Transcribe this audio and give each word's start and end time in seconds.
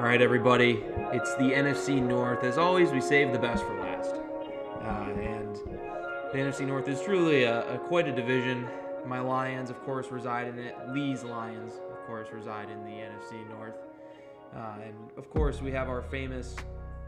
All 0.00 0.06
right, 0.06 0.22
everybody. 0.22 0.82
It's 1.12 1.34
the 1.34 1.52
NFC 1.52 2.02
North. 2.02 2.42
As 2.42 2.56
always, 2.56 2.90
we 2.90 3.02
save 3.02 3.32
the 3.32 3.38
best 3.38 3.62
for 3.62 3.78
last. 3.80 4.14
Uh, 4.80 5.10
and 5.20 5.54
the 6.32 6.38
NFC 6.38 6.66
North 6.66 6.88
is 6.88 7.02
truly 7.02 7.44
a, 7.44 7.74
a, 7.74 7.78
quite 7.78 8.08
a 8.08 8.12
division. 8.12 8.66
My 9.04 9.20
Lions, 9.20 9.68
of 9.68 9.78
course, 9.82 10.10
reside 10.10 10.48
in 10.48 10.58
it. 10.58 10.74
Lee's 10.88 11.22
Lions, 11.22 11.74
of 11.92 11.98
course, 12.06 12.28
reside 12.32 12.70
in 12.70 12.82
the 12.82 12.92
NFC 12.92 13.46
North. 13.50 13.74
Uh, 14.56 14.76
and 14.86 15.10
of 15.18 15.28
course, 15.28 15.60
we 15.60 15.70
have 15.72 15.90
our 15.90 16.00
famous 16.00 16.56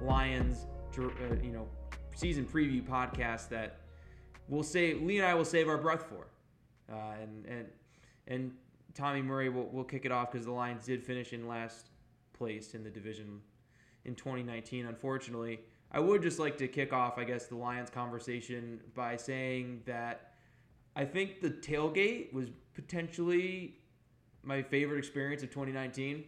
Lions, 0.03 0.67
uh, 0.99 1.03
you 1.43 1.53
know, 1.53 1.67
season 2.15 2.45
preview 2.45 2.87
podcast 2.87 3.49
that 3.49 3.79
we'll 4.49 4.63
say 4.63 4.93
Lee 4.93 5.17
and 5.17 5.27
I 5.27 5.33
will 5.33 5.47
save 5.47 5.67
our 5.67 5.79
breath 5.79 6.05
for. 6.11 6.27
Uh, 6.93 7.15
and 7.23 7.47
and 7.47 7.67
and 8.29 8.53
Tommy 8.93 9.23
Murray 9.23 9.49
will 9.49 9.69
will 9.69 9.83
kick 9.83 10.05
it 10.05 10.13
off 10.13 10.31
because 10.31 10.45
the 10.45 10.53
Lions 10.53 10.85
did 10.85 11.03
finish 11.03 11.33
in 11.33 11.49
last 11.49 11.87
place 12.43 12.75
in 12.75 12.83
the 12.83 12.91
division 12.91 13.41
in 14.05 14.17
2019. 14.17 14.87
Unfortunately, 14.87 15.61
I 15.93 16.01
would 16.01 16.23
just 16.23 16.41
like 16.41 16.59
to 16.59 16.67
kick 16.67 16.93
off, 16.93 17.17
I 17.17 17.23
guess, 17.23 17.47
the 17.47 17.55
Lions 17.55 17.89
conversation 17.89 18.81
by 18.97 19.17
saying 19.17 19.83
that 19.87 20.33
I 20.97 21.05
think 21.05 21.41
the 21.41 21.51
tailgate 21.51 22.33
was 22.33 22.49
potentially 22.75 23.77
my 24.43 24.61
favorite 24.61 24.99
experience 24.99 25.45
of 25.45 25.51
2019. 25.51 26.25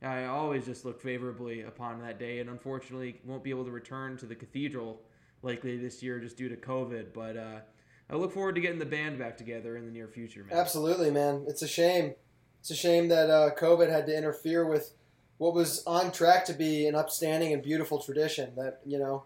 I 0.00 0.26
always 0.26 0.64
just 0.64 0.84
look 0.84 1.02
favorably 1.02 1.62
upon 1.62 2.00
that 2.02 2.20
day, 2.20 2.38
and 2.38 2.48
unfortunately, 2.50 3.20
won't 3.24 3.42
be 3.42 3.50
able 3.50 3.64
to 3.64 3.72
return 3.72 4.16
to 4.18 4.26
the 4.26 4.36
cathedral 4.36 5.00
likely 5.42 5.76
this 5.76 6.04
year 6.04 6.20
just 6.20 6.36
due 6.36 6.48
to 6.48 6.56
COVID. 6.56 7.12
But 7.12 7.36
uh, 7.36 7.60
I 8.08 8.14
look 8.14 8.30
forward 8.32 8.54
to 8.54 8.60
getting 8.60 8.78
the 8.78 8.86
band 8.86 9.18
back 9.18 9.36
together 9.36 9.76
in 9.76 9.86
the 9.86 9.90
near 9.90 10.06
future, 10.06 10.44
man. 10.44 10.56
Absolutely, 10.56 11.10
man. 11.10 11.46
It's 11.48 11.62
a 11.62 11.68
shame. 11.68 12.14
It's 12.60 12.70
a 12.70 12.76
shame 12.76 13.08
that 13.08 13.28
uh, 13.28 13.50
COVID 13.58 13.90
had 13.90 14.06
to 14.06 14.16
interfere 14.16 14.64
with 14.64 14.92
what 15.38 15.54
was 15.54 15.82
on 15.86 16.12
track 16.12 16.44
to 16.46 16.52
be 16.52 16.86
an 16.86 16.94
upstanding 16.94 17.52
and 17.52 17.62
beautiful 17.62 17.98
tradition. 17.98 18.52
That 18.56 18.80
you 18.84 18.98
know, 18.98 19.24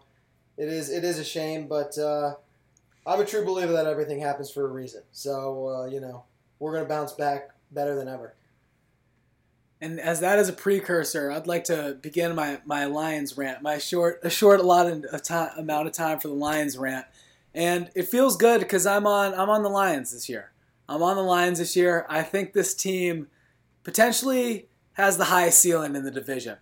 it 0.57 0.69
is 0.69 0.89
it 0.89 1.03
is 1.03 1.19
a 1.19 1.23
shame, 1.23 1.67
but 1.67 1.97
uh, 1.97 2.35
I'm 3.05 3.19
a 3.19 3.25
true 3.25 3.43
believer 3.45 3.73
that 3.73 3.87
everything 3.87 4.21
happens 4.21 4.49
for 4.49 4.65
a 4.65 4.71
reason. 4.71 5.01
So 5.11 5.67
uh, 5.69 5.85
you 5.87 5.99
know, 5.99 6.23
we're 6.59 6.73
gonna 6.73 6.87
bounce 6.87 7.11
back 7.11 7.49
better 7.71 7.95
than 7.95 8.07
ever. 8.07 8.35
And 9.81 9.99
as 9.99 10.21
that 10.21 10.39
is 10.39 10.47
a 10.47 10.53
precursor, 10.53 11.29
I'd 11.29 11.45
like 11.45 11.65
to 11.65 11.97
begin 12.01 12.33
my, 12.35 12.61
my 12.63 12.85
Lions 12.85 13.37
rant, 13.37 13.61
my 13.61 13.79
short 13.79 14.21
a 14.23 14.29
short 14.29 14.61
allotted 14.61 15.03
of 15.05 15.23
time, 15.23 15.51
amount 15.57 15.87
of 15.87 15.93
time 15.93 16.19
for 16.19 16.29
the 16.29 16.33
Lions 16.33 16.77
rant, 16.77 17.05
and 17.53 17.89
it 17.93 18.07
feels 18.07 18.37
good 18.37 18.61
because 18.61 18.85
I'm 18.85 19.05
on 19.05 19.33
I'm 19.33 19.49
on 19.49 19.63
the 19.63 19.69
Lions 19.69 20.13
this 20.13 20.29
year. 20.29 20.51
I'm 20.87 21.01
on 21.01 21.17
the 21.17 21.23
Lions 21.23 21.59
this 21.59 21.75
year. 21.75 22.05
I 22.07 22.21
think 22.21 22.53
this 22.53 22.73
team 22.73 23.27
potentially 23.83 24.67
has 24.93 25.17
the 25.17 25.25
highest 25.25 25.59
ceiling 25.59 25.95
in 25.95 26.03
the 26.03 26.11
division. 26.11 26.57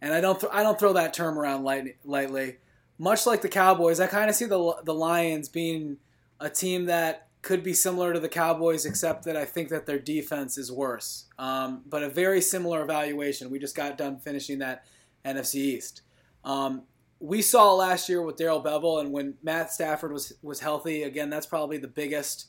And 0.00 0.12
I 0.12 0.20
don't 0.20 0.38
th- 0.38 0.52
I 0.52 0.62
don't 0.62 0.78
throw 0.78 0.92
that 0.94 1.14
term 1.14 1.38
around 1.38 1.64
light- 1.64 1.96
lightly. 2.04 2.58
Much 2.98 3.26
like 3.26 3.42
the 3.42 3.48
Cowboys, 3.48 4.00
I 4.00 4.06
kind 4.06 4.28
of 4.28 4.36
see 4.36 4.44
the 4.44 4.76
the 4.84 4.94
Lions 4.94 5.48
being 5.48 5.98
a 6.40 6.50
team 6.50 6.86
that 6.86 7.28
could 7.42 7.62
be 7.62 7.74
similar 7.74 8.12
to 8.12 8.20
the 8.20 8.28
Cowboys, 8.28 8.86
except 8.86 9.24
that 9.24 9.36
I 9.36 9.44
think 9.44 9.68
that 9.68 9.86
their 9.86 9.98
defense 9.98 10.56
is 10.56 10.72
worse. 10.72 11.26
Um, 11.38 11.82
but 11.86 12.02
a 12.02 12.08
very 12.08 12.40
similar 12.40 12.82
evaluation. 12.82 13.50
We 13.50 13.58
just 13.58 13.76
got 13.76 13.98
done 13.98 14.18
finishing 14.18 14.58
that 14.60 14.84
NFC 15.24 15.56
East. 15.56 16.02
Um, 16.42 16.82
we 17.20 17.42
saw 17.42 17.72
last 17.74 18.08
year 18.08 18.22
with 18.22 18.36
Darrell 18.36 18.62
Bevell, 18.62 19.00
and 19.00 19.12
when 19.12 19.34
Matt 19.42 19.72
Stafford 19.72 20.12
was 20.12 20.32
was 20.42 20.60
healthy, 20.60 21.04
again, 21.04 21.30
that's 21.30 21.46
probably 21.46 21.78
the 21.78 21.88
biggest, 21.88 22.46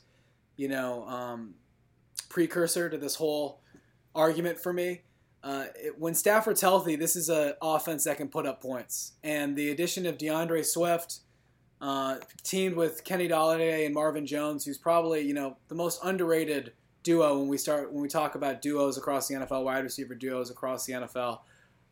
you 0.56 0.68
know, 0.68 1.06
um, 1.06 1.54
precursor 2.28 2.90
to 2.90 2.98
this 2.98 3.14
whole 3.14 3.60
argument 4.14 4.58
for 4.58 4.72
me. 4.72 5.02
Uh, 5.46 5.66
it, 5.76 5.96
when 5.96 6.12
Stafford's 6.12 6.60
healthy, 6.60 6.96
this 6.96 7.14
is 7.14 7.28
an 7.28 7.52
offense 7.62 8.02
that 8.02 8.16
can 8.16 8.26
put 8.26 8.46
up 8.46 8.60
points. 8.60 9.12
And 9.22 9.54
the 9.54 9.70
addition 9.70 10.04
of 10.04 10.18
DeAndre 10.18 10.64
Swift, 10.64 11.20
uh, 11.80 12.16
teamed 12.42 12.74
with 12.74 13.04
Kenny 13.04 13.28
Golladay 13.28 13.86
and 13.86 13.94
Marvin 13.94 14.26
Jones, 14.26 14.64
who's 14.64 14.76
probably 14.76 15.20
you 15.20 15.34
know 15.34 15.56
the 15.68 15.76
most 15.76 16.00
underrated 16.02 16.72
duo 17.04 17.38
when 17.38 17.46
we 17.46 17.58
start 17.58 17.92
when 17.92 18.02
we 18.02 18.08
talk 18.08 18.34
about 18.34 18.60
duos 18.60 18.98
across 18.98 19.28
the 19.28 19.36
NFL, 19.36 19.62
wide 19.62 19.84
receiver 19.84 20.16
duos 20.16 20.50
across 20.50 20.84
the 20.84 20.94
NFL. 20.94 21.38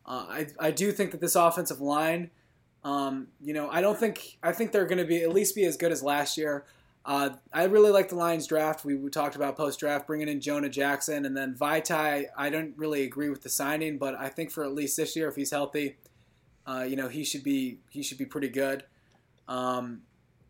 Uh, 0.05 0.25
I, 0.27 0.47
I 0.59 0.71
do 0.71 0.91
think 0.91 1.11
that 1.11 1.21
this 1.21 1.35
offensive 1.35 1.79
line, 1.79 2.31
um, 2.83 3.29
you 3.41 3.53
know, 3.53 3.69
I 3.69 3.79
don't 3.79 3.97
think 3.97 4.37
I 4.43 4.51
think 4.51 4.73
they're 4.73 4.85
going 4.85 4.97
to 4.97 5.05
be 5.05 5.23
at 5.23 5.31
least 5.31 5.55
be 5.55 5.63
as 5.63 5.77
good 5.77 5.93
as 5.93 6.03
last 6.03 6.37
year. 6.37 6.65
Uh, 7.05 7.29
I 7.53 7.65
really 7.65 7.91
like 7.91 8.09
the 8.09 8.15
Lions 8.15 8.47
draft. 8.47 8.83
We, 8.83 8.95
we 8.95 9.11
talked 9.11 9.35
about 9.35 9.55
post 9.55 9.79
draft 9.79 10.07
bringing 10.07 10.27
in 10.27 10.41
Jonah 10.41 10.69
Jackson 10.69 11.25
and 11.25 11.37
then 11.37 11.53
Vaitai. 11.53 12.25
I 12.35 12.49
don't 12.49 12.73
really 12.77 13.03
agree 13.03 13.29
with 13.29 13.43
the 13.43 13.49
signing, 13.49 13.99
but 13.99 14.15
I 14.15 14.27
think 14.29 14.49
for 14.49 14.63
at 14.63 14.73
least 14.73 14.97
this 14.97 15.15
year, 15.15 15.27
if 15.27 15.35
he's 15.35 15.51
healthy, 15.51 15.97
uh, 16.65 16.83
you 16.87 16.95
know 16.95 17.07
he 17.07 17.23
should 17.23 17.43
be 17.43 17.77
he 17.91 18.01
should 18.01 18.17
be 18.17 18.25
pretty 18.25 18.49
good. 18.49 18.85
Um, 19.47 20.01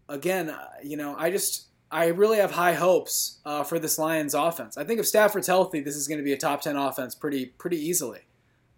again, 0.07 0.49
uh, 0.49 0.67
you 0.81 0.95
know 0.95 1.13
I 1.17 1.29
just 1.29 1.65
I 1.91 2.07
really 2.07 2.37
have 2.37 2.51
high 2.51 2.73
hopes 2.73 3.39
uh, 3.45 3.63
for 3.63 3.77
this 3.77 3.99
Lions 3.99 4.33
offense. 4.33 4.77
I 4.77 4.85
think 4.85 5.01
if 5.01 5.07
Stafford's 5.07 5.47
healthy, 5.47 5.81
this 5.81 5.97
is 5.97 6.07
going 6.07 6.19
to 6.19 6.23
be 6.23 6.31
a 6.31 6.37
top 6.37 6.61
ten 6.61 6.77
offense 6.77 7.15
pretty 7.15 7.47
pretty 7.47 7.77
easily. 7.77 8.21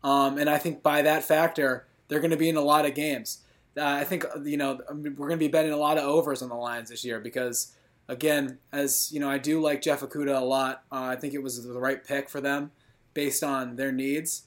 Um, 0.04 0.40
and 0.40 0.50
I 0.50 0.58
think 0.58 0.82
by 0.82 1.04
that 1.04 1.24
factor, 1.24 1.86
they're 2.08 2.20
going 2.20 2.32
to 2.32 2.38
be 2.38 2.50
in 2.50 2.56
a 2.56 2.62
lot 2.62 2.86
of 2.86 2.96
games. 2.96 3.44
Uh, 3.78 3.86
I 3.86 4.04
think 4.04 4.26
you 4.44 4.58
know 4.58 4.80
we're 4.90 5.12
going 5.12 5.32
to 5.32 5.38
be 5.38 5.48
betting 5.48 5.72
a 5.72 5.78
lot 5.78 5.98
of 5.98 6.04
overs 6.04 6.42
on 6.42 6.50
the 6.50 6.56
Lions 6.56 6.90
this 6.90 7.06
year 7.06 7.20
because 7.20 7.76
again, 8.08 8.60
as 8.72 9.12
you 9.12 9.20
know, 9.20 9.30
I 9.30 9.38
do 9.38 9.62
like 9.62 9.82
Jeff 9.82 10.02
Okudah 10.02 10.42
a 10.42 10.46
lot. 10.46 10.84
Uh, 10.92 11.04
I 11.04 11.16
think 11.16 11.34
it 11.34 11.44
was 11.44 11.64
the 11.66 11.80
right 11.80 12.04
pick 12.04 12.30
for 12.30 12.42
them 12.42 12.72
based 13.14 13.44
on 13.44 13.76
their 13.76 13.92
needs. 13.92 14.44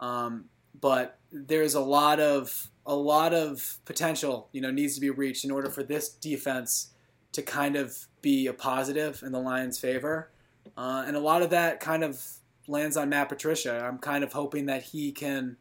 Um, 0.00 0.46
but 0.80 1.18
there's 1.32 1.74
a 1.74 1.80
lot 1.80 2.20
of 2.20 2.70
a 2.84 2.94
lot 2.94 3.34
of 3.34 3.78
potential, 3.84 4.48
you 4.52 4.60
know, 4.60 4.70
needs 4.70 4.94
to 4.94 5.00
be 5.00 5.10
reached 5.10 5.44
in 5.44 5.50
order 5.50 5.68
for 5.68 5.82
this 5.82 6.08
defense 6.08 6.90
to 7.32 7.42
kind 7.42 7.76
of 7.76 8.06
be 8.22 8.46
a 8.46 8.52
positive 8.52 9.22
in 9.24 9.32
the 9.32 9.40
Lions' 9.40 9.78
favor. 9.78 10.30
Uh, 10.76 11.04
and 11.06 11.16
a 11.16 11.20
lot 11.20 11.42
of 11.42 11.50
that 11.50 11.80
kind 11.80 12.04
of 12.04 12.22
lands 12.68 12.96
on 12.96 13.08
Matt 13.08 13.28
Patricia. 13.28 13.84
I'm 13.84 13.98
kind 13.98 14.22
of 14.22 14.32
hoping 14.32 14.66
that 14.66 14.82
he 14.82 15.12
can 15.12 15.56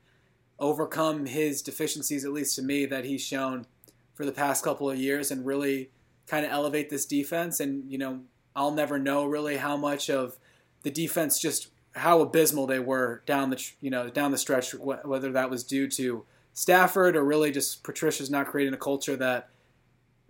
overcome 0.60 1.26
his 1.26 1.62
deficiencies, 1.62 2.26
at 2.26 2.32
least 2.32 2.56
to 2.56 2.62
me, 2.62 2.86
that 2.86 3.06
he's 3.06 3.22
shown 3.22 3.66
for 4.14 4.26
the 4.26 4.32
past 4.32 4.64
couple 4.64 4.90
of 4.90 4.98
years 4.98 5.32
and 5.32 5.46
really 5.46 5.90
kind 6.28 6.46
of 6.46 6.52
elevate 6.52 6.90
this 6.90 7.06
defense. 7.06 7.60
And, 7.60 7.92
you 7.92 7.98
know, 7.98 8.22
I'll 8.56 8.72
never 8.72 8.98
know 8.98 9.26
really 9.26 9.58
how 9.58 9.76
much 9.76 10.10
of 10.10 10.38
the 10.84 10.92
defense 10.92 11.40
just 11.40 11.68
how 11.96 12.22
abysmal 12.22 12.68
they 12.68 12.80
were 12.80 13.22
down 13.26 13.50
the, 13.50 13.72
you 13.82 13.90
know, 13.90 14.10
down 14.10 14.32
the 14.32 14.38
stretch, 14.38 14.74
whether 14.74 15.32
that 15.32 15.50
was 15.50 15.64
due 15.64 15.88
to 15.90 16.26
Stafford 16.54 17.16
or 17.16 17.24
really 17.24 17.52
just 17.52 17.84
Patricia's 17.84 18.30
not 18.30 18.48
creating 18.48 18.74
a 18.74 18.78
culture 18.78 19.16
that 19.18 19.50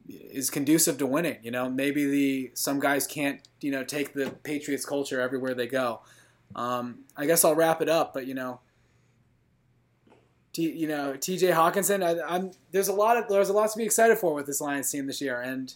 is 0.07 0.49
conducive 0.49 0.97
to 0.97 1.05
winning. 1.05 1.37
You 1.43 1.51
know, 1.51 1.69
maybe 1.69 2.05
the 2.05 2.51
some 2.53 2.79
guys 2.79 3.07
can't, 3.07 3.41
you 3.61 3.71
know, 3.71 3.83
take 3.83 4.13
the 4.13 4.31
Patriots 4.43 4.85
culture 4.85 5.21
everywhere 5.21 5.53
they 5.53 5.67
go. 5.67 6.01
Um, 6.55 6.99
I 7.15 7.25
guess 7.25 7.43
I'll 7.43 7.55
wrap 7.55 7.81
it 7.81 7.89
up, 7.89 8.13
but 8.13 8.27
you 8.27 8.33
know, 8.33 8.59
T, 10.55 10.71
you 10.71 10.87
know, 10.87 11.15
T.J. 11.17 11.47
Hockenson. 11.47 12.01
I, 12.01 12.35
am 12.35 12.51
there's 12.71 12.87
a 12.87 12.93
lot 12.93 13.17
of 13.17 13.27
there's 13.27 13.49
a 13.49 13.53
lot 13.53 13.69
to 13.71 13.77
be 13.77 13.83
excited 13.83 14.17
for 14.17 14.33
with 14.33 14.45
this 14.45 14.61
Lions 14.61 14.89
team 14.89 15.05
this 15.05 15.19
year, 15.19 15.41
and 15.41 15.73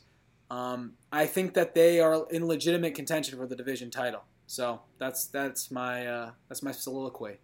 um, 0.50 0.94
I 1.12 1.26
think 1.26 1.54
that 1.56 1.76
they 1.76 2.00
are 2.00 2.26
in 2.32 2.46
legitimate 2.46 2.96
contention 2.96 3.38
for 3.38 3.46
the 3.46 3.58
division 3.58 3.92
title. 3.92 4.24
So 4.48 4.80
that's 4.98 5.26
that's 5.26 5.70
my 5.70 6.08
uh, 6.08 6.32
that's 6.48 6.64
my 6.64 6.72
soliloquy. 6.72 7.40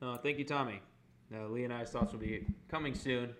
Uh, 0.00 0.16
thank 0.18 0.38
you, 0.38 0.44
Tommy. 0.44 0.80
Uh, 1.34 1.48
Lee 1.48 1.64
and 1.64 1.72
I's 1.72 1.90
thoughts 1.90 2.12
will 2.12 2.20
be 2.20 2.46
coming 2.68 2.94
soon. 2.94 3.34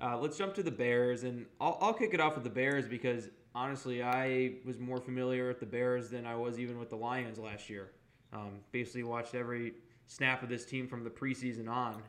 Uh, 0.00 0.16
let's 0.16 0.38
jump 0.38 0.54
to 0.54 0.62
the 0.62 0.70
Bears, 0.70 1.24
and 1.24 1.44
I'll, 1.60 1.76
I'll 1.80 1.92
kick 1.92 2.14
it 2.14 2.20
off 2.20 2.34
with 2.36 2.44
the 2.44 2.50
Bears 2.50 2.86
because 2.86 3.30
honestly, 3.52 4.00
I 4.00 4.54
was 4.64 4.78
more 4.78 5.00
familiar 5.00 5.48
with 5.48 5.58
the 5.58 5.66
Bears 5.66 6.10
than 6.10 6.24
I 6.24 6.36
was 6.36 6.60
even 6.60 6.78
with 6.78 6.90
the 6.90 6.96
Lions 6.96 7.38
last 7.38 7.68
year. 7.68 7.90
Um, 8.32 8.60
basically, 8.70 9.02
watched 9.02 9.34
every 9.34 9.74
snap 10.08 10.42
of 10.42 10.48
this 10.48 10.64
team 10.64 10.88
from 10.88 11.04
the 11.04 11.10
preseason 11.10 11.68
on. 11.68 12.02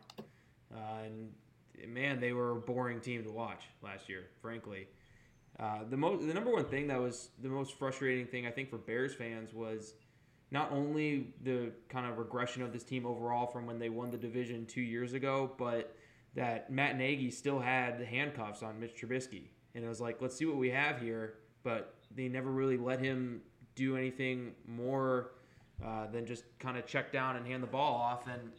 Uh, 0.73 1.03
and 1.05 1.93
man, 1.93 2.19
they 2.19 2.33
were 2.33 2.51
a 2.51 2.55
boring 2.55 2.99
team 2.99 3.23
to 3.23 3.31
watch 3.31 3.63
last 3.83 4.09
year, 4.09 4.25
frankly. 4.41 4.87
Uh, 5.59 5.79
the 5.89 5.97
most, 5.97 6.25
the 6.25 6.33
number 6.33 6.51
one 6.51 6.65
thing 6.65 6.87
that 6.87 6.99
was 6.99 7.29
the 7.41 7.49
most 7.49 7.77
frustrating 7.77 8.25
thing 8.25 8.47
I 8.47 8.51
think 8.51 8.69
for 8.69 8.77
Bears 8.77 9.13
fans 9.13 9.53
was 9.53 9.93
not 10.51 10.71
only 10.71 11.33
the 11.43 11.71
kind 11.89 12.09
of 12.09 12.17
regression 12.17 12.63
of 12.63 12.71
this 12.71 12.83
team 12.83 13.05
overall 13.05 13.45
from 13.45 13.65
when 13.65 13.77
they 13.77 13.89
won 13.89 14.09
the 14.09 14.17
division 14.17 14.65
two 14.65 14.81
years 14.81 15.13
ago, 15.13 15.51
but 15.57 15.95
that 16.35 16.71
Matt 16.71 16.97
Nagy 16.97 17.29
still 17.29 17.59
had 17.59 17.99
the 17.99 18.05
handcuffs 18.05 18.63
on 18.63 18.79
Mitch 18.79 18.95
Trubisky, 18.95 19.49
and 19.75 19.83
it 19.83 19.87
was 19.87 19.99
like, 19.99 20.21
let's 20.21 20.35
see 20.35 20.45
what 20.45 20.55
we 20.55 20.69
have 20.69 21.01
here, 21.01 21.35
but 21.63 21.95
they 22.15 22.27
never 22.29 22.49
really 22.49 22.77
let 22.77 22.99
him 22.99 23.41
do 23.75 23.97
anything 23.97 24.53
more 24.65 25.31
uh, 25.85 26.07
than 26.07 26.25
just 26.25 26.43
kind 26.59 26.77
of 26.77 26.85
check 26.85 27.11
down 27.11 27.35
and 27.35 27.45
hand 27.45 27.63
the 27.63 27.67
ball 27.67 27.95
off. 27.95 28.27
And 28.27 28.51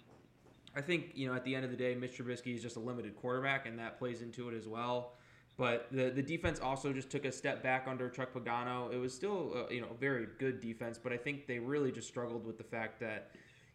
I 0.74 0.80
think 0.80 1.12
you 1.14 1.28
know 1.28 1.34
at 1.34 1.44
the 1.44 1.54
end 1.54 1.64
of 1.64 1.70
the 1.70 1.76
day, 1.76 1.94
Mitch 1.94 2.18
Trubisky 2.18 2.54
is 2.54 2.62
just 2.62 2.76
a 2.76 2.80
limited 2.80 3.16
quarterback, 3.16 3.66
and 3.66 3.78
that 3.78 3.98
plays 3.98 4.22
into 4.22 4.48
it 4.48 4.56
as 4.56 4.66
well. 4.66 5.14
But 5.56 5.88
the 5.92 6.10
the 6.10 6.22
defense 6.22 6.60
also 6.60 6.92
just 6.92 7.10
took 7.10 7.24
a 7.24 7.32
step 7.32 7.62
back 7.62 7.86
under 7.86 8.08
Chuck 8.08 8.32
Pagano. 8.32 8.92
It 8.92 8.96
was 8.96 9.14
still 9.14 9.52
uh, 9.54 9.72
you 9.72 9.80
know 9.80 9.88
a 9.90 9.98
very 9.98 10.26
good 10.38 10.60
defense, 10.60 10.98
but 10.98 11.12
I 11.12 11.16
think 11.16 11.46
they 11.46 11.58
really 11.58 11.92
just 11.92 12.08
struggled 12.08 12.46
with 12.46 12.56
the 12.56 12.64
fact 12.64 13.00
that 13.00 13.32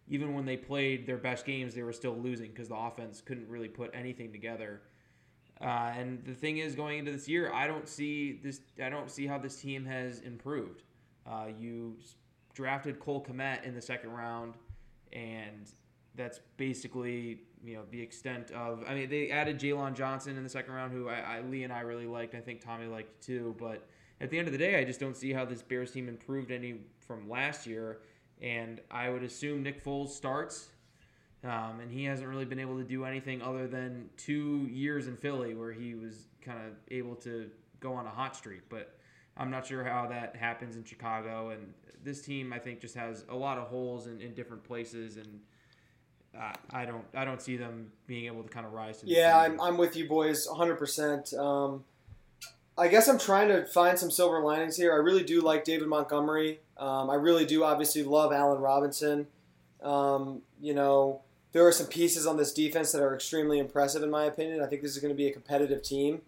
even 0.08 0.34
when 0.34 0.46
they 0.46 0.58
played 0.58 1.08
their 1.08 1.18
best 1.18 1.46
games, 1.46 1.74
they 1.74 1.84
were 1.84 1.94
still 1.94 2.16
losing 2.16 2.50
because 2.50 2.70
the 2.70 2.76
offense 2.76 3.22
couldn't 3.22 3.48
really 3.50 3.68
put 3.68 3.92
anything 3.94 4.32
together. 4.32 4.82
Uh, 5.62 5.94
and 5.98 6.24
the 6.26 6.34
thing 6.34 6.58
is, 6.58 6.76
going 6.76 7.00
into 7.00 7.12
this 7.12 7.28
year, 7.28 7.52
I 7.54 7.66
don't 7.66 7.88
see 7.88 8.40
this. 8.44 8.62
I 8.84 8.90
don't 8.90 9.10
see 9.10 9.26
how 9.26 9.38
this 9.38 9.56
team 9.56 9.86
has 9.86 10.20
improved. 10.20 10.84
Uh, 11.26 11.48
you 11.60 11.98
drafted 12.56 13.00
Cole 13.00 13.24
Kmet 13.24 13.64
in 13.64 13.76
the 13.76 13.82
second 13.82 14.12
round, 14.12 14.56
and 15.14 15.70
that's 16.16 16.40
basically 16.58 17.42
you 17.64 17.76
know 17.76 17.84
the 17.92 18.02
extent 18.02 18.50
of. 18.52 18.84
I 18.88 18.96
mean, 18.96 19.10
they 19.10 19.30
added 19.30 19.60
Jaylon 19.60 19.94
Johnson 19.94 20.38
in 20.38 20.44
the 20.44 20.50
second 20.50 20.74
round, 20.74 20.92
who 20.92 21.10
I, 21.10 21.20
I 21.20 21.42
Lee 21.42 21.64
and 21.64 21.72
I 21.72 21.82
really 21.82 22.08
liked. 22.08 22.34
I 22.34 22.40
think 22.40 22.62
Tommy 22.62 22.88
liked 22.88 23.22
too. 23.24 23.56
But 23.60 23.88
at 24.22 24.30
the 24.30 24.40
end 24.40 24.48
of 24.48 24.54
the 24.54 24.58
day, 24.58 24.80
I 24.80 24.84
just 24.84 25.00
don't 25.00 25.18
see 25.18 25.34
how 25.34 25.46
this 25.46 25.62
Bears 25.62 25.92
team 25.92 26.10
improved 26.10 26.50
any 26.50 26.78
from 27.06 27.30
last 27.30 27.68
year. 27.68 28.00
And 28.42 28.82
I 28.92 29.10
would 29.10 29.24
assume 29.24 29.64
Nick 29.64 29.84
Foles 29.84 30.10
starts, 30.10 30.68
um, 31.44 31.80
and 31.82 31.90
he 31.90 32.04
hasn't 32.04 32.28
really 32.28 32.44
been 32.44 32.60
able 32.60 32.78
to 32.78 32.84
do 32.84 33.06
anything 33.06 33.42
other 33.42 33.66
than 33.66 34.10
two 34.18 34.68
years 34.72 35.08
in 35.08 35.16
Philly 35.16 35.54
where 35.54 35.72
he 35.72 35.96
was 35.96 36.28
kind 36.42 36.60
of 36.60 36.74
able 36.92 37.16
to 37.16 37.50
go 37.80 37.94
on 37.94 38.06
a 38.06 38.10
hot 38.10 38.36
streak. 38.36 38.68
But 38.70 38.98
I'm 39.38 39.52
not 39.52 39.66
sure 39.68 39.84
how 39.84 40.08
that 40.08 40.36
happens 40.36 40.78
in 40.78 40.84
Chicago. 40.84 41.50
And 41.50 41.74
this 42.04 42.22
team, 42.22 42.54
I 42.54 42.60
think, 42.60 42.80
just 42.80 42.96
has 42.96 43.26
a 43.30 43.36
lot 43.36 43.58
of 43.58 43.68
holes 43.68 44.08
in, 44.08 44.22
in 44.22 44.34
different 44.34 44.64
places 44.64 45.18
and 45.18 45.40
uh, 46.40 46.54
I 46.72 46.86
don't 46.86 47.06
I 47.14 47.24
don't 47.26 47.42
see 47.42 47.58
them 47.58 47.92
being 48.08 48.26
able 48.26 48.44
to 48.44 48.50
kind 48.50 48.66
of 48.66 48.74
rise 48.74 49.00
to. 49.00 49.06
The 49.06 49.14
Yeah. 49.14 49.38
I'm, 49.38 49.60
I'm 49.62 49.78
with 49.78 49.96
you 49.96 50.08
boys 50.08 50.48
100%. 50.48 51.38
Um, 51.38 51.84
I 52.78 52.90
guess 52.90 53.08
I'm 53.08 53.18
trying 53.20 53.48
to 53.48 53.66
find 53.66 53.98
some 53.98 54.12
silver 54.12 54.42
linings 54.42 54.76
here. 54.76 54.92
I 54.92 54.98
really 54.98 55.24
do 55.24 55.40
like 55.42 55.64
David 55.64 55.88
Montgomery. 55.88 56.60
Um, 56.78 57.10
I 57.10 57.16
really 57.16 57.46
do 57.46 57.64
obviously 57.64 58.04
love 58.04 58.34
Allen 58.34 58.60
Robinson. 58.60 59.28
Um, 59.82 60.42
you 60.60 60.74
know, 60.74 61.22
there 61.54 61.66
are 61.66 61.72
some 61.72 61.88
pieces 61.88 62.28
on 62.28 62.36
this 62.36 62.52
defense 62.52 62.92
that 62.92 63.02
are 63.02 63.16
extremely 63.16 63.60
impressive 63.60 64.04
in 64.04 64.10
my 64.10 64.26
opinion. 64.26 64.62
I 64.62 64.68
think 64.68 64.82
this 64.82 64.92
is 64.92 65.02
going 65.02 65.14
to 65.14 65.18
be 65.18 65.28
a 65.28 65.32
competitive 65.32 65.84
team. 65.84 66.22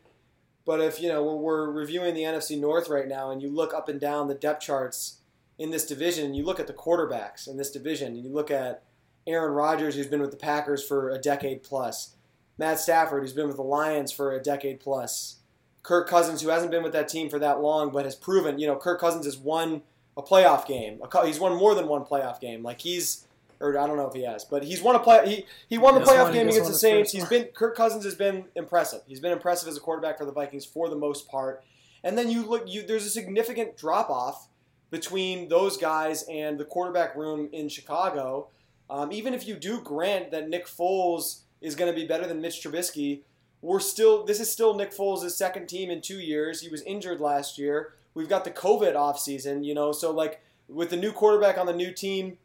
But 0.67 0.81
if, 0.81 1.01
you 1.01 1.07
know, 1.07 1.23
we're, 1.23 1.37
we're 1.37 1.71
reviewing 1.71 2.13
the 2.13 2.23
NFC 2.23 2.59
North 2.59 2.89
right 2.89 3.07
now 3.07 3.31
and 3.31 3.41
you 3.41 3.49
look 3.49 3.73
up 3.73 3.87
and 3.87 4.01
down 4.01 4.27
the 4.27 4.35
depth 4.35 4.61
charts 4.61 5.21
in 5.57 5.71
this 5.71 5.85
division, 5.85 6.25
and 6.25 6.35
you 6.35 6.43
look 6.43 6.59
at 6.59 6.67
the 6.67 6.73
quarterbacks 6.73 7.47
in 7.47 7.55
this 7.55 7.71
division, 7.71 8.09
and 8.13 8.25
you 8.25 8.31
look 8.31 8.51
at 8.51 8.83
Aaron 9.25 9.53
Rodgers, 9.53 9.95
who's 9.95 10.07
been 10.07 10.19
with 10.19 10.31
the 10.31 10.37
Packers 10.37 10.85
for 10.85 11.09
a 11.09 11.17
decade 11.17 11.63
plus, 11.63 12.15
Matt 12.57 12.81
Stafford, 12.81 13.23
who's 13.23 13.33
been 13.33 13.47
with 13.47 13.55
the 13.55 13.63
Lions 13.63 14.11
for 14.11 14.33
a 14.33 14.43
decade 14.43 14.81
plus, 14.81 15.37
Kirk 15.83 16.09
Cousins, 16.09 16.41
who 16.41 16.49
hasn't 16.49 16.71
been 16.71 16.83
with 16.83 16.91
that 16.91 17.07
team 17.07 17.29
for 17.29 17.39
that 17.39 17.61
long, 17.61 17.89
but 17.89 18.03
has 18.03 18.15
proven, 18.15 18.59
you 18.59 18.67
know, 18.67 18.75
Kirk 18.75 18.99
Cousins 18.99 19.25
has 19.25 19.37
won 19.37 19.83
a 20.17 20.21
playoff 20.21 20.67
game. 20.67 20.99
He's 21.25 21.39
won 21.39 21.55
more 21.55 21.75
than 21.75 21.87
one 21.87 22.03
playoff 22.03 22.41
game. 22.41 22.61
Like 22.61 22.81
he's, 22.81 23.25
or 23.59 23.77
I 23.77 23.87
don't 23.87 23.97
know 23.97 24.07
if 24.07 24.13
he 24.13 24.23
has, 24.23 24.45
but 24.45 24.63
he's 24.63 24.81
won 24.81 24.95
a 24.95 24.99
play. 24.99 25.27
He 25.27 25.45
he 25.67 25.77
won 25.77 25.95
the 25.95 26.01
Yes, 26.01 26.09
playoff 26.09 26.33
game 26.33 26.47
against 26.47 26.69
the 26.69 26.77
Saints. 26.77 27.11
He's 27.11 27.25
been 27.25 27.45
Kirk 27.45 27.75
Cousins 27.75 28.03
has 28.03 28.15
been 28.15 28.45
impressive. 28.55 29.01
He's 29.07 29.19
been 29.19 29.31
impressive 29.31 29.67
as 29.67 29.77
a 29.77 29.79
quarterback 29.79 30.17
for 30.17 30.25
the 30.25 30.31
Vikings 30.31 30.65
for 30.65 30.89
the 30.89 30.95
most 30.95 31.27
part. 31.27 31.63
And 32.03 32.17
then 32.17 32.29
you 32.29 32.43
look, 32.43 32.63
you 32.67 32.85
there's 32.85 33.05
a 33.05 33.09
significant 33.09 33.77
drop 33.77 34.09
off 34.09 34.47
between 34.89 35.49
those 35.49 35.77
guys 35.77 36.23
and 36.29 36.57
the 36.57 36.65
quarterback 36.65 37.15
room 37.15 37.49
in 37.51 37.69
Chicago. 37.69 38.47
Um, 38.89 39.11
even 39.11 39.33
if 39.33 39.47
you 39.47 39.55
do 39.55 39.81
grant 39.81 40.31
that 40.31 40.47
Nick 40.47 40.65
Foles 40.65 41.41
is 41.59 41.75
going 41.75 41.91
to 41.91 41.99
be 41.99 42.07
better 42.07 42.25
than 42.25 42.39
Mitch 42.39 42.63
Trubisky, 42.63 43.21
we're 43.61 43.79
still 43.79 44.23
this 44.25 44.39
is 44.39 44.51
still 44.51 44.75
Nick 44.75 44.91
Foles' 44.91 45.29
second 45.31 45.67
team 45.67 45.89
in 45.89 46.01
two 46.01 46.19
years. 46.19 46.61
He 46.61 46.69
was 46.69 46.81
injured 46.83 47.19
last 47.19 47.57
year. 47.57 47.93
We've 48.13 48.29
got 48.29 48.43
the 48.45 48.51
COVID 48.51 48.93
offseason, 48.93 49.65
you 49.65 49.73
know, 49.73 49.91
so 49.91 50.11
like 50.11 50.41
with 50.67 50.89
the 50.89 50.97
new 50.97 51.11
quarterback 51.11 51.57
on 51.57 51.65
the 51.65 51.73
new 51.73 51.91
team, 51.91 52.37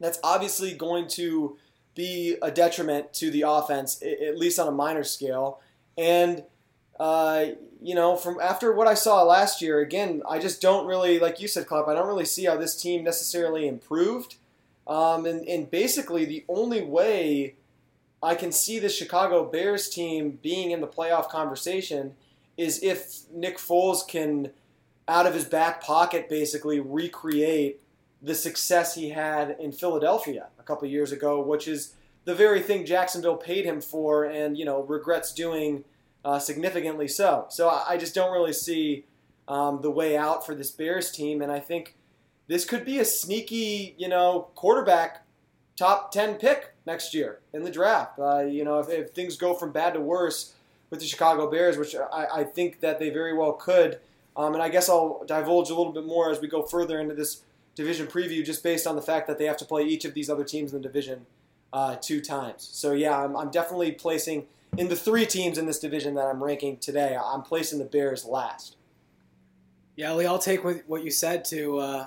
that's 0.00 0.18
obviously 0.22 0.74
going 0.74 1.08
to 1.08 1.56
be 1.94 2.36
a 2.42 2.50
detriment 2.50 3.12
to 3.14 3.30
the 3.30 3.42
offense, 3.42 4.02
at 4.02 4.38
least 4.38 4.58
on 4.58 4.68
a 4.68 4.72
minor 4.72 5.04
scale. 5.04 5.60
And 5.96 6.44
uh, 6.98 7.46
you 7.82 7.94
know, 7.94 8.16
from 8.16 8.38
after 8.40 8.72
what 8.72 8.86
I 8.86 8.94
saw 8.94 9.22
last 9.22 9.60
year, 9.60 9.80
again, 9.80 10.22
I 10.28 10.38
just 10.38 10.62
don't 10.62 10.86
really, 10.86 11.18
like 11.18 11.40
you 11.40 11.48
said, 11.48 11.66
Club, 11.66 11.88
I 11.88 11.94
don't 11.94 12.06
really 12.06 12.24
see 12.24 12.44
how 12.44 12.56
this 12.56 12.80
team 12.80 13.04
necessarily 13.04 13.68
improved. 13.68 14.36
Um, 14.86 15.26
and, 15.26 15.46
and 15.46 15.70
basically, 15.70 16.24
the 16.24 16.44
only 16.48 16.82
way 16.82 17.56
I 18.22 18.34
can 18.34 18.52
see 18.52 18.78
the 18.78 18.88
Chicago 18.88 19.44
Bears 19.44 19.88
team 19.88 20.38
being 20.42 20.70
in 20.70 20.80
the 20.80 20.86
playoff 20.86 21.28
conversation 21.28 22.14
is 22.56 22.82
if 22.82 23.30
Nick 23.32 23.58
Foles 23.58 24.06
can, 24.06 24.50
out 25.08 25.26
of 25.26 25.34
his 25.34 25.44
back 25.44 25.82
pocket, 25.82 26.28
basically 26.28 26.80
recreate 26.80 27.80
the 28.24 28.34
success 28.34 28.94
he 28.94 29.10
had 29.10 29.56
in 29.60 29.70
Philadelphia 29.70 30.48
a 30.58 30.62
couple 30.62 30.88
years 30.88 31.12
ago, 31.12 31.42
which 31.42 31.68
is 31.68 31.94
the 32.24 32.34
very 32.34 32.60
thing 32.60 32.86
Jacksonville 32.86 33.36
paid 33.36 33.66
him 33.66 33.82
for 33.82 34.24
and, 34.24 34.56
you 34.56 34.64
know, 34.64 34.82
regrets 34.82 35.32
doing 35.32 35.84
uh, 36.24 36.38
significantly 36.38 37.06
so. 37.06 37.46
So 37.50 37.68
I, 37.68 37.98
just 37.98 38.14
don't 38.14 38.32
really 38.32 38.54
see 38.54 39.04
um, 39.46 39.82
the 39.82 39.90
way 39.90 40.16
out 40.16 40.46
for 40.46 40.54
this 40.54 40.70
Bears 40.70 41.10
team, 41.10 41.42
and 41.42 41.52
I 41.52 41.60
think 41.60 41.96
this 42.46 42.64
could 42.64 42.86
be 42.86 42.98
a 42.98 43.04
sneaky, 43.04 43.94
you 43.98 44.08
know, 44.08 44.48
quarterback 44.54 45.26
top 45.76 46.10
10 46.10 46.36
pick 46.36 46.72
next 46.86 47.12
year 47.12 47.40
in 47.52 47.62
the 47.62 47.70
draft. 47.70 48.18
Uh, 48.18 48.40
you 48.40 48.64
know, 48.64 48.78
if, 48.78 48.88
if 48.88 49.10
things 49.10 49.36
go 49.36 49.52
from 49.52 49.70
bad 49.70 49.92
to 49.94 50.00
worse 50.00 50.54
with 50.88 51.00
the 51.00 51.06
Chicago 51.06 51.50
Bears, 51.50 51.76
which 51.76 51.94
I, 51.94 52.26
I 52.36 52.44
think 52.44 52.80
that 52.80 52.98
they 52.98 53.10
very 53.10 53.36
well 53.36 53.52
could. 53.52 53.98
Um, 54.34 54.54
and 54.54 54.62
I 54.62 54.70
guess 54.70 54.88
I'll 54.88 55.24
divulge 55.26 55.68
a 55.68 55.74
little 55.74 55.92
bit 55.92 56.06
more 56.06 56.30
as 56.30 56.40
we 56.40 56.48
go 56.48 56.62
further 56.62 56.98
into 56.98 57.14
this 57.14 57.42
division 57.74 58.06
preview, 58.06 58.44
just 58.44 58.62
based 58.62 58.86
on 58.86 58.96
the 58.96 59.02
fact 59.02 59.26
that 59.26 59.38
they 59.38 59.44
have 59.44 59.56
to 59.58 59.64
play 59.64 59.84
each 59.84 60.04
of 60.04 60.14
these 60.14 60.30
other 60.30 60.44
teams 60.44 60.72
in 60.72 60.80
the 60.80 60.88
division 60.88 61.26
uh, 61.72 61.96
two 61.96 62.20
times. 62.20 62.68
So 62.72 62.92
yeah, 62.92 63.18
I'm, 63.18 63.36
I'm 63.36 63.50
definitely 63.50 63.92
placing 63.92 64.46
in 64.76 64.88
the 64.88 64.96
three 64.96 65.26
teams 65.26 65.58
in 65.58 65.66
this 65.66 65.78
division 65.78 66.14
that 66.14 66.26
I'm 66.26 66.42
ranking 66.42 66.76
today. 66.76 67.16
I'm 67.22 67.42
placing 67.42 67.78
the 67.78 67.84
Bears 67.84 68.24
last. 68.24 68.76
Yeah, 69.96 70.12
Lee, 70.14 70.26
I'll 70.26 70.38
take 70.38 70.64
what, 70.64 71.04
you 71.04 71.10
said 71.10 71.44
to 71.46 71.78
uh, 71.78 72.06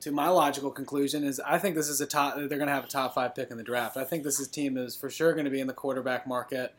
to 0.00 0.10
my 0.10 0.28
logical 0.28 0.70
conclusion 0.70 1.24
is 1.24 1.40
I 1.40 1.58
think 1.58 1.74
this 1.74 1.88
is 1.88 2.00
a 2.00 2.06
top. 2.06 2.36
They're 2.36 2.48
going 2.48 2.66
to 2.66 2.72
have 2.72 2.84
a 2.84 2.88
top 2.88 3.14
five 3.14 3.34
pick 3.34 3.50
in 3.50 3.56
the 3.56 3.62
draft. 3.62 3.96
I 3.96 4.04
think 4.04 4.22
this 4.22 4.40
is, 4.40 4.48
team 4.48 4.76
is 4.76 4.96
for 4.96 5.10
sure 5.10 5.32
going 5.32 5.44
to 5.44 5.50
be 5.50 5.60
in 5.60 5.66
the 5.66 5.74
quarterback 5.74 6.26
market. 6.26 6.74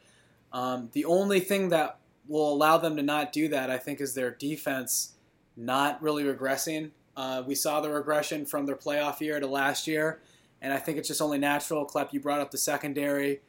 Um, 0.51 0.89
the 0.93 1.05
only 1.05 1.39
thing 1.39 1.69
that 1.69 1.99
will 2.27 2.51
allow 2.51 2.77
them 2.77 2.95
to 2.95 3.03
not 3.03 3.31
do 3.31 3.47
that, 3.49 3.69
I 3.69 3.77
think, 3.77 4.01
is 4.01 4.13
their 4.13 4.31
defense 4.31 5.13
not 5.55 6.01
really 6.01 6.23
regressing. 6.23 6.91
Uh, 7.17 7.43
we 7.45 7.55
saw 7.55 7.81
the 7.81 7.89
regression 7.89 8.45
from 8.45 8.67
their 8.67 8.75
playoff 8.75 9.19
year 9.19 9.39
to 9.39 9.47
last 9.47 9.87
year, 9.87 10.21
and 10.61 10.71
I 10.71 10.77
think 10.77 10.99
it's 10.99 11.07
just 11.07 11.19
only 11.19 11.39
natural. 11.39 11.83
Klepp, 11.83 12.13
you 12.13 12.19
brought 12.19 12.39
up 12.39 12.51
the 12.51 12.59
secondary. 12.59 13.41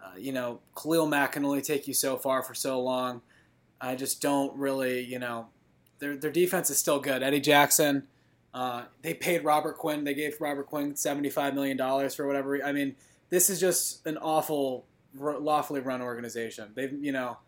Uh, 0.00 0.16
you 0.16 0.30
know, 0.30 0.60
Khalil 0.80 1.08
Mack 1.08 1.32
can 1.32 1.44
only 1.44 1.60
take 1.60 1.88
you 1.88 1.94
so 1.94 2.16
far 2.16 2.44
for 2.44 2.54
so 2.54 2.80
long. 2.80 3.20
I 3.80 3.96
just 3.96 4.22
don't 4.22 4.56
really, 4.56 5.04
you 5.04 5.18
know, 5.18 5.48
their 5.98 6.16
their 6.16 6.30
defense 6.30 6.70
is 6.70 6.78
still 6.78 7.00
good. 7.00 7.24
Eddie 7.24 7.40
Jackson, 7.40 8.06
uh, 8.54 8.84
they 9.02 9.14
paid 9.14 9.42
Robert 9.42 9.78
Quinn. 9.78 10.04
They 10.04 10.14
gave 10.14 10.40
Robert 10.40 10.66
Quinn 10.66 10.94
seventy 10.94 11.28
five 11.28 11.54
million 11.54 11.76
dollars 11.76 12.14
for 12.14 12.24
whatever. 12.24 12.64
I 12.64 12.70
mean, 12.70 12.94
this 13.30 13.50
is 13.50 13.58
just 13.58 14.06
an 14.06 14.16
awful, 14.18 14.86
lawfully 15.18 15.80
run 15.80 16.02
organization. 16.02 16.70
They've, 16.74 16.92
you 16.92 17.10
know, 17.10 17.38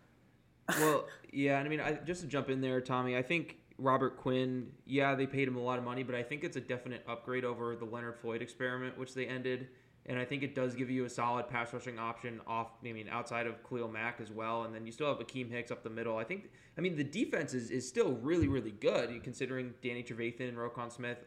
well, 0.67 1.05
yeah, 1.31 1.59
and 1.59 1.65
I 1.65 1.69
mean, 1.69 1.79
I, 1.79 1.93
just 1.93 2.21
to 2.21 2.27
jump 2.27 2.49
in 2.49 2.59
there, 2.59 2.81
Tommy, 2.81 3.15
I 3.15 3.21
think 3.21 3.60
Robert 3.81 4.17
Quinn, 4.17 4.67
yeah, 4.85 5.15
they 5.15 5.25
paid 5.25 5.47
him 5.47 5.57
a 5.57 5.61
lot 5.61 5.79
of 5.79 5.83
money, 5.83 6.03
but 6.03 6.13
I 6.13 6.21
think 6.21 6.43
it's 6.43 6.55
a 6.55 6.61
definite 6.61 7.03
upgrade 7.07 7.43
over 7.43 7.75
the 7.75 7.85
Leonard 7.85 8.15
Floyd 8.15 8.41
experiment, 8.41 8.97
which 8.97 9.13
they 9.13 9.25
ended. 9.25 9.69
And 10.05 10.17
I 10.17 10.25
think 10.25 10.43
it 10.43 10.55
does 10.55 10.75
give 10.75 10.89
you 10.89 11.05
a 11.05 11.09
solid 11.09 11.47
pass 11.47 11.73
rushing 11.73 11.99
option 11.99 12.41
off, 12.47 12.69
I 12.83 12.91
mean, 12.91 13.07
outside 13.09 13.45
of 13.45 13.55
Khalil 13.67 13.87
Mack 13.87 14.19
as 14.19 14.31
well. 14.31 14.63
And 14.63 14.73
then 14.73 14.85
you 14.85 14.91
still 14.91 15.07
have 15.07 15.19
Akiem 15.19 15.51
Hicks 15.51 15.71
up 15.71 15.83
the 15.83 15.89
middle. 15.89 16.17
I 16.17 16.23
think, 16.23 16.49
I 16.77 16.81
mean, 16.81 16.95
the 16.95 17.03
defense 17.03 17.53
is, 17.53 17.69
is 17.69 17.87
still 17.87 18.13
really, 18.13 18.47
really 18.47 18.71
good 18.71 19.23
considering 19.23 19.73
Danny 19.83 20.03
Trevathan 20.03 20.49
and 20.49 20.57
Roquan 20.57 20.91
Smith. 20.91 21.17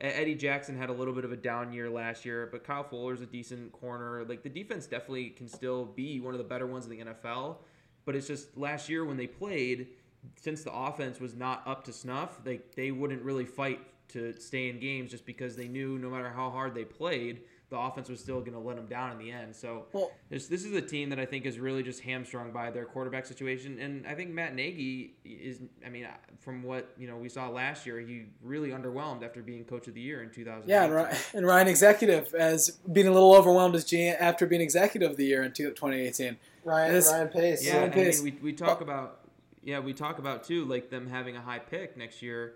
Eddie 0.00 0.34
Jackson 0.34 0.76
had 0.76 0.90
a 0.90 0.92
little 0.92 1.14
bit 1.14 1.24
of 1.24 1.32
a 1.32 1.36
down 1.36 1.72
year 1.72 1.90
last 1.90 2.24
year, 2.24 2.48
but 2.52 2.62
Kyle 2.64 2.84
Fuller's 2.84 3.20
a 3.20 3.26
decent 3.26 3.72
corner. 3.72 4.24
Like 4.24 4.42
the 4.42 4.48
defense 4.48 4.86
definitely 4.86 5.30
can 5.30 5.48
still 5.48 5.86
be 5.86 6.20
one 6.20 6.34
of 6.34 6.38
the 6.38 6.44
better 6.44 6.66
ones 6.66 6.86
in 6.86 6.90
the 6.90 7.04
NFL. 7.04 7.56
But 8.04 8.14
it's 8.14 8.26
just 8.26 8.56
last 8.56 8.88
year 8.88 9.04
when 9.04 9.16
they 9.16 9.26
played, 9.26 9.88
since 10.40 10.62
the 10.62 10.72
offense 10.72 11.20
was 11.20 11.34
not 11.34 11.62
up 11.66 11.84
to 11.84 11.92
snuff, 11.92 12.42
they 12.44 12.60
they 12.76 12.90
wouldn't 12.90 13.22
really 13.22 13.44
fight 13.44 13.80
to 14.08 14.34
stay 14.40 14.68
in 14.68 14.80
games 14.80 15.10
just 15.10 15.26
because 15.26 15.56
they 15.56 15.68
knew 15.68 15.98
no 15.98 16.08
matter 16.08 16.30
how 16.30 16.50
hard 16.50 16.74
they 16.74 16.84
played, 16.84 17.40
the 17.70 17.78
offense 17.78 18.08
was 18.08 18.20
still 18.20 18.40
going 18.40 18.54
to 18.54 18.58
let 18.58 18.76
them 18.76 18.86
down 18.86 19.12
in 19.12 19.18
the 19.18 19.30
end. 19.30 19.54
So 19.54 19.86
well, 19.92 20.10
this 20.30 20.46
this 20.46 20.64
is 20.64 20.72
a 20.72 20.80
team 20.80 21.10
that 21.10 21.18
I 21.18 21.26
think 21.26 21.44
is 21.44 21.58
really 21.58 21.82
just 21.82 22.00
hamstrung 22.00 22.50
by 22.50 22.70
their 22.70 22.86
quarterback 22.86 23.26
situation, 23.26 23.78
and 23.78 24.06
I 24.06 24.14
think 24.14 24.30
Matt 24.30 24.54
Nagy 24.54 25.14
is. 25.24 25.60
I 25.84 25.90
mean, 25.90 26.06
from 26.40 26.62
what 26.62 26.90
you 26.96 27.06
know 27.06 27.16
we 27.16 27.28
saw 27.28 27.48
last 27.48 27.84
year, 27.84 28.00
he 28.00 28.26
really 28.42 28.70
underwhelmed 28.70 29.22
after 29.22 29.42
being 29.42 29.64
coach 29.64 29.86
of 29.86 29.94
the 29.94 30.00
year 30.00 30.22
in 30.22 30.30
2000. 30.30 30.66
yeah, 30.66 30.84
and 30.84 30.94
Ryan, 30.94 31.16
and 31.34 31.46
Ryan 31.46 31.68
Executive 31.68 32.34
as 32.34 32.70
being 32.90 33.06
a 33.06 33.12
little 33.12 33.34
overwhelmed 33.34 33.74
as 33.74 33.84
GM 33.84 34.16
after 34.18 34.46
being 34.46 34.62
Executive 34.62 35.10
of 35.10 35.16
the 35.16 35.26
Year 35.26 35.42
in 35.42 35.52
2018. 35.52 36.38
Ryan, 36.64 37.02
Ryan 37.02 37.28
Pace. 37.28 37.66
Yeah, 37.66 37.78
Ryan 37.78 37.92
and 37.92 38.00
I 38.00 38.04
mean, 38.04 38.24
we, 38.24 38.30
we 38.42 38.52
talk 38.54 38.80
about 38.80 39.27
yeah 39.68 39.78
we 39.80 39.92
talk 39.92 40.18
about 40.18 40.44
too 40.44 40.64
like 40.64 40.88
them 40.88 41.06
having 41.06 41.36
a 41.36 41.40
high 41.40 41.58
pick 41.58 41.96
next 41.96 42.22
year, 42.22 42.54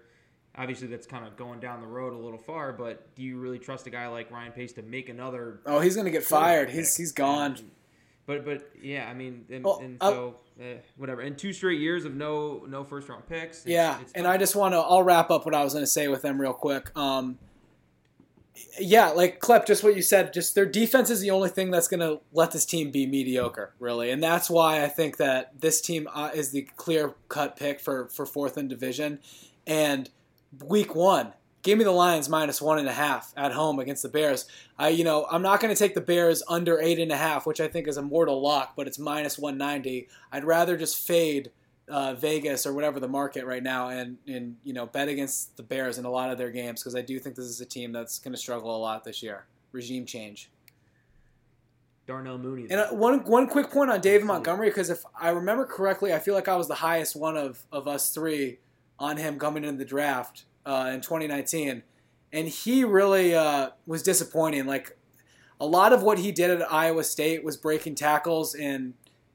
obviously 0.57 0.89
that's 0.89 1.07
kind 1.07 1.27
of 1.27 1.37
going 1.37 1.61
down 1.61 1.81
the 1.81 1.87
road 1.87 2.13
a 2.15 2.17
little 2.17 2.39
far. 2.39 2.73
But 2.73 3.15
do 3.15 3.23
you 3.23 3.39
really 3.39 3.59
trust 3.59 3.87
a 3.87 3.91
guy 3.91 4.07
like 4.09 4.31
Ryan 4.31 4.53
Pace 4.53 4.73
to 4.75 4.83
make 4.83 5.09
another? 5.09 5.61
Oh, 5.67 5.81
he's 5.81 5.95
gonna 5.97 6.11
get 6.11 6.25
fired. 6.25 6.71
He's 6.71 6.97
he's 6.97 7.13
gone. 7.13 7.57
But 8.25 8.45
but 8.45 8.71
yeah, 8.81 9.09
I 9.11 9.15
mean, 9.15 9.45
and, 9.51 9.65
Well, 9.65 9.81
and 9.83 9.99
so 10.01 10.37
eh, 10.61 10.77
whatever. 10.97 11.21
And 11.21 11.37
two 11.37 11.53
straight 11.53 11.81
years 11.81 12.05
of 12.05 12.15
no 12.15 12.65
no 12.69 12.85
first 12.85 13.09
round 13.09 13.27
picks. 13.29 13.67
It's- 13.67 13.73
Yeah, 13.73 14.01
it's 14.01 14.13
and. 14.13 14.27
I 14.27 14.37
just 14.39 14.55
want 14.57 14.75
to. 14.75 14.79
I'll 14.79 15.03
wrap 15.03 15.31
up 15.31 15.45
what 15.45 15.55
I 15.55 15.65
was 15.65 15.73
going 15.75 15.83
to 15.85 15.91
say 15.91 16.07
with 16.09 16.23
them 16.23 16.41
real 16.41 16.53
quick. 16.55 16.97
Um, 16.97 17.39
yeah, 18.79 19.09
like 19.11 19.41
Klep, 19.41 19.67
just 19.67 19.83
what 19.83 19.97
you 19.97 20.03
said. 20.03 20.33
Just 20.33 20.55
their 20.55 20.67
defense 20.67 21.11
is 21.11 21.21
the 21.21 21.31
only 21.31 21.49
thing 21.49 21.71
that's 21.71 21.89
going 21.89 22.01
to 22.01 22.21
let 22.33 22.53
this 22.53 22.65
team 22.65 22.91
be 22.91 23.07
mediocre, 23.07 23.73
really, 23.79 24.11
and 24.11 24.23
that's 24.23 24.51
why 24.51 24.83
I 24.83 24.89
think 24.89 25.17
that 25.19 25.61
this 25.61 25.81
team 25.81 26.09
uh, 26.13 26.31
is 26.35 26.51
the 26.51 26.63
clear 26.77 27.15
cut 27.29 27.57
pick 27.57 27.81
for 27.81 28.09
for 28.09 28.27
fourth 28.27 28.59
in 28.59 28.69
division. 28.69 29.21
And 29.67 30.11
week 30.65 30.95
one, 30.95 31.33
give 31.63 31.79
me 31.79 31.85
the 31.85 31.93
Lions 31.93 32.29
minus 32.29 32.61
one 32.61 32.79
and 32.79 32.89
a 32.89 32.93
half 32.93 33.33
at 33.37 33.53
home 33.53 33.79
against 33.79 34.03
the 34.03 34.09
Bears. 34.09 34.47
I, 34.79 34.89
you 34.89 35.05
know, 35.05 35.27
I'm 35.31 35.43
not 35.43 35.61
going 35.61 35.75
to 35.75 35.79
take 35.79 35.95
the 35.95 36.01
Bears 36.01 36.43
under 36.49 36.81
eight 36.81 36.99
and 36.99 37.13
a 37.13 37.17
half, 37.17 37.47
which 37.47 37.61
I 37.61 37.69
think 37.69 37.89
is 37.89 37.97
a 37.97 38.03
mortal 38.03 38.43
lock, 38.43 38.75
but 38.77 38.87
it's 38.87 38.99
minus 38.99 39.39
190. 39.39 40.09
I'd 40.31 40.45
rather 40.45 40.77
just 40.77 40.99
fade 40.99 41.51
uh, 41.93 42.15
Vegas 42.15 42.65
or 42.65 42.73
whatever 42.73 42.99
the 42.99 43.09
market 43.09 43.45
right 43.45 43.63
now 43.63 43.91
and 43.91 44.17
and 44.27 44.57
you 44.65 44.73
know 44.73 44.87
bet 44.87 45.09
against 45.09 45.59
the 45.59 45.63
Bears 45.63 45.99
in 45.99 46.07
a 46.07 46.11
lot 46.11 46.31
of 46.31 46.39
their 46.39 46.51
games 46.51 46.81
because 46.81 46.97
I 46.97 47.03
do 47.03 47.19
think 47.19 47.37
this 47.37 47.45
is 47.45 47.61
a 47.61 47.67
team 47.67 47.93
that's 47.93 48.19
going 48.19 48.33
to 48.33 48.39
struggle 48.39 48.75
a 48.75 48.79
lot 48.79 49.05
this 49.05 49.23
year. 49.23 49.45
Regime 49.73 50.07
change. 50.07 50.51
Darnell 52.07 52.39
Mooney. 52.39 52.67
And 52.71 52.81
uh, 52.81 52.89
one 52.89 53.23
one 53.25 53.47
quick 53.47 53.71
point 53.71 53.91
on 53.91 54.01
David 54.01 54.27
Montgomery 54.27 54.71
because 54.71 54.89
if 54.89 55.05
I 55.21 55.29
remember 55.29 55.67
correctly, 55.67 56.15
I 56.15 56.19
feel 56.19 56.35
like 56.35 56.49
I 56.49 56.57
was 56.57 56.67
the 56.67 56.77
highest 56.77 57.15
one 57.15 57.37
of 57.37 57.63
of 57.71 57.87
us 57.87 58.09
three 58.09 58.59
on 58.99 59.19
him 59.19 59.39
coming 59.39 59.63
into 59.63 59.77
the 59.77 59.85
draft 59.85 60.45
uh, 60.65 60.91
in 60.95 61.03
2019, 61.03 61.83
and 62.33 62.49
he 62.49 62.85
really 62.85 63.35
uh, 63.35 63.71
was 63.87 64.03
disappointing. 64.03 64.65
Like 64.65 64.97
a 65.61 65.67
lot 65.67 65.93
of 65.93 66.03
what 66.03 66.19
he 66.19 66.33
did 66.33 66.51
at 66.51 66.73
Iowa 66.73 67.05
State 67.05 67.45
was 67.45 67.59
breaking 67.59 67.97
tackles 67.97 68.55
and. 68.55 68.95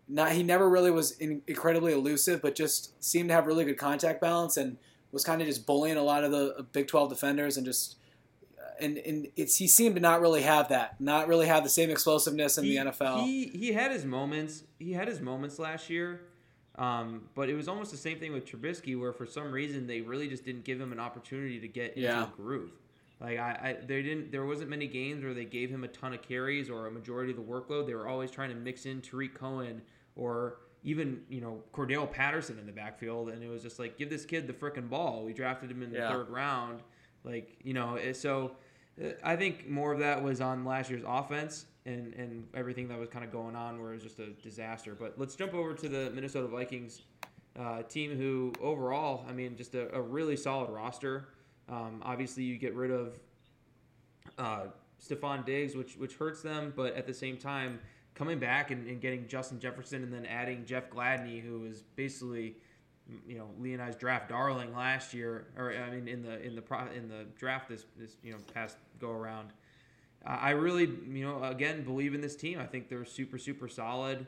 Not, 0.09 0.31
he 0.31 0.43
never 0.43 0.69
really 0.69 0.91
was 0.91 1.11
in, 1.11 1.41
incredibly 1.47 1.93
elusive, 1.93 2.41
but 2.41 2.55
just 2.55 3.03
seemed 3.03 3.29
to 3.29 3.35
have 3.35 3.45
really 3.45 3.65
good 3.65 3.77
contact 3.77 4.21
balance 4.21 4.55
and 4.55 4.77
was 5.11 5.23
kind 5.23 5.41
of 5.41 5.47
just 5.47 5.65
bullying 5.65 5.97
a 5.97 6.03
lot 6.03 6.23
of 6.23 6.31
the 6.31 6.65
Big 6.71 6.87
12 6.87 7.09
defenders 7.09 7.57
and 7.57 7.65
just 7.65 7.97
and 8.79 8.97
and 8.97 9.27
it's 9.35 9.57
he 9.57 9.67
seemed 9.67 9.95
to 9.95 10.01
not 10.01 10.21
really 10.21 10.43
have 10.43 10.69
that, 10.69 10.99
not 10.99 11.27
really 11.27 11.47
have 11.47 11.63
the 11.63 11.69
same 11.69 11.89
explosiveness 11.89 12.57
in 12.57 12.65
he, 12.65 12.77
the 12.77 12.85
NFL. 12.85 13.23
He 13.23 13.47
he 13.47 13.73
had 13.73 13.91
his 13.91 14.05
moments. 14.05 14.63
He 14.79 14.93
had 14.93 15.07
his 15.07 15.19
moments 15.19 15.59
last 15.59 15.89
year, 15.89 16.21
um, 16.75 17.23
but 17.35 17.49
it 17.49 17.55
was 17.55 17.67
almost 17.67 17.91
the 17.91 17.97
same 17.97 18.19
thing 18.19 18.33
with 18.33 18.45
Trubisky, 18.45 18.99
where 18.99 19.13
for 19.13 19.25
some 19.25 19.51
reason 19.51 19.87
they 19.87 20.01
really 20.01 20.27
just 20.27 20.45
didn't 20.45 20.63
give 20.63 20.79
him 20.79 20.91
an 20.91 20.99
opportunity 20.99 21.59
to 21.59 21.67
get 21.67 21.97
into 21.97 22.11
a 22.11 22.31
groove. 22.35 22.71
Like 23.19 23.39
I, 23.39 23.51
I, 23.51 23.85
they 23.85 24.03
didn't. 24.03 24.31
There 24.31 24.45
wasn't 24.45 24.69
many 24.69 24.87
games 24.87 25.23
where 25.23 25.33
they 25.33 25.45
gave 25.45 25.69
him 25.69 25.83
a 25.83 25.87
ton 25.87 26.13
of 26.13 26.21
carries 26.21 26.69
or 26.69 26.87
a 26.87 26.91
majority 26.91 27.31
of 27.31 27.37
the 27.37 27.43
workload. 27.43 27.87
They 27.87 27.95
were 27.95 28.07
always 28.07 28.29
trying 28.29 28.49
to 28.49 28.55
mix 28.55 28.85
in 28.85 29.01
Tarik 29.01 29.33
Cohen 29.33 29.81
or 30.17 30.57
even 30.83 31.21
you 31.29 31.39
know 31.41 31.63
Cordarrelle 31.73 32.11
Patterson 32.11 32.59
in 32.59 32.65
the 32.65 32.71
backfield, 32.71 33.29
and 33.29 33.41
it 33.43 33.47
was 33.49 33.61
just 33.61 33.79
like 33.79 33.97
give 33.97 34.09
this 34.09 34.25
kid 34.25 34.47
the 34.47 34.53
frickin' 34.53 34.89
ball. 34.89 35.23
We 35.23 35.33
drafted 35.33 35.71
him 35.71 35.81
in 35.83 35.91
the 35.91 35.99
Yeah. 35.99 36.11
third 36.11 36.29
round, 36.29 36.81
like 37.23 37.57
you 37.63 37.73
know. 37.73 37.97
So 38.13 38.51
uh, 39.03 39.09
I 39.23 39.35
think 39.35 39.69
more 39.69 39.93
of 39.93 39.99
that 39.99 40.21
was 40.23 40.41
on 40.41 40.65
last 40.65 40.89
year's 40.89 41.03
offense 41.07 41.65
and 41.85 42.13
and 42.15 42.47
everything 42.53 42.87
that 42.89 42.99
was 42.99 43.09
kind 43.09 43.23
of 43.23 43.31
going 43.31 43.55
on, 43.55 43.81
where 43.81 43.91
it 43.91 43.95
was 43.95 44.03
just 44.03 44.19
a 44.19 44.27
disaster. 44.43 44.95
But 44.99 45.13
let's 45.17 45.35
jump 45.35 45.53
over 45.53 45.73
to 45.73 45.87
the 45.89 46.09
Minnesota 46.11 46.47
Vikings 46.47 47.01
uh, 47.59 47.81
team, 47.83 48.15
who 48.15 48.53
overall, 48.61 49.25
I 49.27 49.33
mean, 49.33 49.55
just 49.57 49.73
a, 49.75 49.93
a 49.95 50.01
really 50.01 50.35
solid 50.37 50.69
roster. 50.69 51.29
Um, 51.69 52.01
obviously, 52.05 52.43
you 52.43 52.57
get 52.57 52.73
rid 52.75 52.91
of 52.91 53.19
uh, 54.37 54.65
Stefon 55.03 55.45
Diggs, 55.45 55.75
which 55.75 55.95
which 55.97 56.15
hurts 56.15 56.41
them, 56.41 56.71
but 56.75 56.95
at 56.95 57.05
the 57.07 57.13
same 57.13 57.37
time, 57.37 57.79
coming 58.17 58.39
back 58.39 58.71
and, 58.71 58.87
and 58.87 58.99
getting 58.99 59.27
Justin 59.27 59.59
Jefferson 59.59 60.01
and 60.01 60.11
then 60.11 60.25
adding 60.25 60.65
Jeff 60.65 60.89
Gladney, 60.89 61.39
who 61.41 61.59
was 61.59 61.83
basically 61.95 62.55
you 63.27 63.37
know 63.37 63.47
Lee 63.59 63.73
and 63.73 63.81
I's 63.81 63.95
draft 63.95 64.29
darling 64.29 64.75
last 64.75 65.13
year, 65.13 65.47
or 65.55 65.71
I 65.71 65.91
mean 65.91 66.07
in 66.07 66.23
the 66.23 66.41
in 66.41 66.55
the 66.55 66.61
pro, 66.61 66.87
in 66.87 67.07
the 67.07 67.25
draft 67.37 67.69
this 67.69 67.85
this 67.95 68.17
you 68.23 68.31
know 68.31 68.39
past 68.53 68.77
go 68.99 69.11
around. 69.11 69.49
I 70.25 70.49
really 70.49 70.85
you 70.85 71.25
know 71.25 71.43
again 71.43 71.83
believe 71.83 72.15
in 72.15 72.21
this 72.21 72.35
team. 72.35 72.59
I 72.59 72.65
think 72.65 72.89
they're 72.89 73.05
super 73.05 73.37
super 73.37 73.67
solid. 73.67 74.25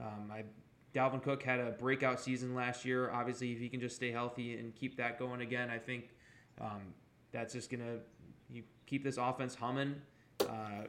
Um, 0.00 0.30
I 0.32 0.44
Dalvin 0.94 1.20
Cook 1.20 1.42
had 1.42 1.58
a 1.58 1.72
breakout 1.72 2.20
season 2.20 2.54
last 2.54 2.84
year. 2.84 3.10
Obviously, 3.10 3.52
if 3.52 3.58
he 3.58 3.68
can 3.68 3.80
just 3.80 3.96
stay 3.96 4.12
healthy 4.12 4.56
and 4.56 4.72
keep 4.76 4.96
that 4.96 5.18
going 5.18 5.40
again, 5.40 5.70
I 5.70 5.78
think 5.78 6.10
um, 6.60 6.94
that's 7.32 7.52
just 7.52 7.68
gonna 7.68 7.98
keep 8.86 9.02
this 9.02 9.16
offense 9.16 9.56
humming. 9.56 9.96
Uh, 10.40 10.84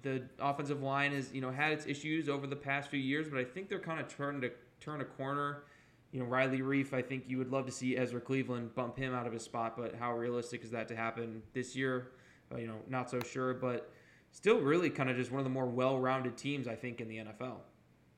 the 0.00 0.22
offensive 0.40 0.82
line 0.82 1.12
has 1.12 1.32
you 1.32 1.40
know 1.40 1.50
had 1.50 1.72
its 1.72 1.86
issues 1.86 2.28
over 2.28 2.46
the 2.46 2.56
past 2.56 2.90
few 2.90 3.00
years, 3.00 3.28
but 3.28 3.38
I 3.38 3.44
think 3.44 3.68
they're 3.68 3.78
kind 3.78 4.00
of 4.00 4.08
trying 4.08 4.40
to 4.40 4.50
turn 4.80 5.00
a 5.00 5.04
corner. 5.04 5.64
You 6.12 6.20
know, 6.20 6.26
Riley 6.26 6.60
Reiff, 6.60 6.92
I 6.92 7.02
think 7.02 7.24
you 7.26 7.38
would 7.38 7.50
love 7.50 7.66
to 7.66 7.72
see 7.72 7.96
Ezra 7.96 8.20
Cleveland 8.20 8.74
bump 8.74 8.98
him 8.98 9.14
out 9.14 9.26
of 9.26 9.32
his 9.32 9.42
spot, 9.42 9.76
but 9.76 9.94
how 9.94 10.14
realistic 10.14 10.62
is 10.62 10.70
that 10.70 10.88
to 10.88 10.96
happen 10.96 11.42
this 11.54 11.74
year? 11.74 12.08
Uh, 12.52 12.58
you 12.58 12.66
know, 12.66 12.76
not 12.88 13.10
so 13.10 13.20
sure, 13.20 13.54
but 13.54 13.90
still 14.30 14.60
really 14.60 14.90
kind 14.90 15.08
of 15.08 15.16
just 15.16 15.30
one 15.30 15.40
of 15.40 15.44
the 15.44 15.50
more 15.50 15.66
well-rounded 15.66 16.36
teams 16.36 16.68
I 16.68 16.74
think 16.74 17.00
in 17.00 17.08
the 17.08 17.18
NFL. 17.18 17.56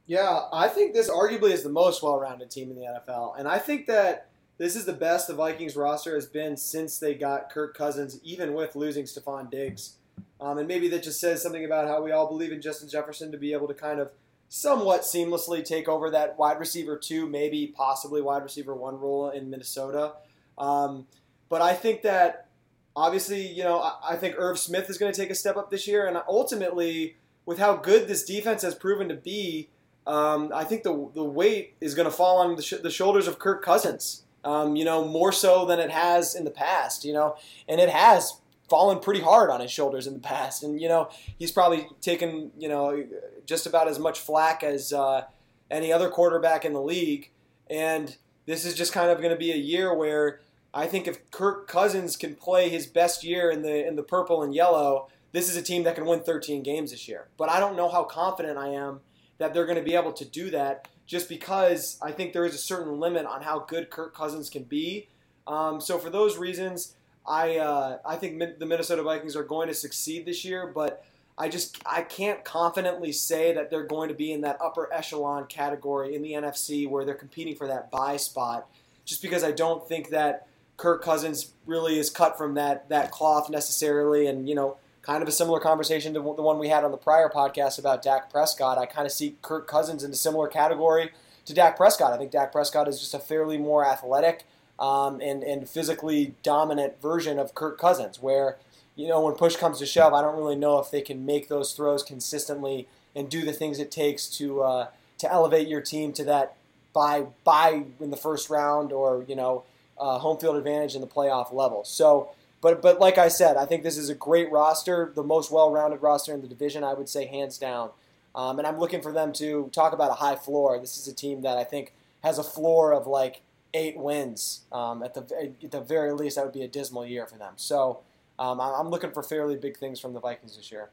Yeah, 0.06 0.42
I 0.52 0.68
think 0.68 0.92
this 0.92 1.08
arguably 1.08 1.52
is 1.52 1.62
the 1.62 1.70
most 1.70 2.02
well-rounded 2.02 2.50
team 2.50 2.70
in 2.70 2.76
the 2.76 2.82
NFL, 2.82 3.38
and 3.38 3.46
I 3.46 3.58
think 3.58 3.86
that 3.86 4.28
this 4.56 4.76
is 4.76 4.84
the 4.84 4.92
best 4.92 5.26
the 5.26 5.34
Vikings 5.34 5.76
roster 5.76 6.14
has 6.14 6.26
been 6.26 6.56
since 6.56 6.98
they 6.98 7.14
got 7.14 7.50
Kirk 7.50 7.76
Cousins, 7.76 8.20
even 8.22 8.54
with 8.54 8.76
losing 8.76 9.04
Stefon 9.04 9.50
Diggs. 9.50 9.96
Um, 10.44 10.58
and 10.58 10.68
maybe 10.68 10.88
that 10.88 11.02
just 11.02 11.20
says 11.20 11.42
something 11.42 11.64
about 11.64 11.88
how 11.88 12.02
we 12.02 12.12
all 12.12 12.28
believe 12.28 12.52
in 12.52 12.60
Justin 12.60 12.86
Jefferson 12.86 13.32
to 13.32 13.38
be 13.38 13.54
able 13.54 13.66
to 13.66 13.72
kind 13.72 13.98
of 13.98 14.10
somewhat 14.50 15.00
seamlessly 15.00 15.64
take 15.64 15.88
over 15.88 16.10
that 16.10 16.38
wide 16.38 16.60
receiver 16.60 16.98
two, 16.98 17.26
maybe 17.26 17.72
possibly 17.74 18.20
wide 18.20 18.42
receiver 18.42 18.74
one 18.74 19.00
role 19.00 19.30
in 19.30 19.48
Minnesota. 19.48 20.12
Um, 20.58 21.06
but 21.48 21.62
I 21.62 21.72
think 21.72 22.02
that 22.02 22.48
obviously, 22.94 23.46
you 23.46 23.64
know, 23.64 23.80
I, 23.80 23.94
I 24.10 24.16
think 24.16 24.34
Irv 24.36 24.58
Smith 24.58 24.90
is 24.90 24.98
going 24.98 25.10
to 25.10 25.18
take 25.18 25.30
a 25.30 25.34
step 25.34 25.56
up 25.56 25.70
this 25.70 25.88
year, 25.88 26.06
and 26.06 26.18
ultimately, 26.28 27.16
with 27.46 27.58
how 27.58 27.76
good 27.76 28.06
this 28.06 28.22
defense 28.22 28.60
has 28.60 28.74
proven 28.74 29.08
to 29.08 29.14
be, 29.14 29.70
um, 30.06 30.52
I 30.54 30.64
think 30.64 30.82
the 30.82 31.10
the 31.14 31.24
weight 31.24 31.74
is 31.80 31.94
going 31.94 32.04
to 32.04 32.14
fall 32.14 32.36
on 32.36 32.56
the, 32.56 32.62
sh- 32.62 32.82
the 32.82 32.90
shoulders 32.90 33.26
of 33.26 33.38
Kirk 33.38 33.64
Cousins. 33.64 34.24
Um, 34.44 34.76
you 34.76 34.84
know, 34.84 35.08
more 35.08 35.32
so 35.32 35.64
than 35.64 35.80
it 35.80 35.90
has 35.90 36.34
in 36.34 36.44
the 36.44 36.50
past. 36.50 37.02
You 37.02 37.14
know, 37.14 37.36
and 37.66 37.80
it 37.80 37.88
has 37.88 38.42
fallen 38.68 38.98
pretty 38.98 39.20
hard 39.20 39.50
on 39.50 39.60
his 39.60 39.70
shoulders 39.70 40.06
in 40.06 40.14
the 40.14 40.20
past. 40.20 40.62
And 40.62 40.80
you 40.80 40.88
know, 40.88 41.08
he's 41.38 41.50
probably 41.50 41.88
taken 42.00 42.50
you 42.58 42.68
know 42.68 43.04
just 43.46 43.66
about 43.66 43.88
as 43.88 43.98
much 43.98 44.20
flack 44.20 44.62
as 44.62 44.92
uh, 44.92 45.24
any 45.70 45.92
other 45.92 46.08
quarterback 46.08 46.64
in 46.64 46.72
the 46.72 46.80
league. 46.80 47.30
And 47.68 48.16
this 48.46 48.64
is 48.64 48.74
just 48.74 48.92
kind 48.92 49.10
of 49.10 49.18
going 49.18 49.30
to 49.30 49.38
be 49.38 49.52
a 49.52 49.56
year 49.56 49.94
where 49.94 50.40
I 50.72 50.86
think 50.86 51.06
if 51.06 51.30
Kirk 51.30 51.68
Cousins 51.68 52.16
can 52.16 52.34
play 52.34 52.68
his 52.68 52.86
best 52.86 53.24
year 53.24 53.50
in 53.50 53.62
the 53.62 53.86
in 53.86 53.96
the 53.96 54.02
purple 54.02 54.42
and 54.42 54.54
yellow, 54.54 55.08
this 55.32 55.48
is 55.48 55.56
a 55.56 55.62
team 55.62 55.84
that 55.84 55.94
can 55.94 56.04
win 56.04 56.20
13 56.20 56.62
games 56.62 56.90
this 56.90 57.08
year. 57.08 57.28
But 57.36 57.48
I 57.48 57.60
don't 57.60 57.76
know 57.76 57.88
how 57.88 58.04
confident 58.04 58.58
I 58.58 58.68
am 58.68 59.00
that 59.38 59.52
they're 59.52 59.66
going 59.66 59.78
to 59.78 59.84
be 59.84 59.94
able 59.94 60.12
to 60.12 60.24
do 60.24 60.50
that 60.50 60.88
just 61.06 61.28
because 61.28 61.98
I 62.02 62.12
think 62.12 62.32
there 62.32 62.44
is 62.44 62.54
a 62.54 62.58
certain 62.58 62.98
limit 62.98 63.26
on 63.26 63.42
how 63.42 63.60
good 63.60 63.90
Kirk 63.90 64.14
Cousins 64.14 64.48
can 64.48 64.62
be. 64.62 65.08
Um, 65.46 65.80
so 65.80 65.98
for 65.98 66.08
those 66.08 66.38
reasons, 66.38 66.94
I 67.26 67.56
uh, 67.56 67.98
I 68.04 68.16
think 68.16 68.58
the 68.58 68.66
Minnesota 68.66 69.02
Vikings 69.02 69.36
are 69.36 69.44
going 69.44 69.68
to 69.68 69.74
succeed 69.74 70.26
this 70.26 70.44
year, 70.44 70.66
but 70.66 71.04
I 71.38 71.48
just 71.48 71.80
I 71.86 72.02
can't 72.02 72.44
confidently 72.44 73.12
say 73.12 73.52
that 73.54 73.70
they're 73.70 73.86
going 73.86 74.08
to 74.08 74.14
be 74.14 74.32
in 74.32 74.42
that 74.42 74.58
upper 74.60 74.92
echelon 74.92 75.46
category 75.46 76.14
in 76.14 76.22
the 76.22 76.32
NFC 76.32 76.88
where 76.88 77.04
they're 77.04 77.14
competing 77.14 77.56
for 77.56 77.66
that 77.66 77.90
buy 77.90 78.16
spot, 78.16 78.68
just 79.04 79.22
because 79.22 79.42
I 79.42 79.52
don't 79.52 79.86
think 79.88 80.10
that 80.10 80.46
Kirk 80.76 81.02
Cousins 81.02 81.52
really 81.66 81.98
is 81.98 82.10
cut 82.10 82.36
from 82.36 82.54
that 82.54 82.88
that 82.90 83.10
cloth 83.10 83.48
necessarily, 83.48 84.26
and 84.26 84.48
you 84.48 84.54
know 84.54 84.76
kind 85.00 85.22
of 85.22 85.28
a 85.28 85.32
similar 85.32 85.60
conversation 85.60 86.14
to 86.14 86.20
the 86.20 86.42
one 86.42 86.58
we 86.58 86.68
had 86.68 86.82
on 86.82 86.90
the 86.90 86.96
prior 86.96 87.28
podcast 87.28 87.78
about 87.78 88.02
Dak 88.02 88.30
Prescott. 88.30 88.78
I 88.78 88.86
kind 88.86 89.06
of 89.06 89.12
see 89.12 89.36
Kirk 89.42 89.66
Cousins 89.66 90.02
in 90.02 90.10
a 90.10 90.14
similar 90.14 90.48
category 90.48 91.10
to 91.44 91.52
Dak 91.52 91.76
Prescott. 91.76 92.12
I 92.12 92.16
think 92.16 92.30
Dak 92.30 92.52
Prescott 92.52 92.88
is 92.88 93.00
just 93.00 93.12
a 93.12 93.18
fairly 93.18 93.58
more 93.58 93.86
athletic 93.86 94.44
um, 94.78 95.20
and, 95.20 95.42
and 95.42 95.68
physically 95.68 96.34
dominant 96.42 97.00
version 97.00 97.38
of 97.38 97.54
Kirk 97.54 97.78
Cousins, 97.78 98.20
where, 98.20 98.56
you 98.96 99.08
know, 99.08 99.20
when 99.20 99.34
push 99.34 99.56
comes 99.56 99.78
to 99.78 99.86
shove, 99.86 100.12
I 100.12 100.22
don't 100.22 100.36
really 100.36 100.56
know 100.56 100.78
if 100.78 100.90
they 100.90 101.02
can 101.02 101.24
make 101.26 101.48
those 101.48 101.72
throws 101.72 102.02
consistently 102.02 102.88
and 103.14 103.28
do 103.28 103.44
the 103.44 103.52
things 103.52 103.78
it 103.78 103.90
takes 103.90 104.28
to, 104.38 104.62
uh, 104.62 104.88
to 105.18 105.32
elevate 105.32 105.68
your 105.68 105.80
team 105.80 106.12
to 106.14 106.24
that 106.24 106.56
by, 106.92 107.26
by 107.44 107.84
in 108.00 108.10
the 108.10 108.16
first 108.16 108.50
round 108.50 108.92
or, 108.92 109.24
you 109.28 109.36
know, 109.36 109.64
uh, 109.98 110.18
home 110.18 110.38
field 110.38 110.56
advantage 110.56 110.94
in 110.94 111.00
the 111.00 111.06
playoff 111.06 111.52
level. 111.52 111.84
So, 111.84 112.30
but 112.60 112.80
but 112.80 112.98
like 112.98 113.18
I 113.18 113.28
said, 113.28 113.56
I 113.58 113.66
think 113.66 113.82
this 113.82 113.98
is 113.98 114.08
a 114.08 114.14
great 114.14 114.50
roster, 114.50 115.12
the 115.14 115.22
most 115.22 115.52
well-rounded 115.52 116.00
roster 116.02 116.32
in 116.32 116.40
the 116.40 116.48
division. 116.48 116.82
I 116.82 116.94
would 116.94 117.10
say 117.10 117.26
hands 117.26 117.58
down, 117.58 117.90
um, 118.34 118.58
and 118.58 118.66
I'm 118.66 118.78
looking 118.78 119.02
for 119.02 119.12
them 119.12 119.34
to 119.34 119.68
talk 119.72 119.92
about 119.92 120.10
a 120.10 120.14
high 120.14 120.36
floor. 120.36 120.78
This 120.78 120.96
is 120.96 121.06
a 121.06 121.14
team 121.14 121.42
that 121.42 121.58
I 121.58 121.64
think 121.64 121.92
has 122.22 122.38
a 122.38 122.42
floor 122.42 122.94
of 122.94 123.06
like 123.06 123.42
eight 123.74 123.98
wins. 123.98 124.62
Um, 124.72 125.02
at 125.02 125.12
the 125.12 125.52
at 125.62 125.70
the 125.70 125.80
very 125.80 126.12
least, 126.12 126.36
that 126.36 126.44
would 126.44 126.54
be 126.54 126.62
a 126.62 126.68
dismal 126.68 127.04
year 127.04 127.26
for 127.26 127.36
them. 127.36 127.54
So 127.56 128.00
um, 128.38 128.60
I'm 128.60 128.88
looking 128.88 129.10
for 129.10 129.22
fairly 129.22 129.56
big 129.56 129.76
things 129.76 130.00
from 130.00 130.14
the 130.14 130.20
Vikings 130.20 130.56
this 130.56 130.72
year. 130.72 130.90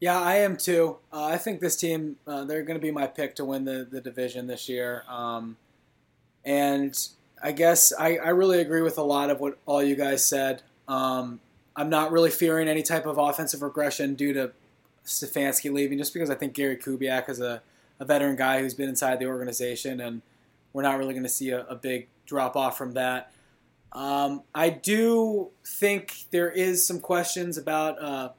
Yeah, 0.00 0.20
I 0.20 0.38
am 0.38 0.56
too. 0.56 0.96
Uh, 1.12 1.26
I 1.26 1.38
think 1.38 1.60
this 1.60 1.76
team, 1.76 2.16
uh, 2.26 2.44
they're 2.44 2.64
going 2.64 2.76
to 2.76 2.82
be 2.82 2.90
my 2.90 3.06
pick 3.06 3.36
to 3.36 3.44
win 3.44 3.64
the, 3.64 3.86
the 3.88 4.00
division 4.00 4.48
this 4.48 4.68
year. 4.68 5.04
Um, 5.08 5.56
and 6.44 6.98
I 7.40 7.52
guess 7.52 7.92
I, 7.96 8.16
I 8.16 8.30
really 8.30 8.60
agree 8.60 8.82
with 8.82 8.98
a 8.98 9.02
lot 9.04 9.30
of 9.30 9.38
what 9.38 9.58
all 9.64 9.80
you 9.80 9.94
guys 9.94 10.24
said. 10.24 10.62
Um, 10.88 11.38
I'm 11.76 11.88
not 11.88 12.10
really 12.10 12.30
fearing 12.30 12.66
any 12.66 12.82
type 12.82 13.06
of 13.06 13.16
offensive 13.16 13.62
regression 13.62 14.16
due 14.16 14.32
to 14.32 14.50
Stefanski 15.06 15.72
leaving, 15.72 15.98
just 15.98 16.12
because 16.12 16.30
I 16.30 16.34
think 16.34 16.54
Gary 16.54 16.76
Kubiak 16.76 17.28
is 17.28 17.40
a, 17.40 17.62
a 18.00 18.04
veteran 18.04 18.34
guy 18.34 18.60
who's 18.60 18.74
been 18.74 18.88
inside 18.88 19.20
the 19.20 19.26
organization, 19.26 20.00
and 20.00 20.22
we're 20.72 20.82
not 20.82 20.98
really 20.98 21.12
going 21.14 21.22
to 21.24 21.28
see 21.28 21.50
a, 21.50 21.64
a 21.66 21.74
big 21.74 22.08
drop 22.26 22.56
off 22.56 22.76
from 22.78 22.92
that. 22.92 23.32
Um, 23.92 24.42
I 24.54 24.70
do 24.70 25.50
think 25.66 26.24
there 26.30 26.50
is 26.50 26.86
some 26.86 27.00
questions 27.00 27.58
about, 27.58 28.02
uh, 28.02 28.30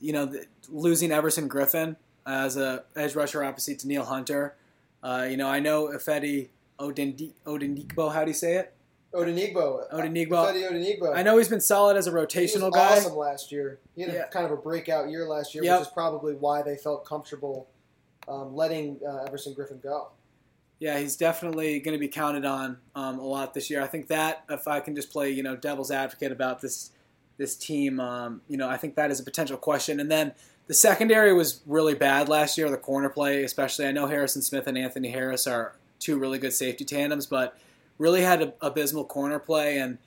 you 0.00 0.12
know, 0.12 0.26
the, 0.26 0.44
losing 0.68 1.12
Everson 1.12 1.48
Griffen 1.48 1.96
as 2.26 2.56
a 2.56 2.84
edge 2.96 3.14
rusher 3.14 3.44
opposite 3.44 3.78
to 3.80 3.88
Neil 3.88 4.04
Hunter. 4.04 4.54
Uh, 5.02 5.26
you 5.30 5.36
know, 5.36 5.46
I 5.48 5.60
know 5.60 5.86
Ifedi 5.88 6.48
Odendi- 6.80 7.32
Odenigbo, 7.46 8.12
how 8.12 8.24
do 8.24 8.30
you 8.30 8.34
say 8.34 8.54
it? 8.56 8.74
Odenigbo. 9.14 9.90
Odenigbo. 9.92 10.52
Odenigbo. 10.52 11.16
I 11.16 11.22
know 11.22 11.38
he's 11.38 11.48
been 11.48 11.60
solid 11.62 11.96
as 11.96 12.06
a 12.06 12.10
He 12.10 12.16
was 12.16 12.26
rotational 12.26 12.72
guy. 12.72 12.96
awesome 12.98 13.16
last 13.16 13.50
year. 13.52 13.78
He 13.96 14.02
had 14.02 14.12
Yeah. 14.12 14.24
a 14.24 14.28
kind 14.28 14.44
of 14.44 14.52
a 14.52 14.56
breakout 14.56 15.08
year 15.10 15.26
last 15.26 15.54
year, 15.54 15.64
Yep. 15.64 15.78
which 15.80 15.88
is 15.88 15.94
probably 15.94 16.34
why 16.34 16.60
they 16.62 16.76
felt 16.76 17.06
comfortable 17.06 17.68
um, 18.26 18.54
letting 18.54 18.98
uh, 19.08 19.24
Everson 19.26 19.54
Griffen 19.54 19.82
go. 19.82 20.08
Yeah, 20.80 20.98
he's 20.98 21.16
definitely 21.16 21.80
going 21.80 21.96
to 21.96 21.98
be 21.98 22.08
counted 22.08 22.44
on 22.44 22.78
um, 22.94 23.18
a 23.18 23.24
lot 23.24 23.52
this 23.52 23.68
year. 23.68 23.82
I 23.82 23.86
think 23.86 24.06
that 24.08 24.44
if 24.48 24.68
I 24.68 24.80
can 24.80 24.94
just 24.94 25.10
play, 25.10 25.30
you 25.30 25.42
know, 25.42 25.56
devil's 25.56 25.90
advocate 25.90 26.32
about 26.32 26.60
this 26.60 26.90
this 27.36 27.54
team, 27.54 28.00
um, 28.00 28.40
you 28.48 28.56
know, 28.56 28.68
I 28.68 28.76
think 28.76 28.96
that 28.96 29.12
is 29.12 29.20
a 29.20 29.22
potential 29.22 29.56
question. 29.56 30.00
And 30.00 30.10
then 30.10 30.32
the 30.66 30.74
secondary 30.74 31.32
was 31.32 31.60
really 31.66 31.94
bad 31.94 32.28
last 32.28 32.58
year. 32.58 32.68
The 32.68 32.76
corner 32.76 33.08
play, 33.08 33.44
especially, 33.44 33.86
I 33.86 33.92
know 33.92 34.06
Harrison 34.06 34.42
Smith 34.42 34.66
and 34.66 34.76
Anthony 34.76 35.10
Harris 35.10 35.46
are 35.46 35.76
two 36.00 36.18
really 36.18 36.38
good 36.38 36.52
safety 36.52 36.84
tandems, 36.84 37.26
but 37.26 37.56
really 37.96 38.22
had 38.22 38.42
an 38.42 38.52
abysmal 38.60 39.04
corner 39.04 39.38
play. 39.38 39.78
And 39.78 39.98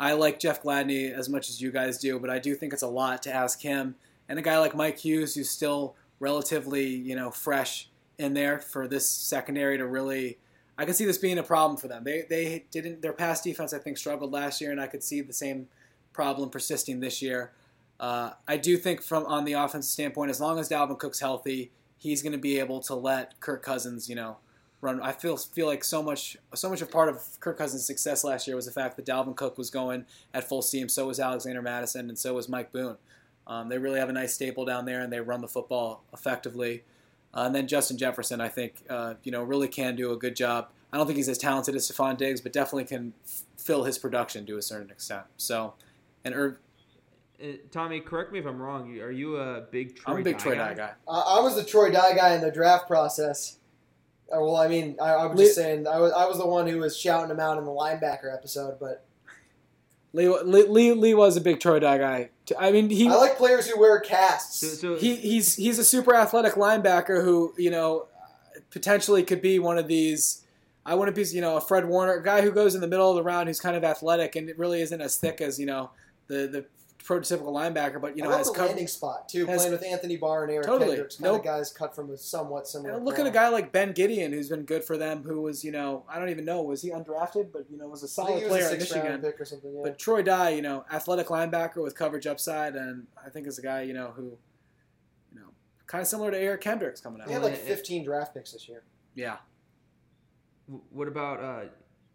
I 0.00 0.14
like 0.14 0.40
Jeff 0.40 0.64
Gladney 0.64 1.12
as 1.12 1.28
much 1.28 1.48
as 1.48 1.60
you 1.60 1.70
guys 1.70 1.96
do, 1.96 2.18
but 2.18 2.28
I 2.28 2.40
do 2.40 2.56
think 2.56 2.72
it's 2.72 2.82
a 2.82 2.88
lot 2.88 3.22
to 3.22 3.32
ask 3.32 3.60
him 3.62 3.94
and 4.30 4.38
a 4.38 4.42
guy 4.42 4.58
like 4.58 4.76
Mike 4.76 5.00
Hughes, 5.00 5.34
who's 5.34 5.50
still 5.50 5.96
relatively, 6.20 6.86
you 6.86 7.16
know, 7.16 7.32
fresh 7.32 7.89
in 8.20 8.34
there 8.34 8.60
for 8.60 8.86
this 8.86 9.08
secondary 9.08 9.78
to 9.78 9.86
really. 9.86 10.38
I 10.78 10.86
could 10.86 10.96
see 10.96 11.04
this 11.04 11.18
being 11.18 11.36
a 11.38 11.42
problem 11.42 11.76
for 11.78 11.88
them. 11.88 12.04
They 12.04 12.24
they 12.28 12.64
didn't 12.70 13.02
their 13.02 13.12
pass 13.12 13.42
defense 13.42 13.74
I 13.74 13.78
think 13.78 13.98
struggled 13.98 14.32
last 14.32 14.60
year, 14.60 14.70
and 14.70 14.80
I 14.80 14.86
could 14.86 15.02
see 15.02 15.20
the 15.20 15.32
same 15.32 15.68
problem 16.12 16.50
persisting 16.50 17.00
this 17.00 17.20
year. 17.20 17.52
Uh, 17.98 18.30
I 18.48 18.56
do 18.56 18.76
think 18.78 19.02
from 19.02 19.26
on 19.26 19.44
the 19.44 19.52
offensive 19.52 19.90
standpoint, 19.90 20.30
as 20.30 20.40
long 20.40 20.58
as 20.58 20.68
Dalvin 20.70 20.98
Cook's 20.98 21.20
healthy, 21.20 21.70
he's 21.98 22.22
going 22.22 22.32
to 22.32 22.38
be 22.38 22.58
able 22.58 22.80
to 22.80 22.94
let 22.94 23.38
Kirk 23.40 23.62
Cousins, 23.62 24.08
you 24.08 24.14
know, 24.14 24.38
run. 24.80 25.00
I 25.02 25.12
feel 25.12 25.36
feel 25.36 25.66
like 25.66 25.84
so 25.84 26.02
much 26.02 26.36
so 26.54 26.70
much 26.70 26.80
of 26.80 26.90
part 26.90 27.10
of 27.10 27.38
Kirk 27.40 27.58
Cousins' 27.58 27.86
success 27.86 28.24
last 28.24 28.46
year 28.46 28.56
was 28.56 28.66
the 28.66 28.72
fact 28.72 28.96
that 28.96 29.04
Dalvin 29.06 29.36
Cook 29.36 29.58
was 29.58 29.70
going 29.70 30.06
at 30.32 30.48
full 30.48 30.62
steam. 30.62 30.88
So 30.88 31.08
was 31.08 31.20
Alexander 31.20 31.62
Mattison, 31.62 32.08
and 32.08 32.18
so 32.18 32.34
was 32.34 32.48
Mike 32.48 32.72
Boone. 32.72 32.96
Um, 33.46 33.68
they 33.68 33.78
really 33.78 33.98
have 33.98 34.08
a 34.08 34.12
nice 34.12 34.34
staple 34.34 34.64
down 34.64 34.84
there, 34.86 35.00
and 35.00 35.12
they 35.12 35.20
run 35.20 35.40
the 35.40 35.48
football 35.48 36.04
effectively. 36.12 36.84
Uh, 37.34 37.42
and 37.46 37.54
then 37.54 37.68
Justin 37.68 37.96
Jefferson, 37.96 38.40
I 38.40 38.48
think, 38.48 38.82
uh, 38.88 39.14
you 39.22 39.30
know, 39.32 39.42
really 39.42 39.68
can 39.68 39.94
do 39.96 40.12
a 40.12 40.16
good 40.16 40.34
job. 40.36 40.68
I 40.92 40.96
don't 40.96 41.06
think 41.06 41.16
he's 41.16 41.28
as 41.28 41.38
talented 41.38 41.76
as 41.76 41.88
Stefon 41.90 42.16
Diggs, 42.16 42.40
but 42.40 42.52
definitely 42.52 42.84
can 42.84 43.12
f- 43.24 43.42
fill 43.56 43.84
his 43.84 43.98
production 43.98 44.44
to 44.46 44.56
a 44.56 44.62
certain 44.62 44.90
extent. 44.90 45.22
So, 45.36 45.74
and 46.24 46.34
Irv, 46.34 46.56
Uh, 47.42 47.46
Tommy, 47.70 48.00
correct 48.00 48.32
me 48.32 48.40
if 48.40 48.46
I'm 48.46 48.60
wrong. 48.60 48.98
Are 49.00 49.10
you 49.12 49.36
a 49.36 49.60
big 49.70 49.96
Troy 49.96 50.14
I'm 50.14 50.20
a 50.20 50.24
big 50.24 50.38
Dye 50.38 50.42
Troy 50.42 50.54
Dye 50.56 50.74
guy. 50.74 50.90
Uh, 51.06 51.38
I 51.38 51.40
was 51.40 51.54
the 51.54 51.64
Troy 51.64 51.90
Dye 51.90 52.14
guy 52.14 52.34
in 52.34 52.40
the 52.40 52.50
draft 52.50 52.86
process. 52.88 53.58
Uh, 54.32 54.40
well, 54.40 54.56
I 54.56 54.66
mean, 54.68 54.96
I, 55.00 55.10
I 55.10 55.26
was 55.26 55.38
Le- 55.38 55.44
just 55.44 55.54
saying, 55.56 55.86
I 55.86 55.98
was 56.00 56.12
I 56.12 56.26
was 56.26 56.38
the 56.38 56.46
one 56.46 56.66
who 56.66 56.78
was 56.78 56.96
shouting 56.98 57.30
him 57.30 57.40
out 57.40 57.56
in 57.58 57.64
the 57.64 57.70
linebacker 57.70 58.32
episode. 58.34 58.78
But 58.80 59.04
Lee, 60.12 60.28
Lee, 60.28 60.64
Lee, 60.66 60.92
Lee 60.92 61.14
was 61.14 61.36
a 61.36 61.40
big 61.40 61.60
Troy 61.60 61.78
Dye 61.78 61.98
guy. 61.98 62.30
T- 62.50 62.56
I 62.58 62.72
mean, 62.72 62.90
he 62.90 63.08
I 63.08 63.14
like 63.14 63.36
players 63.36 63.68
who 63.68 63.78
wear 63.78 64.00
casts. 64.00 64.58
So, 64.60 64.66
so 64.66 64.96
he, 64.96 65.14
he's 65.14 65.54
he's 65.54 65.78
a 65.78 65.84
super 65.84 66.14
athletic 66.16 66.54
linebacker 66.54 67.22
who 67.22 67.54
you 67.56 67.70
know 67.70 68.08
potentially 68.70 69.22
could 69.22 69.40
be 69.40 69.60
one 69.60 69.78
of 69.78 69.86
these. 69.86 70.44
I 70.84 70.94
want 70.94 71.14
to 71.14 71.20
be 71.24 71.28
you 71.28 71.40
know 71.40 71.56
a 71.56 71.60
Fred 71.60 71.86
Warner 71.86 72.14
a 72.14 72.24
guy 72.24 72.40
who 72.40 72.50
goes 72.50 72.74
in 72.74 72.80
the 72.80 72.88
middle 72.88 73.08
of 73.08 73.14
the 73.14 73.22
round 73.22 73.48
who's 73.48 73.60
kind 73.60 73.76
of 73.76 73.84
athletic 73.84 74.34
and 74.34 74.48
it 74.48 74.58
really 74.58 74.80
isn't 74.80 75.00
as 75.00 75.16
thick 75.16 75.40
as 75.40 75.60
you 75.60 75.66
know 75.66 75.90
the 76.26 76.48
the 76.48 76.64
prototypical 77.04 77.52
linebacker, 77.52 78.00
but 78.00 78.16
you 78.16 78.22
know 78.22 78.28
I 78.28 78.32
love 78.32 78.38
has 78.40 78.46
the 78.48 78.54
cover. 78.54 78.68
landing 78.68 78.86
spot 78.86 79.28
too, 79.28 79.46
has- 79.46 79.56
playing 79.60 79.72
with 79.72 79.82
Anthony 79.84 80.16
Barr 80.16 80.44
and 80.44 80.52
Eric 80.52 80.66
Totally. 80.66 80.90
Kendricks, 80.90 81.16
kind 81.16 81.24
Nope. 81.32 81.38
of 81.40 81.44
guys 81.44 81.72
cut 81.72 81.94
from 81.94 82.10
a 82.10 82.16
somewhat 82.16 82.68
similar. 82.68 82.94
And 82.96 83.04
look 83.04 83.18
at 83.18 83.26
a 83.26 83.30
guy 83.30 83.48
like 83.48 83.72
Ben 83.72 83.92
Gedeon, 83.94 84.30
who's 84.32 84.48
been 84.48 84.64
good 84.64 84.84
for 84.84 84.96
them. 84.96 85.22
Who 85.22 85.40
was, 85.42 85.64
you 85.64 85.72
know, 85.72 86.04
I 86.08 86.18
don't 86.18 86.28
even 86.28 86.44
know, 86.44 86.62
was 86.62 86.82
he 86.82 86.90
undrafted? 86.90 87.52
But 87.52 87.66
you 87.70 87.76
know, 87.78 87.88
was 87.88 88.02
a 88.02 88.08
solid 88.08 88.34
was 88.42 88.44
player 88.50 88.62
a 88.62 88.66
at 88.66 88.70
sixth 88.80 88.94
Michigan. 88.96 89.20
pick 89.20 89.40
or 89.40 89.44
something. 89.44 89.72
Yeah. 89.74 89.80
But 89.82 89.98
Troy 89.98 90.22
Dye, 90.22 90.50
you 90.50 90.62
know, 90.62 90.84
athletic 90.92 91.26
linebacker 91.28 91.82
with 91.82 91.94
coverage 91.94 92.26
upside, 92.26 92.74
and 92.76 93.06
I 93.24 93.30
think 93.30 93.46
is 93.46 93.58
a 93.58 93.62
guy, 93.62 93.82
you 93.82 93.94
know, 93.94 94.12
who, 94.14 94.36
you 95.32 95.40
know, 95.40 95.48
kind 95.86 96.02
of 96.02 96.08
similar 96.08 96.30
to 96.30 96.38
Eric 96.38 96.60
Kendricks 96.60 97.00
coming 97.00 97.20
out. 97.22 97.28
he 97.28 97.32
had 97.34 97.42
like 97.42 97.56
15 97.56 98.04
draft 98.04 98.34
picks 98.34 98.52
this 98.52 98.68
year. 98.68 98.82
Yeah, 99.14 99.38
what 100.90 101.08
about? 101.08 101.42
Uh, 101.42 101.68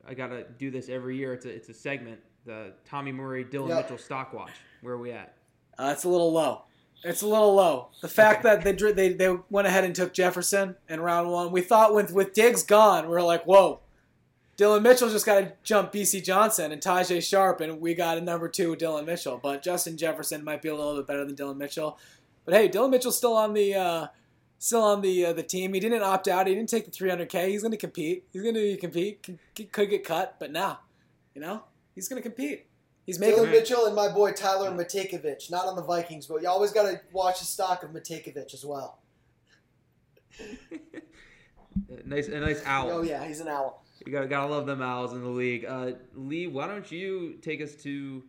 I 0.08 0.14
gotta 0.14 0.46
do 0.58 0.70
this 0.72 0.88
every 0.90 1.18
year. 1.18 1.34
It's 1.34 1.46
a 1.46 1.50
it's 1.50 1.70
a 1.70 1.74
segment. 1.74 2.20
The 2.46 2.74
Tommy 2.88 3.12
Murray, 3.12 3.44
Dillon 3.44 3.70
Yep. 3.70 3.78
Mitchell 3.84 3.98
stock 3.98 4.34
watch. 4.34 4.52
Where 4.82 4.94
are 4.94 4.98
we 5.00 5.12
at? 5.12 5.34
uh, 5.78 5.90
it's 5.94 6.04
a 6.04 6.10
little 6.10 6.32
low. 6.32 6.64
It's 7.04 7.22
a 7.22 7.28
little 7.28 7.54
low. 7.54 7.90
The 8.02 8.08
fact 8.08 8.44
that 8.44 8.64
they, 8.64 8.72
they 8.72 9.14
they 9.14 9.36
went 9.50 9.68
ahead 9.68 9.84
and 9.84 9.94
took 9.94 10.14
Jefferson 10.14 10.76
in 10.90 11.00
round 11.02 11.30
one, 11.30 11.52
we 11.52 11.62
thought 11.62 11.94
with 11.94 12.12
with 12.14 12.34
Diggs 12.34 12.64
gone, 12.64 13.04
we 13.06 13.12
were 13.12 13.22
like, 13.22 13.46
whoa. 13.46 13.80
Dillon 14.58 14.84
Mitchell 14.84 15.10
just 15.10 15.26
got 15.26 15.40
to 15.42 15.52
jump 15.64 15.92
Bisi 15.92 16.24
Johnson 16.24 16.72
and 16.72 16.82
Tajae 16.82 17.22
Sharpe, 17.22 17.60
and 17.60 17.82
we 17.82 17.94
got 17.94 18.18
a 18.18 18.22
number 18.22 18.48
two 18.48 18.76
Dillon 18.78 19.06
Mitchell. 19.06 19.38
But 19.44 19.62
Justin 19.62 19.98
Jefferson 19.98 20.46
might 20.46 20.62
be 20.62 20.70
a 20.70 20.76
little 20.76 20.96
bit 20.96 21.06
better 21.08 21.26
than 21.26 21.36
Dillon 21.36 21.58
Mitchell. 21.58 22.00
But 22.46 22.54
hey, 22.54 22.70
Dillon 22.70 22.90
Mitchell's 22.92 23.18
still 23.18 23.36
on 23.36 23.54
the 23.54 23.76
uh, 23.76 24.08
still 24.58 24.82
on 24.82 25.02
the 25.02 25.26
uh, 25.26 25.34
the 25.34 25.44
team. 25.44 25.74
He 25.74 25.82
didn't 25.82 26.02
opt 26.04 26.30
out. 26.30 26.48
He 26.48 26.56
didn't 26.56 26.70
take 26.70 26.86
the 26.86 26.92
300k. 26.92 27.50
He's 27.50 27.64
going 27.64 27.72
to 27.72 27.78
compete. 27.78 28.24
He's 28.32 28.44
going 28.44 28.56
to 28.56 28.78
compete. 28.78 29.30
C- 29.58 29.66
could 29.66 29.90
get 29.90 30.06
cut, 30.06 30.38
but 30.40 30.52
now, 30.52 30.80
you 31.34 31.42
know, 31.42 31.64
he's 31.96 32.08
going 32.08 32.22
to 32.22 32.28
compete. 32.28 32.68
He's 33.06 33.20
making. 33.20 33.36
Dillon 33.38 33.52
Mitchell 33.52 33.86
and 33.86 33.96
my 33.96 34.10
boy 34.10 34.32
Tyler 34.34 34.72
Matakevich, 34.72 35.50
not 35.50 35.66
on 35.66 35.76
the 35.76 35.84
Vikings, 35.84 36.28
but 36.28 36.42
you 36.42 36.50
always 36.50 36.72
got 36.72 36.84
to 36.84 37.02
watch 37.12 37.40
the 37.40 37.46
stock 37.46 37.84
of 37.84 37.92
Matakevich 37.92 38.54
as 38.54 38.66
well. 38.66 39.00
Nice 42.06 42.28
a 42.28 42.40
nice 42.40 42.62
owl. 42.66 42.92
Oh 42.92 43.02
yeah, 43.02 43.26
he's 43.26 43.40
an 43.40 43.48
owl. 43.48 43.84
You 44.06 44.12
gotta 44.12 44.28
gotta 44.28 44.52
love 44.52 44.66
them 44.66 44.82
owls 44.82 45.14
in 45.14 45.22
the 45.22 45.30
league. 45.30 45.66
Uh, 45.66 45.92
Lee, 46.14 46.48
why 46.48 46.68
don't 46.68 46.90
you 46.92 47.38
take 47.42 47.62
us 47.62 47.76
to 47.84 48.24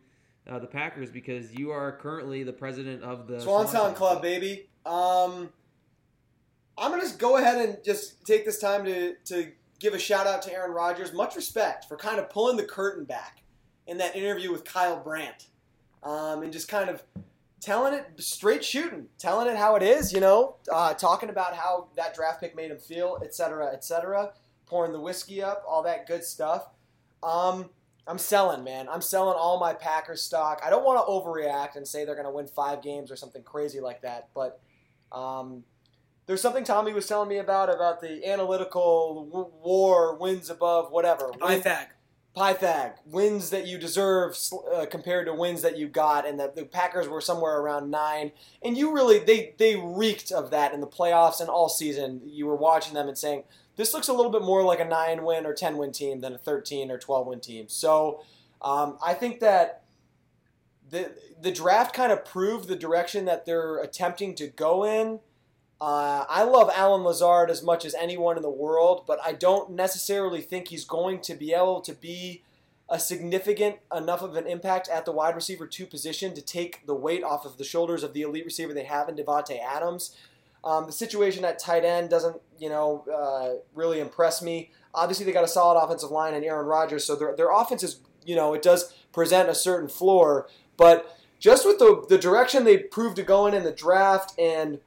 uh, 0.49 0.59
the 0.59 0.67
Packers 0.67 1.11
because 1.11 1.53
you 1.53 1.71
are 1.71 1.93
currently 1.93 2.43
the 2.43 2.53
president 2.53 3.03
of 3.03 3.27
the 3.27 3.41
Swanton 3.41 3.95
Club, 3.95 4.23
baby. 4.23 4.69
Um, 4.85 5.51
I'm 6.79 6.91
gonna 6.91 7.03
just 7.03 7.19
go 7.19 7.37
ahead 7.37 7.69
and 7.69 7.79
just 7.85 8.25
take 8.25 8.45
this 8.45 8.59
time 8.59 8.85
to 8.85 9.15
to 9.27 9.53
give 9.79 9.95
a 9.95 9.99
shout 9.99 10.27
out 10.27 10.43
to 10.43 10.53
Aaron 10.53 10.73
Rodgers. 10.73 11.13
Much 11.13 11.37
respect 11.37 11.85
for 11.87 11.97
kind 11.97 12.19
of 12.19 12.31
pulling 12.31 12.57
the 12.57 12.65
curtain 12.65 13.05
back 13.05 13.43
in 13.87 13.99
that 13.99 14.17
interview 14.17 14.53
with 14.53 14.65
Kyle 14.65 15.03
Brandt, 15.03 15.47
um, 16.03 16.43
and 16.43 16.53
just 16.53 16.69
kind 16.69 16.91
of 16.91 17.03
telling 17.61 17.95
it 17.95 18.07
straight 18.19 18.65
shooting, 18.65 19.07
telling 19.19 19.49
it 19.49 19.57
how 19.57 19.77
it 19.77 19.83
is. 19.83 20.13
You 20.13 20.21
know, 20.21 20.57
uh, 20.73 20.95
talking 20.95 21.31
about 21.31 21.55
how 21.55 21.89
that 21.97 22.15
draft 22.15 22.41
pick 22.41 22.55
made 22.55 22.71
him 22.71 22.79
feel, 22.79 23.19
et 23.23 23.35
cetera, 23.35 23.73
et 23.73 23.85
cetera. 23.85 24.33
Pouring 24.67 24.93
the 24.93 25.01
whiskey 25.01 25.43
up, 25.43 25.63
all 25.69 25.83
that 25.85 26.09
good 26.09 26.25
stuff. 26.25 26.69
Um, 27.23 27.71
I'm 28.09 28.19
selling, 28.19 28.65
man. 28.65 28.89
I'm 28.89 29.01
selling 29.01 29.37
all 29.39 29.61
my 29.61 29.73
Packers 29.73 30.23
stock. 30.23 30.61
I 30.65 30.71
don't 30.71 30.85
want 30.85 30.99
to 30.99 31.11
overreact 31.11 31.77
and 31.77 31.87
say 31.87 32.05
they're 32.05 32.15
going 32.15 32.27
to 32.27 32.33
win 32.33 32.47
five 32.47 32.83
games 32.83 33.11
or 33.11 33.17
something 33.17 33.43
crazy 33.43 33.81
like 33.81 34.03
that, 34.03 34.29
but 34.35 34.61
um, 35.13 35.65
there's 36.27 36.41
something 36.41 36.65
Tommy 36.65 36.93
was 36.93 37.07
telling 37.07 37.29
me 37.29 37.39
about 37.39 37.73
about 37.73 38.01
the 38.01 38.29
analytical 38.29 39.27
w- 39.31 39.53
war 39.63 40.17
wins 40.17 40.51
above 40.51 40.91
whatever. 40.91 41.31
Win-. 41.49 41.63
Pythag 42.37 42.97
wins 43.07 43.49
that 43.49 43.67
you 43.67 43.79
deserve 43.79 44.37
uh, 44.75 44.85
compared 44.85 45.27
to 45.27 45.33
wins 45.33 45.63
that 45.63 45.79
you 45.79 45.89
got, 45.89 46.27
and 46.27 46.39
that 46.39 46.55
the 46.55 46.67
Packers 46.67 47.09
were 47.09 47.23
somewhere 47.23 47.59
around 47.59 47.91
nine. 47.91 48.33
And 48.63 48.77
you 48.77 48.93
really 48.93 49.19
they 49.19 49.55
they 49.57 49.77
reeked 49.77 50.31
of 50.31 50.51
that 50.51 50.75
in 50.75 50.81
the 50.81 50.87
playoffs 50.87 51.41
and 51.41 51.49
all 51.49 51.71
season. 51.71 52.21
You 52.27 52.47
were 52.47 52.57
watching 52.57 52.93
them 52.93 53.09
and 53.09 53.17
saying 53.17 53.45
this 53.77 53.95
looks 53.95 54.09
a 54.09 54.13
little 54.13 54.31
bit 54.31 54.43
more 54.43 54.63
like 54.63 54.81
a 54.81 54.85
nine 54.85 55.25
win 55.25 55.47
or 55.47 55.55
ten 55.55 55.79
win 55.79 55.93
team 55.93 56.21
than 56.21 56.35
a 56.35 56.39
thirteen 56.39 56.91
or 56.91 56.99
twelve 56.99 57.27
win 57.27 57.41
team. 57.41 57.69
So 57.69 58.23
um, 58.61 58.99
I 59.05 59.15
think 59.15 59.41
that 59.41 59.85
the 60.91 61.13
the 61.41 61.53
draft 61.53 61.95
kind 61.95 62.13
of 62.13 62.25
proved 62.25 62.69
the 62.69 62.77
direction 62.77 63.25
that 63.25 63.47
they're 63.47 63.79
attempting 63.79 64.35
to 64.35 64.47
go 64.47 64.85
in. 64.85 65.21
Uh, 65.81 66.25
I 66.29 66.43
love 66.43 66.71
Allen 66.75 67.03
Lazard 67.03 67.51
as 67.51 67.63
much 67.63 67.85
as 67.85 67.95
anyone 67.95 68.37
in 68.37 68.43
the 68.43 68.51
world, 68.51 69.05
but 69.07 69.19
I 69.25 69.33
don't 69.33 69.71
necessarily 69.71 70.41
think 70.41 70.69
he's 70.69 70.85
going 70.85 71.21
to 71.23 71.35
be 71.35 71.53
able 71.53 71.83
to 71.83 71.93
be 71.93 72.43
a 72.89 72.99
significant 72.99 73.77
enough 73.95 74.23
of 74.23 74.37
an 74.37 74.47
impact 74.47 74.89
at 74.89 75.05
the 75.05 75.13
wide 75.13 75.35
receiver 75.35 75.67
two 75.67 75.87
position 75.87 76.35
to 76.35 76.41
take 76.41 76.87
the 76.87 76.95
weight 76.95 77.23
off 77.23 77.45
of 77.45 77.59
the 77.59 77.65
shoulders 77.65 78.03
of 78.03 78.15
the 78.15 78.23
elite 78.23 78.45
receiver 78.45 78.73
they 78.73 78.85
have 78.85 79.09
in 79.09 79.17
Davante 79.17 79.61
Adams. 79.61 80.17
Um, 80.65 80.87
the 80.87 80.93
situation 80.93 81.45
at 81.45 81.59
tight 81.59 81.85
end 81.85 82.11
doesn't, 82.11 82.41
you 82.59 82.69
know, 82.69 83.05
uh, 83.13 83.61
really 83.75 84.01
impress 84.01 84.41
me. 84.41 84.71
Obviously, 84.95 85.27
they 85.27 85.33
got 85.33 85.45
a 85.45 85.49
solid 85.49 85.79
offensive 85.79 86.11
line 86.11 86.35
and 86.35 86.45
Aaron 86.45 86.67
Rodgers, 86.67 87.05
so 87.05 87.15
their 87.15 87.37
their 87.37 87.53
offense 87.53 87.83
is, 87.83 88.01
you 88.25 88.35
know, 88.35 88.55
it 88.55 88.63
does 88.63 88.95
present 89.13 89.49
a 89.49 89.55
certain 89.55 89.89
floor. 89.89 90.49
But 90.77 91.17
just 91.39 91.67
with 91.67 91.79
the 91.79 92.05
the 92.09 92.19
direction 92.19 92.65
they 92.65 92.79
proved 92.79 93.17
to 93.17 93.23
go 93.23 93.47
in 93.47 93.55
in 93.55 93.63
the 93.63 93.73
draft 93.73 94.37
and 94.39 94.81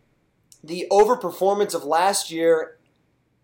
the 0.64 0.88
overperformance 0.92 1.74
of 1.74 1.84
last 1.84 2.32
year 2.32 2.78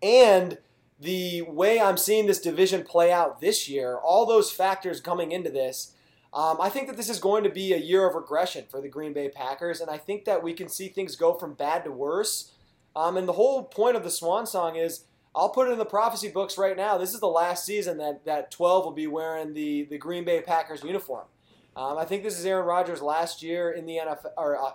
and 0.02 0.58
the 0.98 1.42
way 1.42 1.80
I'm 1.80 1.96
seeing 1.96 2.26
this 2.26 2.40
division 2.40 2.82
play 2.82 3.12
out 3.12 3.40
this 3.40 3.68
year, 3.68 3.96
all 3.96 4.26
those 4.26 4.50
factors 4.50 5.00
coming 5.00 5.32
into 5.32 5.50
this, 5.50 5.94
um, 6.32 6.58
I 6.60 6.68
think 6.68 6.86
that 6.88 6.96
this 6.96 7.08
is 7.08 7.18
going 7.18 7.44
to 7.44 7.50
be 7.50 7.72
a 7.72 7.78
year 7.78 8.06
of 8.06 8.14
regression 8.14 8.64
for 8.70 8.80
the 8.80 8.88
Green 8.88 9.12
Bay 9.12 9.28
Packers, 9.28 9.80
and 9.80 9.90
I 9.90 9.96
think 9.96 10.24
that 10.24 10.42
we 10.42 10.52
can 10.52 10.68
see 10.68 10.88
things 10.88 11.16
go 11.16 11.34
from 11.34 11.54
bad 11.54 11.84
to 11.84 11.90
worse. 11.90 12.52
Um, 12.94 13.16
and 13.16 13.28
the 13.28 13.34
whole 13.34 13.64
point 13.64 13.96
of 13.96 14.04
the 14.04 14.10
Swan 14.10 14.46
Song 14.46 14.76
is 14.76 15.04
I'll 15.34 15.50
put 15.50 15.68
it 15.68 15.72
in 15.72 15.78
the 15.78 15.84
prophecy 15.84 16.28
books 16.28 16.56
right 16.56 16.76
now. 16.76 16.96
This 16.96 17.12
is 17.12 17.20
the 17.20 17.26
last 17.26 17.64
season 17.64 17.98
that, 17.98 18.24
that 18.24 18.50
12 18.50 18.84
will 18.86 18.92
be 18.92 19.06
wearing 19.06 19.52
the, 19.52 19.84
the 19.84 19.98
Green 19.98 20.24
Bay 20.24 20.40
Packers 20.40 20.82
uniform. 20.82 21.26
Um, 21.76 21.98
I 21.98 22.06
think 22.06 22.22
this 22.22 22.38
is 22.38 22.46
Aaron 22.46 22.66
Rodgers' 22.66 23.02
last 23.02 23.42
year 23.42 23.70
in 23.70 23.84
the 23.84 23.98
NFL, 23.98 24.30
or 24.38 24.58
uh, 24.58 24.70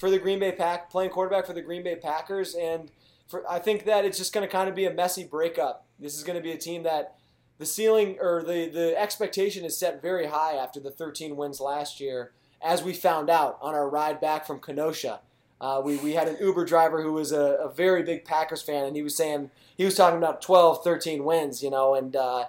for 0.00 0.08
the 0.08 0.18
Green 0.18 0.38
Bay 0.38 0.50
Pack, 0.50 0.90
playing 0.90 1.10
quarterback 1.10 1.46
for 1.46 1.52
the 1.52 1.60
Green 1.60 1.84
Bay 1.84 1.94
Packers, 1.94 2.54
and 2.54 2.90
for, 3.28 3.48
I 3.48 3.58
think 3.58 3.84
that 3.84 4.06
it's 4.06 4.16
just 4.16 4.32
going 4.32 4.46
to 4.46 4.50
kind 4.50 4.66
of 4.66 4.74
be 4.74 4.86
a 4.86 4.92
messy 4.92 5.24
breakup. 5.24 5.84
This 5.98 6.16
is 6.16 6.24
going 6.24 6.38
to 6.38 6.42
be 6.42 6.52
a 6.52 6.56
team 6.56 6.84
that 6.84 7.18
the 7.58 7.66
ceiling 7.66 8.16
or 8.18 8.42
the, 8.42 8.70
the 8.70 8.98
expectation 8.98 9.62
is 9.62 9.76
set 9.76 10.00
very 10.00 10.28
high 10.28 10.54
after 10.54 10.80
the 10.80 10.90
13 10.90 11.36
wins 11.36 11.60
last 11.60 12.00
year, 12.00 12.32
as 12.62 12.82
we 12.82 12.94
found 12.94 13.28
out 13.28 13.58
on 13.60 13.74
our 13.74 13.90
ride 13.90 14.22
back 14.22 14.46
from 14.46 14.58
Kenosha. 14.58 15.20
Uh, 15.60 15.82
we, 15.84 15.98
we 15.98 16.14
had 16.14 16.26
an 16.26 16.38
Uber 16.40 16.64
driver 16.64 17.02
who 17.02 17.12
was 17.12 17.30
a, 17.30 17.58
a, 17.60 17.70
very 17.70 18.02
big 18.02 18.24
Packers 18.24 18.62
fan, 18.62 18.86
and 18.86 18.96
he 18.96 19.02
was 19.02 19.14
saying, 19.14 19.50
he 19.76 19.84
was 19.84 19.94
talking 19.94 20.16
about 20.16 20.40
12, 20.40 20.82
13 20.82 21.22
wins, 21.22 21.62
you 21.62 21.68
know, 21.68 21.94
and 21.94 22.16
uh, 22.16 22.46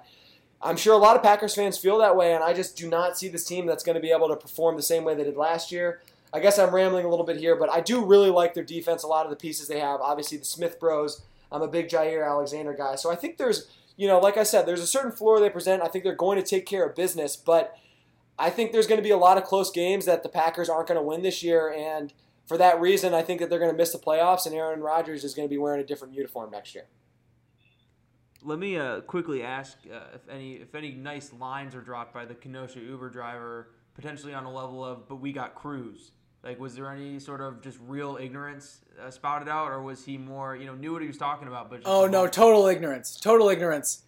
I'm 0.62 0.78
sure 0.78 0.94
a 0.94 0.98
lot 0.98 1.18
of 1.18 1.22
Packers 1.22 1.54
fans 1.54 1.78
feel 1.78 1.98
that 1.98 2.16
way, 2.16 2.34
and 2.34 2.42
I 2.42 2.54
just 2.54 2.78
do 2.78 2.90
not 2.90 3.18
see 3.18 3.28
this 3.28 3.44
team 3.44 3.66
that's 3.66 3.84
going 3.84 3.96
to 3.96 4.02
be 4.02 4.12
able 4.12 4.30
to 4.30 4.38
perform 4.38 4.78
the 4.78 4.82
same 4.82 5.04
way 5.04 5.14
they 5.14 5.26
did 5.26 5.36
last 5.36 5.74
year. 5.74 6.00
I 6.34 6.40
guess 6.40 6.58
I'm 6.58 6.74
rambling 6.74 7.06
a 7.06 7.10
little 7.10 7.26
bit 7.26 7.38
here, 7.38 7.56
but 7.56 7.70
I 7.70 7.82
do 7.82 8.06
really 8.06 8.30
like 8.30 8.54
their 8.54 8.64
defense. 8.64 9.04
A 9.04 9.08
lot 9.08 9.26
of 9.26 9.30
the 9.30 9.36
pieces 9.36 9.68
they 9.68 9.80
have, 9.80 10.00
obviously 10.00 10.38
the 10.38 10.46
Smith 10.46 10.80
Bros. 10.80 11.24
I'm 11.52 11.62
a 11.62 11.68
big 11.68 11.90
Jaire 11.90 12.26
Alexander 12.26 12.74
guy, 12.74 12.96
so 12.96 13.12
I 13.12 13.16
think 13.16 13.38
there's, 13.38 13.70
you 13.98 14.08
know, 14.08 14.20
like 14.20 14.38
I 14.38 14.44
said, 14.44 14.66
there's 14.66 14.82
a 14.82 14.88
certain 14.88 15.12
floor 15.12 15.40
they 15.40 15.50
present. 15.50 15.84
I 15.84 15.88
think 15.88 16.06
they're 16.06 16.16
going 16.16 16.42
to 16.42 16.48
take 16.48 16.66
care 16.66 16.86
of 16.86 16.96
business, 16.96 17.36
but 17.36 17.76
I 18.40 18.50
think 18.50 18.72
there's 18.72 18.88
going 18.88 19.00
to 19.00 19.04
be 19.04 19.12
a 19.12 19.18
lot 19.18 19.38
of 19.38 19.44
close 19.44 19.70
games 19.70 20.06
that 20.06 20.24
the 20.24 20.30
Packers 20.30 20.70
aren't 20.70 20.88
going 20.88 21.00
to 21.00 21.06
win 21.06 21.24
this 21.24 21.44
year, 21.44 21.74
and 21.78 22.14
for 22.48 22.58
that 22.58 22.80
reason, 22.80 23.14
I 23.14 23.22
think 23.22 23.40
that 23.40 23.50
they're 23.50 23.60
going 23.60 23.72
to 23.72 23.78
miss 23.78 23.92
the 23.92 24.00
playoffs, 24.00 24.46
and 24.46 24.56
Aaron 24.56 24.80
Rodgers 24.80 25.24
is 25.24 25.34
going 25.34 25.48
to 25.48 25.50
be 25.50 25.58
wearing 25.58 25.82
a 25.82 25.86
different 25.86 26.14
uniform 26.14 26.52
next 26.52 26.74
year. 26.74 26.86
Let 28.44 28.58
me 28.58 28.78
uh, 28.78 29.02
quickly 29.02 29.44
ask 29.44 29.78
uh, 29.94 30.16
if 30.16 30.28
any 30.28 30.56
if 30.56 30.74
any 30.74 30.94
nice 30.94 31.32
lines 31.32 31.76
are 31.76 31.82
dropped 31.82 32.14
by 32.14 32.26
the 32.26 32.34
Kenosha 32.34 32.80
Uber 32.80 33.10
driver, 33.10 33.70
potentially 33.94 34.34
on 34.34 34.46
a 34.46 34.52
level 34.52 34.84
of, 34.84 35.08
but 35.08 35.18
we 35.18 35.32
got 35.32 35.54
Cruz. 35.54 36.12
Like, 36.44 36.60
was 36.60 36.76
there 36.76 36.92
any 36.92 37.20
sort 37.20 37.40
of 37.40 37.62
just 37.62 37.78
real 37.88 38.18
ignorance 38.20 38.82
uh, 39.00 39.12
spouted 39.12 39.48
out, 39.48 39.72
or 39.72 39.82
was 39.82 40.04
he 40.04 40.18
more, 40.18 40.56
you 40.56 40.66
know, 40.66 40.74
knew 40.74 40.92
what 40.94 41.02
he 41.02 41.08
was 41.08 41.18
talking 41.18 41.48
about? 41.48 41.70
But 41.70 41.84
oh 41.86 42.08
no, 42.08 42.28
total 42.28 42.66
ignorance, 42.68 43.20
total 43.20 43.50
ignorance. 43.50 44.04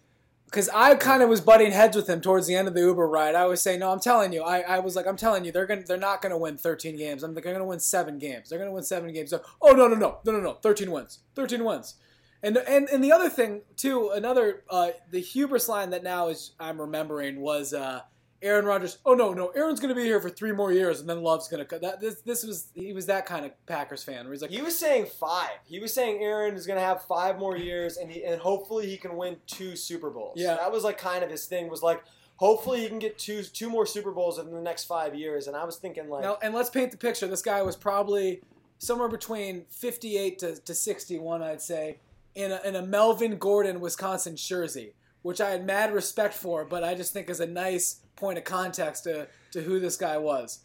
Because 0.46 0.68
I 0.68 0.94
kind 0.96 1.22
of 1.22 1.28
was 1.28 1.40
butting 1.40 1.72
heads 1.72 1.96
with 1.96 2.08
him 2.08 2.20
towards 2.20 2.46
the 2.46 2.54
end 2.54 2.68
of 2.68 2.74
the 2.74 2.80
Uber 2.80 3.08
ride. 3.08 3.34
I 3.34 3.46
was 3.46 3.60
saying, 3.60 3.80
no, 3.80 3.90
I'm 3.90 3.98
telling 3.98 4.32
you, 4.32 4.42
I, 4.42 4.60
I 4.60 4.78
was 4.78 4.94
like, 4.94 5.06
I'm 5.06 5.16
telling 5.16 5.44
you, 5.44 5.50
they're 5.50 5.66
gonna, 5.66 5.82
they're 5.82 5.96
not 5.96 6.22
gonna 6.22 6.38
win 6.38 6.56
13 6.56 6.96
games. 6.96 7.22
I'm, 7.22 7.34
like, 7.34 7.44
they're 7.44 7.52
gonna 7.52 7.64
win 7.64 7.80
seven 7.80 8.18
games. 8.18 8.50
They're 8.50 8.58
gonna 8.58 8.72
win 8.72 8.84
seven 8.84 9.12
games. 9.12 9.30
So, 9.30 9.40
oh 9.62 9.72
no, 9.72 9.88
no, 9.88 9.96
no, 9.96 10.18
no, 10.24 10.32
no, 10.32 10.40
no, 10.40 10.52
13 10.54 10.90
wins, 10.90 11.20
13 11.34 11.64
wins. 11.64 11.94
And 12.42 12.58
and 12.58 12.88
and 12.90 13.02
the 13.02 13.10
other 13.10 13.30
thing 13.30 13.62
too, 13.76 14.10
another 14.10 14.64
uh, 14.68 14.90
the 15.10 15.20
hubris 15.20 15.66
line 15.66 15.90
that 15.90 16.02
now 16.02 16.28
is 16.28 16.52
I'm 16.58 16.80
remembering 16.80 17.40
was. 17.40 17.72
Uh, 17.72 18.00
Aaron 18.44 18.66
Rodgers. 18.66 18.98
Oh 19.06 19.14
no, 19.14 19.32
no, 19.32 19.48
Aaron's 19.48 19.80
going 19.80 19.88
to 19.88 19.94
be 19.94 20.04
here 20.04 20.20
for 20.20 20.28
three 20.28 20.52
more 20.52 20.70
years, 20.70 21.00
and 21.00 21.08
then 21.08 21.22
Love's 21.22 21.48
going 21.48 21.60
to 21.60 21.64
cut. 21.64 21.80
That 21.80 22.00
this 22.00 22.20
this 22.20 22.44
was 22.44 22.68
he 22.74 22.92
was 22.92 23.06
that 23.06 23.24
kind 23.26 23.44
of 23.46 23.66
Packers 23.66 24.04
fan 24.04 24.24
where 24.24 24.32
he's 24.32 24.42
like 24.42 24.50
he 24.50 24.62
was 24.62 24.78
saying 24.78 25.06
five. 25.06 25.58
He 25.64 25.80
was 25.80 25.92
saying 25.94 26.22
Aaron 26.22 26.54
is 26.54 26.66
going 26.66 26.78
to 26.78 26.84
have 26.84 27.02
five 27.02 27.38
more 27.38 27.56
years, 27.56 27.96
and 27.96 28.10
he 28.10 28.22
and 28.22 28.40
hopefully 28.40 28.86
he 28.86 28.98
can 28.98 29.16
win 29.16 29.38
two 29.46 29.74
Super 29.74 30.10
Bowls. 30.10 30.34
Yeah, 30.36 30.56
that 30.56 30.70
was 30.70 30.84
like 30.84 30.98
kind 30.98 31.24
of 31.24 31.30
his 31.30 31.46
thing. 31.46 31.68
Was 31.68 31.82
like 31.82 32.04
hopefully 32.36 32.82
he 32.82 32.88
can 32.88 32.98
get 32.98 33.18
two 33.18 33.42
two 33.42 33.70
more 33.70 33.86
Super 33.86 34.12
Bowls 34.12 34.38
in 34.38 34.50
the 34.50 34.60
next 34.60 34.84
five 34.84 35.14
years. 35.14 35.46
And 35.46 35.56
I 35.56 35.64
was 35.64 35.76
thinking 35.76 36.08
like 36.08 36.22
now, 36.22 36.36
and 36.42 36.54
let's 36.54 36.70
paint 36.70 36.90
the 36.90 36.98
picture. 36.98 37.26
This 37.26 37.42
guy 37.42 37.62
was 37.62 37.76
probably 37.76 38.42
somewhere 38.78 39.08
between 39.08 39.64
fifty 39.70 40.18
eight 40.18 40.38
to, 40.40 40.56
to 40.56 40.74
sixty 40.74 41.18
one, 41.18 41.42
I'd 41.42 41.62
say, 41.62 41.98
in 42.34 42.52
a, 42.52 42.60
in 42.64 42.76
a 42.76 42.82
Melvin 42.82 43.38
Gordon 43.38 43.80
Wisconsin 43.80 44.36
jersey, 44.36 44.92
which 45.24 45.40
I 45.40 45.52
had 45.52 45.64
mad 45.64 45.94
respect 45.94 46.34
for, 46.34 46.66
but 46.66 46.84
I 46.84 46.94
just 46.94 47.14
think 47.14 47.30
is 47.30 47.40
a 47.40 47.46
nice 47.46 48.00
point 48.14 48.36
of 48.36 48.44
context 48.44 49.04
to, 49.04 49.26
to 49.52 49.62
who 49.62 49.80
this 49.80 49.96
guy 49.96 50.18
was. 50.18 50.60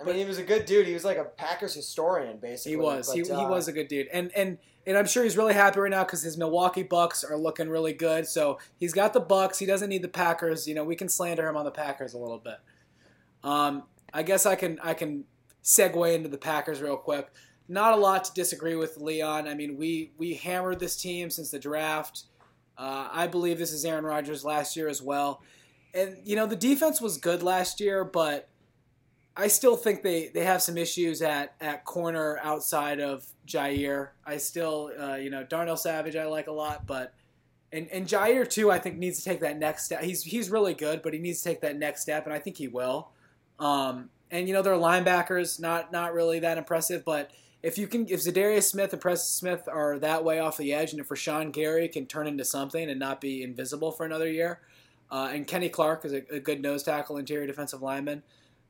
I 0.00 0.04
mean, 0.04 0.14
he 0.14 0.24
was 0.24 0.38
a 0.38 0.44
good 0.44 0.64
dude. 0.64 0.86
He 0.86 0.94
was 0.94 1.04
like 1.04 1.18
a 1.18 1.24
Packers 1.24 1.74
historian, 1.74 2.38
basically. 2.38 2.70
He 2.70 2.76
was. 2.76 3.08
But, 3.08 3.16
he, 3.16 3.28
uh, 3.28 3.40
he 3.40 3.46
was 3.46 3.66
a 3.66 3.72
good 3.72 3.88
dude, 3.88 4.06
and 4.12 4.30
and 4.36 4.58
and 4.86 4.96
I'm 4.96 5.06
sure 5.06 5.24
he's 5.24 5.36
really 5.36 5.54
happy 5.54 5.80
right 5.80 5.90
now 5.90 6.04
because 6.04 6.22
his 6.22 6.38
Milwaukee 6.38 6.84
Bucks 6.84 7.24
are 7.24 7.36
looking 7.36 7.68
really 7.68 7.94
good. 7.94 8.26
So 8.26 8.60
he's 8.78 8.92
got 8.92 9.12
the 9.12 9.20
Bucks. 9.20 9.58
He 9.58 9.66
doesn't 9.66 9.88
need 9.88 10.02
the 10.02 10.08
Packers. 10.08 10.68
You 10.68 10.76
know, 10.76 10.84
we 10.84 10.94
can 10.94 11.08
slander 11.08 11.48
him 11.48 11.56
on 11.56 11.64
the 11.64 11.72
Packers 11.72 12.14
a 12.14 12.18
little 12.18 12.38
bit. 12.38 12.58
Um, 13.42 13.82
I 14.14 14.22
guess 14.22 14.46
I 14.46 14.54
can 14.54 14.78
I 14.84 14.94
can 14.94 15.24
segue 15.64 16.14
into 16.14 16.28
the 16.28 16.38
Packers 16.38 16.80
real 16.80 16.96
quick. 16.96 17.32
Not 17.66 17.94
a 17.94 17.96
lot 17.96 18.24
to 18.26 18.34
disagree 18.34 18.76
with 18.76 18.98
Leon. 18.98 19.48
I 19.48 19.54
mean, 19.54 19.76
we 19.76 20.12
we 20.16 20.34
hammered 20.34 20.78
this 20.78 20.96
team 20.96 21.28
since 21.28 21.50
the 21.50 21.58
draft. 21.58 22.24
Uh, 22.78 23.08
I 23.10 23.26
believe 23.26 23.58
this 23.58 23.72
is 23.72 23.84
Aaron 23.84 24.04
Rodgers 24.04 24.44
last 24.44 24.76
year 24.76 24.88
as 24.88 25.00
well 25.00 25.42
and 25.96 26.18
you 26.24 26.36
know 26.36 26.46
the 26.46 26.56
defense 26.56 27.00
was 27.00 27.16
good 27.16 27.42
last 27.42 27.80
year, 27.80 28.04
but 28.04 28.48
I 29.36 29.48
still 29.48 29.76
think 29.76 30.02
they, 30.02 30.28
they 30.28 30.44
have 30.44 30.62
some 30.62 30.76
issues 30.78 31.20
at, 31.22 31.54
at 31.60 31.84
corner 31.84 32.38
outside 32.42 33.00
of 33.00 33.26
Jaire. 33.46 34.10
I 34.24 34.36
still 34.36 34.92
uh, 35.00 35.16
you 35.16 35.30
know 35.30 35.42
Darnell 35.42 35.76
Savage 35.76 36.14
I 36.14 36.26
like 36.26 36.46
a 36.46 36.52
lot, 36.52 36.86
but 36.86 37.14
and 37.72 37.88
and 37.88 38.06
Jaire 38.06 38.48
too 38.48 38.70
I 38.70 38.78
think 38.78 38.98
needs 38.98 39.18
to 39.18 39.24
take 39.24 39.40
that 39.40 39.58
next 39.58 39.86
step. 39.86 40.02
He's 40.02 40.22
he's 40.22 40.50
really 40.50 40.74
good, 40.74 41.02
but 41.02 41.14
he 41.14 41.18
needs 41.18 41.42
to 41.42 41.48
take 41.48 41.62
that 41.62 41.76
next 41.76 42.02
step, 42.02 42.26
and 42.26 42.34
I 42.34 42.38
think 42.38 42.58
he 42.58 42.68
will. 42.68 43.10
Um, 43.58 44.10
and 44.30 44.46
you 44.46 44.54
know 44.54 44.62
their 44.62 44.74
linebackers 44.74 45.58
not 45.58 45.92
not 45.92 46.12
really 46.12 46.40
that 46.40 46.58
impressive, 46.58 47.04
but 47.04 47.30
if 47.66 47.76
you 47.76 47.88
can 47.88 48.06
if 48.08 48.20
Za'Darius 48.20 48.62
Smith 48.62 48.92
and 48.92 49.02
Preston 49.02 49.26
Smith 49.26 49.68
are 49.68 49.98
that 49.98 50.22
way 50.22 50.38
off 50.38 50.56
the 50.56 50.72
edge, 50.72 50.92
and 50.92 51.00
if 51.00 51.08
Rashan 51.08 51.50
Gary 51.50 51.88
can 51.88 52.06
turn 52.06 52.28
into 52.28 52.44
something 52.44 52.88
and 52.88 53.00
not 53.00 53.20
be 53.20 53.42
invisible 53.42 53.90
for 53.90 54.06
another 54.06 54.30
year, 54.30 54.60
uh, 55.10 55.30
and 55.32 55.48
Kenny 55.48 55.68
Clark 55.68 56.04
is 56.04 56.12
a, 56.12 56.22
a, 56.32 56.38
good 56.38 56.62
nose 56.62 56.84
tackle, 56.84 57.16
interior 57.16 57.44
defensive 57.44 57.82
lineman. 57.82 58.22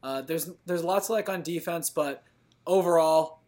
Uh, 0.03 0.23
there's 0.23 0.49
there's 0.65 0.83
lots 0.83 1.11
like 1.11 1.29
on 1.29 1.43
defense, 1.43 1.91
but 1.91 2.25
overall, 2.67 3.41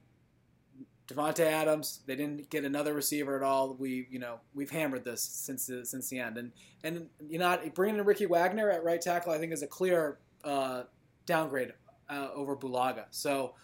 Davante 1.07 1.47
Adams, 1.47 2.01
they 2.05 2.15
didn't 2.15 2.51
get 2.51 2.67
another 2.67 2.93
receiver 2.93 3.35
at 3.35 3.43
all. 3.43 3.73
We 3.73 4.07
you 4.11 4.19
know 4.19 4.41
we've 4.55 4.71
hammered 4.71 5.03
this 5.03 5.23
since 5.23 5.65
the, 5.65 5.87
since 5.87 6.11
the 6.11 6.19
end, 6.19 6.37
and 6.37 6.53
and 6.85 7.07
you 7.27 7.39
know 7.39 7.59
bringing 7.75 7.99
in 7.99 8.05
Ricky 8.05 8.27
Wagner 8.27 8.69
at 8.69 8.85
right 8.85 9.01
tackle, 9.01 9.33
I 9.33 9.39
think 9.39 9.55
is 9.55 9.63
a 9.63 9.67
clear 9.67 10.19
uh, 10.45 10.83
downgrade 11.25 11.73
uh, 12.11 12.29
over 12.35 12.55
Bulaga. 12.55 13.07
So 13.09 13.55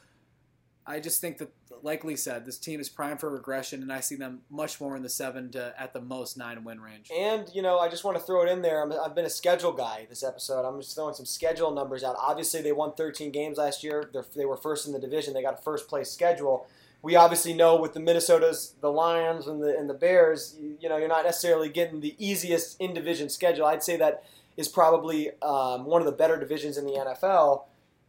I 0.87 1.01
just 1.01 1.21
think 1.21 1.39
that, 1.39 1.51
like 1.83 2.05
Lee 2.05 2.17
said, 2.17 2.45
this 2.45 2.59
team 2.59 2.79
is 2.79 2.89
primed 2.89 3.21
for 3.21 3.31
regression, 3.31 3.83
and 3.83 3.93
I 3.93 4.01
see 4.01 4.17
them 4.17 4.41
much 4.51 4.81
more 4.81 4.97
in 4.97 5.03
the 5.03 5.09
seven 5.09 5.51
to 5.53 5.75
at 5.79 5.93
the 5.93 6.01
most 6.01 6.37
nine 6.37 6.63
win 6.63 6.81
range. 6.81 7.11
And 7.15 7.49
you 7.55 7.63
know, 7.63 7.79
I 7.79 7.89
just 7.89 8.05
want 8.05 8.19
to 8.19 8.23
throw 8.23 8.43
it 8.43 8.51
in 8.51 8.63
there. 8.63 8.85
i 8.85 9.03
have 9.03 9.15
been 9.15 9.25
a 9.25 9.31
schedule 9.31 9.73
guy 9.73 10.07
this 10.09 10.23
episode. 10.23 10.67
I'm 10.67 10.81
just 10.81 10.95
throwing 10.95 11.15
some 11.15 11.27
schedule 11.27 11.71
numbers 11.71 12.05
out. 12.05 12.17
Obviously, 12.19 12.61
they 12.61 12.73
won 12.73 12.93
13 12.95 13.31
games 13.33 13.57
last 13.57 13.83
year. 13.83 14.11
They're, 14.13 14.27
they 14.37 14.45
were 14.45 14.57
first 14.57 14.87
in 14.87 14.93
the 14.93 14.99
division. 14.99 15.33
They 15.33 15.43
got 15.43 15.59
a 15.59 15.63
first 15.63 15.89
place 15.89 16.11
schedule. 16.11 16.67
We 17.01 17.17
obviously 17.17 17.53
know 17.53 17.77
with 17.77 17.93
the 17.93 18.01
Minnesotas, 18.01 18.73
the 18.81 18.91
Lions, 18.91 19.47
and 19.47 19.63
the 19.63 19.77
and 19.77 19.89
the 19.89 19.95
Bears, 19.95 20.57
you, 20.61 20.77
you 20.81 20.89
know, 20.89 20.97
you're 20.97 21.09
not 21.09 21.25
necessarily 21.25 21.69
getting 21.71 22.01
the 22.01 22.15
easiest 22.19 22.81
in 22.81 22.93
division 22.93 23.31
schedule. 23.31 23.67
I'd 23.67 23.83
say 23.83 23.97
that 23.97 24.25
is 24.57 24.69
probably 24.69 25.31
um, 25.43 25.85
one 25.87 26.01
of 26.01 26.07
the 26.07 26.13
better 26.13 26.39
divisions 26.39 26.77
in 26.77 26.85
the 26.87 26.93
NFL. 26.93 27.65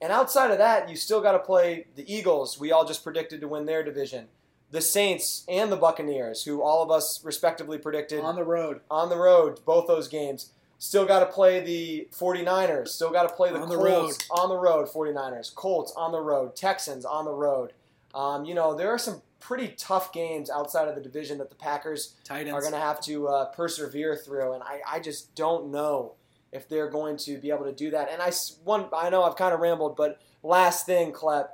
And 0.06 0.13
outside 0.13 0.52
of 0.52 0.60
that, 0.60 0.88
you 0.88 0.96
still 0.96 1.20
got 1.20 1.32
to 1.32 1.39
play 1.39 1.88
the 1.96 2.06
Eagles. 2.13 2.60
We 2.60 2.72
all 2.72 2.86
just 2.86 3.04
predicted 3.04 3.41
to 3.41 3.48
win 3.48 3.65
their 3.65 3.82
division. 3.82 4.28
The 4.70 4.80
Saints 4.80 5.44
and 5.50 5.72
the 5.72 5.78
Buccaneers, 5.78 6.44
who 6.44 6.62
all 6.62 6.84
of 6.84 6.91
us 6.91 7.26
respectively 7.26 7.80
predicted 7.80 8.20
on 8.20 8.36
the 8.36 8.44
road. 8.44 8.82
On 8.91 9.10
the 9.10 9.18
road, 9.18 9.62
both 9.65 9.88
those 9.88 10.08
games. 10.08 10.52
Still 10.78 11.08
got 11.08 11.22
to 11.22 11.26
play 11.26 11.60
the 11.60 12.08
49ers. 12.12 12.89
Still 12.89 13.10
got 13.10 13.28
to 13.28 13.34
play 13.34 13.50
the 13.52 13.60
on 13.60 13.68
Colts 13.68 14.30
road. 14.30 14.39
on 14.39 14.50
the 14.50 14.58
road, 14.58 14.88
49ers. 14.88 15.56
Colts 15.56 15.91
on 15.98 16.12
the 16.12 16.22
road. 16.22 16.56
Texans 16.56 17.04
on 17.04 17.26
the 17.26 17.34
road. 17.34 17.74
Um, 18.13 18.46
you 18.46 18.54
know, 18.54 18.76
there 18.76 18.91
are 18.91 19.00
some 19.00 19.24
pretty 19.39 19.70
tough 19.70 20.13
games 20.13 20.52
outside 20.52 20.88
of 20.88 20.94
the 20.94 21.02
division 21.02 21.39
that 21.39 21.50
the 21.50 21.56
Packers 21.56 22.13
Titans. 22.24 22.54
are 22.54 22.62
going 22.62 22.74
to 22.74 22.80
have 22.80 23.02
to 23.06 23.28
uh, 23.28 23.46
persevere 23.46 24.15
through, 24.15 24.54
and 24.54 24.62
I, 24.62 24.82
I 24.88 25.00
just 25.00 25.34
don't 25.34 25.72
know 25.72 26.13
if 26.56 26.68
they're 26.70 26.89
going 26.89 27.18
to 27.18 27.38
be 27.38 27.52
able 27.52 27.65
to 27.65 27.74
do 27.74 27.91
that. 27.91 28.10
And 28.12 28.22
I 28.22 28.32
one 28.63 28.86
I 28.96 29.10
know 29.10 29.24
I've 29.24 29.36
kind 29.36 29.54
of 29.54 29.60
rambled, 29.60 29.96
but 29.96 30.20
last 30.41 30.86
thing, 30.86 31.12
Klep, 31.12 31.50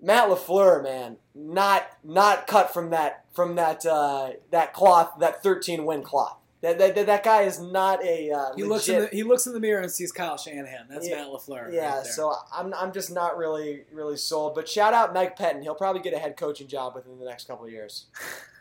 Matt 0.00 0.28
Lafleur, 0.28 0.82
man, 0.82 1.16
not 1.34 1.86
not 2.04 2.46
cut 2.46 2.72
from 2.72 2.90
that 2.90 3.24
from 3.32 3.56
that 3.56 3.84
uh, 3.84 4.30
that 4.50 4.72
cloth, 4.72 5.14
that 5.20 5.42
13 5.42 5.84
win 5.84 6.02
cloth. 6.02 6.36
That, 6.60 6.76
that, 6.78 7.06
that, 7.06 7.22
guy 7.22 7.42
is 7.42 7.60
not 7.60 8.04
a 8.04 8.32
uh, 8.32 8.56
he 8.56 8.64
looks 8.64 8.88
in 8.88 9.02
the 9.02 9.06
he 9.12 9.22
looks 9.22 9.46
in 9.46 9.52
the 9.52 9.60
mirror 9.60 9.80
and 9.80 9.92
sees 9.92 10.10
Kyle 10.10 10.36
Shanahan. 10.36 10.86
That's 10.90 11.08
Yeah. 11.08 11.16
Matt 11.16 11.28
Lafleur. 11.28 11.72
yeah, 11.72 11.98
right 11.98 12.06
so 12.06 12.34
I'm, 12.52 12.74
I'm 12.74 12.92
just 12.92 13.12
not 13.12 13.38
really 13.38 13.84
really 13.92 14.16
sold. 14.16 14.56
But 14.56 14.68
shout 14.68 14.92
out 14.92 15.14
Mike 15.14 15.38
Pettine. 15.38 15.62
He'll 15.62 15.76
probably 15.76 16.02
get 16.02 16.14
a 16.14 16.18
head 16.18 16.36
coaching 16.36 16.66
job 16.66 16.96
within 16.96 17.16
the 17.20 17.24
next 17.24 17.46
couple 17.46 17.64
of 17.64 17.70
years. 17.70 18.06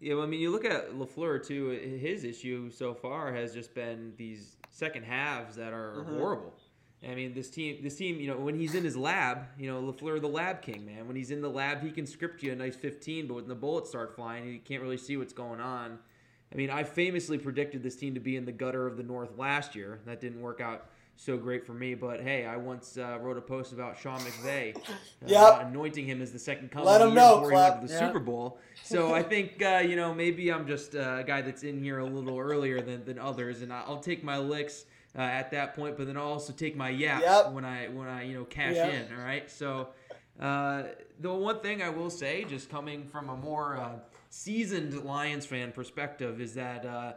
Yeah, 0.00 0.14
well, 0.14 0.24
I 0.24 0.26
mean, 0.26 0.40
you 0.40 0.50
look 0.50 0.64
at 0.64 0.92
Lafleur 0.92 1.44
too. 1.44 1.70
His 1.70 2.24
issue 2.24 2.70
so 2.70 2.94
far 2.94 3.32
has 3.32 3.52
just 3.52 3.74
been 3.74 4.12
these 4.16 4.56
second 4.70 5.04
halves 5.04 5.56
that 5.56 5.72
are 5.72 6.04
Mhm. 6.06 6.18
horrible. 6.18 6.54
I 7.02 7.14
mean, 7.14 7.32
this 7.34 7.50
team, 7.50 7.82
this 7.82 7.96
team, 7.96 8.20
you 8.20 8.26
know, 8.26 8.36
when 8.38 8.56
he's 8.56 8.74
in 8.74 8.84
his 8.84 8.96
lab, 8.96 9.46
you 9.58 9.68
know, 9.68 9.80
Lafleur, 9.80 10.20
the 10.20 10.28
lab 10.28 10.62
king, 10.62 10.84
man. 10.84 11.06
When 11.06 11.16
he's 11.16 11.30
in 11.30 11.40
the 11.42 11.50
lab, 11.50 11.82
he 11.82 11.90
can 11.92 12.06
script 12.06 12.42
you 12.42 12.52
a 12.52 12.56
nice 12.56 12.76
15, 12.76 13.26
but 13.26 13.34
when 13.34 13.48
the 13.48 13.54
bullets 13.54 13.88
start 13.88 14.14
flying, 14.14 14.48
you 14.52 14.58
can't 14.60 14.82
really 14.82 14.96
see 14.96 15.16
what's 15.16 15.32
going 15.32 15.60
on. 15.60 15.98
I 16.52 16.56
mean, 16.56 16.70
I 16.70 16.82
famously 16.82 17.38
predicted 17.38 17.82
this 17.82 17.94
team 17.94 18.14
to 18.14 18.20
be 18.20 18.36
in 18.36 18.46
the 18.46 18.52
gutter 18.52 18.86
of 18.86 18.96
the 18.96 19.02
North 19.02 19.36
last 19.36 19.76
year. 19.76 20.00
That 20.06 20.20
didn't 20.20 20.40
work 20.40 20.60
out 20.60 20.90
so 21.18 21.36
great 21.36 21.66
for 21.66 21.74
me, 21.74 21.94
but 21.94 22.20
hey, 22.20 22.46
I 22.46 22.56
once 22.56 22.96
uh, 22.96 23.18
wrote 23.20 23.36
a 23.36 23.40
post 23.40 23.72
about 23.72 23.98
Sean 23.98 24.20
McVay, 24.24 24.76
uh, 24.76 24.90
Yep. 25.26 25.66
anointing 25.66 26.06
him 26.06 26.22
as 26.22 26.30
the 26.32 26.38
second 26.38 26.70
coming 26.70 26.86
Let 26.86 26.98
the 27.00 27.08
him 27.08 27.14
know, 27.14 27.34
before 27.40 27.50
he 27.50 27.56
went 27.56 27.80
to 27.82 27.86
the 27.88 27.92
Yeah. 27.92 28.06
Super 28.06 28.20
Bowl. 28.20 28.58
So 28.84 29.12
I 29.12 29.22
think 29.32 29.60
uh, 29.60 29.82
you 29.84 29.96
know 29.96 30.14
maybe 30.14 30.50
I'm 30.52 30.66
just 30.66 30.94
uh, 30.94 31.16
a 31.18 31.24
guy 31.24 31.42
that's 31.42 31.64
in 31.64 31.82
here 31.82 31.98
a 31.98 32.06
little 32.06 32.38
earlier 32.38 32.80
than, 32.82 33.04
than 33.04 33.18
others, 33.18 33.62
and 33.62 33.72
I'll 33.72 33.98
take 34.00 34.22
my 34.22 34.38
licks 34.38 34.84
uh, 35.16 35.22
at 35.22 35.50
that 35.50 35.74
point, 35.74 35.96
but 35.96 36.06
then 36.06 36.16
I'll 36.16 36.28
also 36.28 36.52
take 36.52 36.76
my 36.76 36.88
yaps 36.90 37.26
Yep. 37.26 37.52
when 37.52 37.64
I 37.64 37.88
when 37.88 38.06
I 38.06 38.22
you 38.22 38.34
know 38.34 38.44
cash 38.44 38.76
Yep. 38.76 38.92
in. 39.10 39.18
All 39.18 39.22
right, 39.24 39.50
so. 39.50 39.88
Uh, 40.40 40.84
the 41.18 41.34
one 41.34 41.58
thing 41.58 41.82
I 41.82 41.88
will 41.88 42.10
say, 42.10 42.44
just 42.44 42.70
coming 42.70 43.04
from 43.04 43.28
a 43.28 43.36
more 43.36 43.76
uh, 43.76 43.98
seasoned 44.30 44.94
Lions 45.02 45.44
fan 45.44 45.72
perspective, 45.72 46.40
is 46.40 46.54
that 46.54 46.86
uh, 46.86 47.14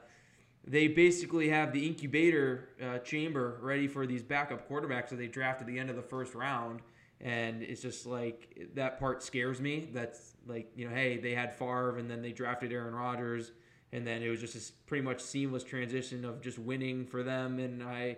they 0.65 0.87
basically 0.87 1.49
have 1.49 1.73
the 1.73 1.85
incubator 1.87 2.69
uh, 2.81 2.99
chamber 2.99 3.57
ready 3.61 3.87
for 3.87 4.05
these 4.05 4.21
backup 4.21 4.69
quarterbacks 4.69 5.09
that 5.09 5.17
they 5.17 5.27
draft 5.27 5.61
at 5.61 5.67
the 5.67 5.77
end 5.77 5.89
of 5.89 5.95
the 5.95 6.01
first 6.01 6.35
round. 6.35 6.81
And 7.19 7.61
it's 7.61 7.81
just 7.81 8.05
like 8.05 8.69
that 8.75 8.99
part 8.99 9.21
scares 9.21 9.61
me. 9.61 9.89
That's 9.93 10.33
like, 10.47 10.71
you 10.75 10.87
know, 10.87 10.95
hey, 10.95 11.17
they 11.17 11.33
had 11.33 11.53
Favre 11.53 11.97
and 11.97 12.09
then 12.09 12.21
they 12.21 12.31
drafted 12.31 12.71
Aaron 12.71 12.95
Rodgers. 12.95 13.51
And 13.91 14.07
then 14.07 14.23
it 14.23 14.29
was 14.29 14.39
just 14.39 14.55
a 14.55 14.73
pretty 14.87 15.03
much 15.03 15.19
seamless 15.19 15.63
transition 15.63 16.25
of 16.25 16.41
just 16.41 16.57
winning 16.57 17.05
for 17.05 17.23
them. 17.23 17.59
And 17.59 17.83
I, 17.83 18.17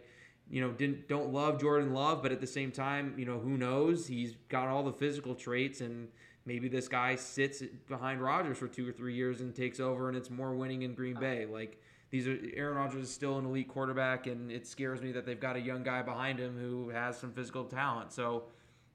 you 0.50 0.62
know, 0.62 0.72
didn't 0.72 1.08
don't 1.08 1.32
love 1.32 1.60
Jordan 1.60 1.94
Love, 1.94 2.22
but 2.22 2.32
at 2.32 2.42
the 2.42 2.48
same 2.48 2.72
time, 2.72 3.16
you 3.18 3.26
know, 3.26 3.40
who 3.40 3.58
knows? 3.58 4.08
He's 4.08 4.36
got 4.50 4.68
all 4.68 4.84
the 4.84 4.92
physical 4.92 5.36
traits, 5.36 5.82
and 5.82 6.10
maybe 6.46 6.68
this 6.68 6.88
guy 6.88 7.16
sits 7.16 7.64
behind 7.88 8.22
Rodgers 8.22 8.58
for 8.58 8.68
two 8.68 8.88
or 8.88 8.92
three 8.92 9.16
years 9.16 9.42
and 9.42 9.56
takes 9.56 9.80
over, 9.80 10.10
and 10.10 10.18
it's 10.18 10.30
more 10.30 10.54
winning 10.54 10.84
in 10.84 10.94
Green 10.94 11.20
Bay. 11.20 11.46
Like 11.46 11.82
these 12.14 12.28
are 12.28 12.38
Aaron 12.54 12.78
Rodgers 12.78 13.04
is 13.10 13.14
still 13.14 13.40
an 13.40 13.46
elite 13.46 13.68
quarterback, 13.68 14.28
and 14.28 14.52
it 14.52 14.68
scares 14.68 15.02
me 15.02 15.12
that 15.14 15.26
they've 15.26 15.40
got 15.40 15.56
a 15.56 15.60
young 15.60 15.82
guy 15.82 16.04
behind 16.04 16.38
him 16.38 16.56
who 16.58 16.90
has 16.90 17.18
some 17.18 17.32
physical 17.34 17.66
talent. 17.66 18.14
So. 18.14 18.46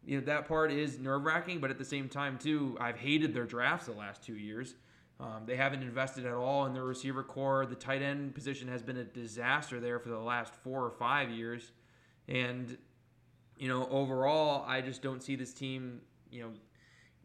You 0.06 0.18
know 0.18 0.24
that 0.26 0.48
part 0.48 0.70
is 0.72 0.98
nerve 0.98 1.24
wracking, 1.24 1.58
but 1.58 1.70
at 1.70 1.76
the 1.76 1.84
same 1.84 2.08
time 2.08 2.38
too, 2.38 2.78
I've 2.80 2.96
hated 2.96 3.34
their 3.34 3.44
drafts 3.44 3.86
the 3.86 3.92
last 3.92 4.22
two 4.22 4.36
years. 4.36 4.76
Um, 5.20 5.42
they 5.46 5.56
haven't 5.56 5.82
invested 5.82 6.24
at 6.26 6.34
all 6.34 6.66
in 6.66 6.72
their 6.72 6.84
receiver 6.84 7.24
core. 7.24 7.66
The 7.66 7.74
tight 7.74 8.02
end 8.02 8.34
position 8.34 8.68
has 8.68 8.82
been 8.82 8.98
a 8.98 9.04
disaster 9.04 9.80
there 9.80 9.98
for 9.98 10.10
the 10.10 10.18
last 10.18 10.54
four 10.54 10.84
or 10.84 10.90
five 10.90 11.30
years. 11.30 11.72
And, 12.28 12.78
you 13.56 13.66
know, 13.66 13.88
overall, 13.88 14.64
I 14.66 14.80
just 14.80 15.02
don't 15.02 15.22
see 15.22 15.34
this 15.34 15.52
team, 15.52 16.02
you 16.30 16.42
know, 16.42 16.50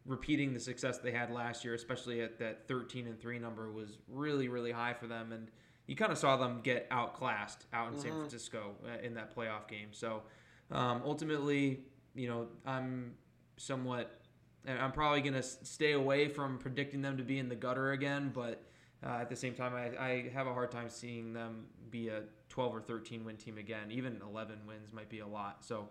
repeating 0.06 0.53
the 0.53 0.60
success 0.60 0.97
they 0.97 1.12
had 1.12 1.29
last 1.29 1.63
year, 1.63 1.75
especially 1.75 2.21
at 2.21 2.39
that 2.39 2.67
13 2.67 3.06
and 3.06 3.19
3 3.19 3.38
number 3.38 3.71
was 3.71 3.99
really, 4.08 4.47
really 4.47 4.71
high 4.71 4.93
for 4.93 5.06
them. 5.06 5.32
And 5.32 5.51
you 5.88 5.96
kind 5.96 6.12
of 6.12 6.17
saw 6.17 6.38
them 6.38 6.62
get 6.63 6.88
outclassed 6.91 7.65
out 7.74 7.93
in 7.93 8.00
San 8.00 8.12
Francisco 8.12 8.76
uh, 8.86 9.06
in 9.06 9.13
that 9.15 9.36
playoff 9.36 9.67
game. 9.67 9.89
So 9.91 10.24
um, 10.72 11.02
ultimately, 11.06 11.82
you 12.15 12.28
know, 12.28 12.48
I'm 12.65 13.15
somewhat 13.58 14.24
I'm 14.67 14.91
probably 14.91 15.22
going 15.22 15.34
to 15.34 15.43
stay 15.43 15.91
away 15.91 16.30
from 16.30 16.58
predicting 16.58 17.02
them 17.02 17.17
to 17.17 17.24
be 17.24 17.38
in 17.38 17.50
the 17.50 17.56
gutter 17.56 17.91
again, 17.91 18.32
but 18.34 18.63
uh, 19.06 19.17
at 19.19 19.30
the 19.30 19.36
same 19.36 19.54
time, 19.54 19.74
I, 19.76 19.98
I 20.02 20.30
have 20.34 20.48
a 20.48 20.54
hard 20.54 20.72
time 20.72 20.89
seeing 20.89 21.34
them 21.34 21.65
be 21.89 22.08
a 22.08 22.22
12 22.50 22.76
or 22.76 22.82
13 22.82 23.26
win 23.26 23.36
team 23.36 23.58
again. 23.58 23.91
Even 23.91 24.22
11 24.26 24.60
wins 24.65 24.93
might 24.93 25.10
be 25.10 25.19
a 25.19 25.28
lot. 25.28 25.65
So 25.65 25.89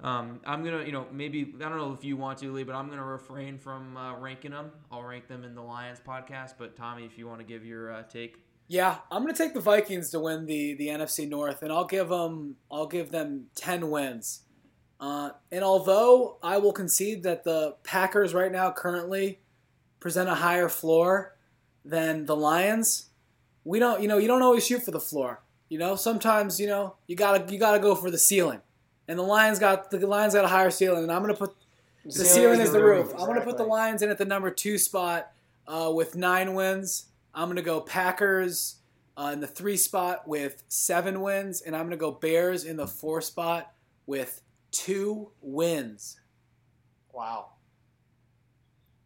um, 0.00 0.40
I'm 0.46 0.64
going 0.64 0.80
to, 0.80 0.86
you 0.86 0.92
know, 0.92 1.06
maybe, 1.12 1.54
I 1.56 1.68
don't 1.68 1.76
know 1.76 1.92
if 1.92 2.02
you 2.02 2.16
want 2.16 2.38
to, 2.38 2.50
Lee, 2.50 2.62
but 2.62 2.74
I'm 2.74 2.86
going 2.86 2.98
to 2.98 3.04
refrain 3.04 3.58
from 3.58 3.96
uh, 3.96 4.16
ranking 4.16 4.52
them. 4.52 4.70
I'll 4.90 5.02
rank 5.02 5.28
them 5.28 5.44
in 5.44 5.54
the 5.54 5.62
Lions 5.62 6.00
podcast. 6.06 6.54
But 6.58 6.76
Tommy, 6.76 7.04
if 7.04 7.18
you 7.18 7.26
want 7.26 7.40
to 7.40 7.44
give 7.44 7.64
your 7.64 7.92
uh, 7.92 8.02
take. 8.04 8.38
Yeah, 8.66 8.98
I'm 9.10 9.22
gonna 9.22 9.34
take 9.34 9.54
the 9.54 9.60
Vikings 9.60 10.10
to 10.10 10.20
win 10.20 10.46
the 10.46 10.74
the 10.74 10.88
NFC 10.88 11.28
North, 11.28 11.62
and 11.62 11.72
I'll 11.72 11.84
give 11.84 12.08
them 12.08 12.56
I'll 12.70 12.86
give 12.86 13.10
them 13.10 13.46
ten 13.54 13.90
wins. 13.90 14.40
Uh, 15.00 15.30
and 15.52 15.62
although 15.62 16.38
I 16.42 16.58
will 16.58 16.72
concede 16.72 17.24
that 17.24 17.44
the 17.44 17.76
Packers 17.84 18.32
right 18.32 18.50
now 18.50 18.70
currently 18.70 19.40
present 20.00 20.28
a 20.28 20.34
higher 20.34 20.68
floor 20.68 21.36
than 21.84 22.24
the 22.24 22.36
Lions, 22.36 23.10
we 23.64 23.78
don't 23.78 24.00
you 24.00 24.08
know 24.08 24.18
you 24.18 24.28
don't 24.28 24.42
always 24.42 24.66
shoot 24.66 24.82
for 24.82 24.92
the 24.92 25.00
floor. 25.00 25.42
You 25.68 25.78
know 25.78 25.96
sometimes 25.96 26.58
you 26.58 26.66
know 26.66 26.96
you 27.06 27.16
gotta 27.16 27.52
you 27.52 27.58
gotta 27.58 27.80
go 27.80 27.94
for 27.94 28.10
the 28.10 28.18
ceiling, 28.18 28.62
and 29.08 29.18
the 29.18 29.24
Lions 29.24 29.58
got 29.58 29.90
the 29.90 30.06
Lions 30.06 30.34
got 30.34 30.44
a 30.44 30.48
higher 30.48 30.70
ceiling, 30.70 31.02
and 31.02 31.12
I'm 31.12 31.20
gonna 31.20 31.34
put 31.34 31.54
the 32.04 32.24
ceiling 32.24 32.60
is 32.60 32.72
the 32.72 32.82
roof. 32.82 33.12
I'm 33.12 33.26
going 33.26 33.38
to 33.38 33.44
put 33.44 33.56
the 33.56 33.64
Lions 33.64 34.02
in 34.02 34.10
at 34.10 34.18
the 34.18 34.24
number 34.24 34.50
two 34.50 34.76
spot 34.76 35.32
uh, 35.66 35.90
with 35.94 36.16
nine 36.16 36.54
wins. 36.54 37.06
I'm 37.34 37.46
going 37.46 37.56
to 37.56 37.62
go 37.62 37.80
Packers 37.80 38.76
uh, 39.16 39.30
in 39.32 39.40
the 39.40 39.46
three 39.46 39.76
spot 39.76 40.26
with 40.26 40.62
seven 40.68 41.20
wins, 41.20 41.62
and 41.62 41.74
I'm 41.74 41.82
going 41.82 41.90
to 41.90 41.96
go 41.96 42.12
Bears 42.12 42.64
in 42.64 42.76
the 42.76 42.86
four 42.86 43.20
spot 43.20 43.72
with 44.06 44.42
two 44.70 45.30
wins. 45.40 46.20
Wow. 47.12 47.50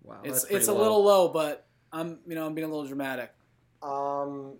Wow. 0.02 0.20
it's 0.24 0.32
that's 0.32 0.44
pretty 0.46 0.56
it's 0.56 0.68
a 0.68 0.72
low. 0.72 0.80
little 0.80 1.04
low, 1.04 1.28
but 1.28 1.66
I'm 1.92 2.20
you 2.26 2.34
know 2.34 2.46
I'm 2.46 2.54
being 2.54 2.66
a 2.66 2.70
little 2.70 2.86
dramatic. 2.86 3.32
Um, 3.82 4.56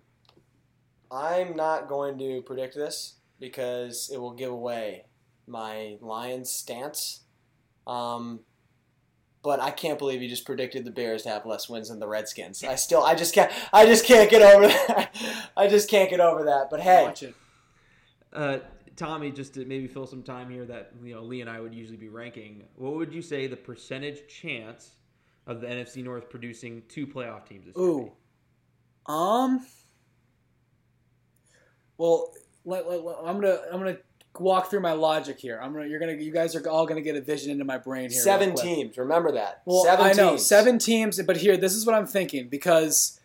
I'm 1.10 1.56
not 1.56 1.88
going 1.88 2.18
to 2.18 2.42
predict 2.42 2.74
this 2.74 3.14
because 3.40 4.10
it 4.12 4.18
will 4.18 4.34
give 4.34 4.50
away 4.50 5.06
my 5.46 5.96
Lions 6.00 6.50
stance. 6.50 7.20
Um, 7.86 8.40
but 9.48 9.60
I 9.60 9.70
can't 9.70 9.98
believe 9.98 10.20
you 10.20 10.28
just 10.28 10.44
predicted 10.44 10.84
the 10.84 10.90
Bears 10.90 11.22
to 11.22 11.30
have 11.30 11.46
less 11.46 11.70
wins 11.70 11.88
than 11.88 11.98
the 12.00 12.06
Redskins. 12.06 12.62
I 12.62 12.74
still, 12.74 13.02
I 13.02 13.14
just 13.14 13.34
can't, 13.34 13.50
I 13.72 13.86
just 13.86 14.04
can't 14.04 14.28
get 14.28 14.42
over 14.42 14.66
that. 14.68 15.16
I 15.56 15.66
just 15.68 15.88
can't 15.88 16.10
get 16.10 16.20
over 16.20 16.44
that. 16.44 16.68
But 16.70 16.80
hey, 16.80 17.04
Watch 17.04 17.22
it. 17.22 17.34
Uh, 18.30 18.58
Tommy, 18.94 19.30
just 19.30 19.54
to 19.54 19.64
maybe 19.64 19.86
fill 19.86 20.06
some 20.06 20.22
time 20.22 20.50
here 20.50 20.66
that 20.66 20.92
you 21.02 21.14
know 21.14 21.22
Lee 21.22 21.40
and 21.40 21.48
I 21.48 21.60
would 21.60 21.72
usually 21.72 21.96
be 21.96 22.10
ranking. 22.10 22.64
What 22.76 22.96
would 22.96 23.10
you 23.10 23.22
say 23.22 23.46
the 23.46 23.56
percentage 23.56 24.28
chance 24.28 24.90
of 25.46 25.62
the 25.62 25.66
NFC 25.66 26.04
North 26.04 26.28
producing 26.28 26.82
two 26.86 27.06
playoff 27.06 27.46
teams 27.46 27.64
this 27.64 27.74
year? 27.74 27.86
Ooh. 27.86 28.12
Um. 29.10 29.64
Well, 31.96 32.34
let, 32.66 32.86
let- 32.86 33.02
let- 33.02 33.16
I'm 33.24 33.40
gonna 33.40 33.60
I'm 33.72 33.78
gonna 33.78 33.96
walk 34.38 34.70
through 34.70 34.80
my 34.80 34.92
logic 34.92 35.38
here. 35.38 35.58
I'm 35.62 35.72
gonna 35.72 35.86
you're 35.86 36.00
gonna 36.00 36.12
you 36.12 36.32
guys 36.32 36.54
are 36.54 36.68
all 36.68 36.86
gonna 36.86 37.00
get 37.00 37.16
a 37.16 37.20
vision 37.20 37.50
into 37.50 37.64
my 37.64 37.78
brain 37.78 38.10
here. 38.10 38.20
seven 38.20 38.54
teams. 38.54 38.96
Remember 38.96 39.32
that. 39.32 39.62
Well, 39.64 39.84
seven 39.84 40.06
I 40.06 40.12
know 40.12 40.30
teams. 40.30 40.46
seven 40.46 40.78
teams, 40.78 41.22
but 41.22 41.36
here 41.36 41.56
this 41.56 41.74
is 41.74 41.86
what 41.86 41.94
I'm 41.94 42.06
thinking 42.06 42.48
because 42.48 43.20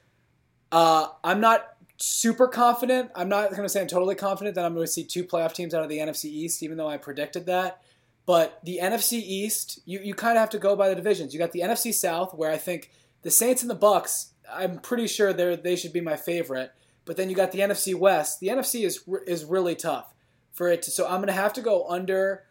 uh, 0.72 1.08
I'm 1.24 1.40
not 1.40 1.68
super 1.98 2.48
confident. 2.48 3.12
I'm 3.16 3.30
not 3.30 3.52
going 3.52 3.64
to 3.64 3.70
say 3.70 3.82
I'm 3.82 3.88
totally 3.88 4.16
confident 4.16 4.56
that 4.56 4.66
I'm 4.66 4.74
going 4.74 4.86
to 4.86 4.92
see 4.92 5.04
two 5.04 5.24
playoff 5.24 5.54
teams 5.54 5.74
out 5.74 5.84
of 5.84 5.90
the 5.90 6.00
NFC 6.00 6.26
East, 6.26 6.64
even 6.64 6.78
though 6.78 6.90
I 6.90 6.98
predicted 6.98 7.46
that. 7.46 7.82
But 8.26 8.60
the 8.64 8.80
NFC 8.82 9.14
East, 9.14 9.82
you, 9.86 10.00
you 10.00 10.14
kind 10.14 10.38
of 10.38 10.40
have 10.40 10.50
to 10.52 10.58
go 10.58 10.76
by 10.76 10.90
the 10.90 10.96
divisions. 10.96 11.34
You 11.34 11.40
got 11.40 11.52
the 11.52 11.60
NFC 11.60 11.94
South, 11.94 12.34
where 12.34 12.52
I 12.52 12.58
think 12.58 12.90
the 13.22 13.32
Saints 13.32 13.62
and 13.62 13.70
the 13.70 13.76
Bucks. 13.76 14.32
I'm 14.52 14.80
pretty 14.80 15.08
sure 15.08 15.32
they 15.32 15.56
they 15.56 15.76
should 15.76 15.94
be 15.94 16.02
my 16.02 16.16
favorite. 16.16 16.72
But 17.06 17.18
then 17.18 17.30
you 17.30 17.36
got 17.36 17.52
the 17.52 17.60
NFC 17.60 17.96
West. 17.96 18.40
The 18.40 18.48
NFC 18.48 18.86
is 18.86 19.04
is 19.28 19.46
really 19.46 19.76
tough 19.76 20.13
for 20.54 20.70
it 20.70 20.84
to. 20.84 20.92
So 20.92 21.06
I'm 21.06 21.18
going 21.18 21.28
to 21.28 21.34
have 21.34 21.54
to 21.54 21.62
go 21.62 21.88
under. 21.90 22.46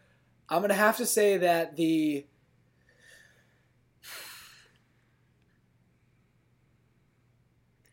I'm 0.49 0.59
going 0.59 0.69
to 0.69 0.75
have 0.75 0.97
to 0.97 1.05
say 1.05 1.37
that 1.37 1.75
the 1.77 2.25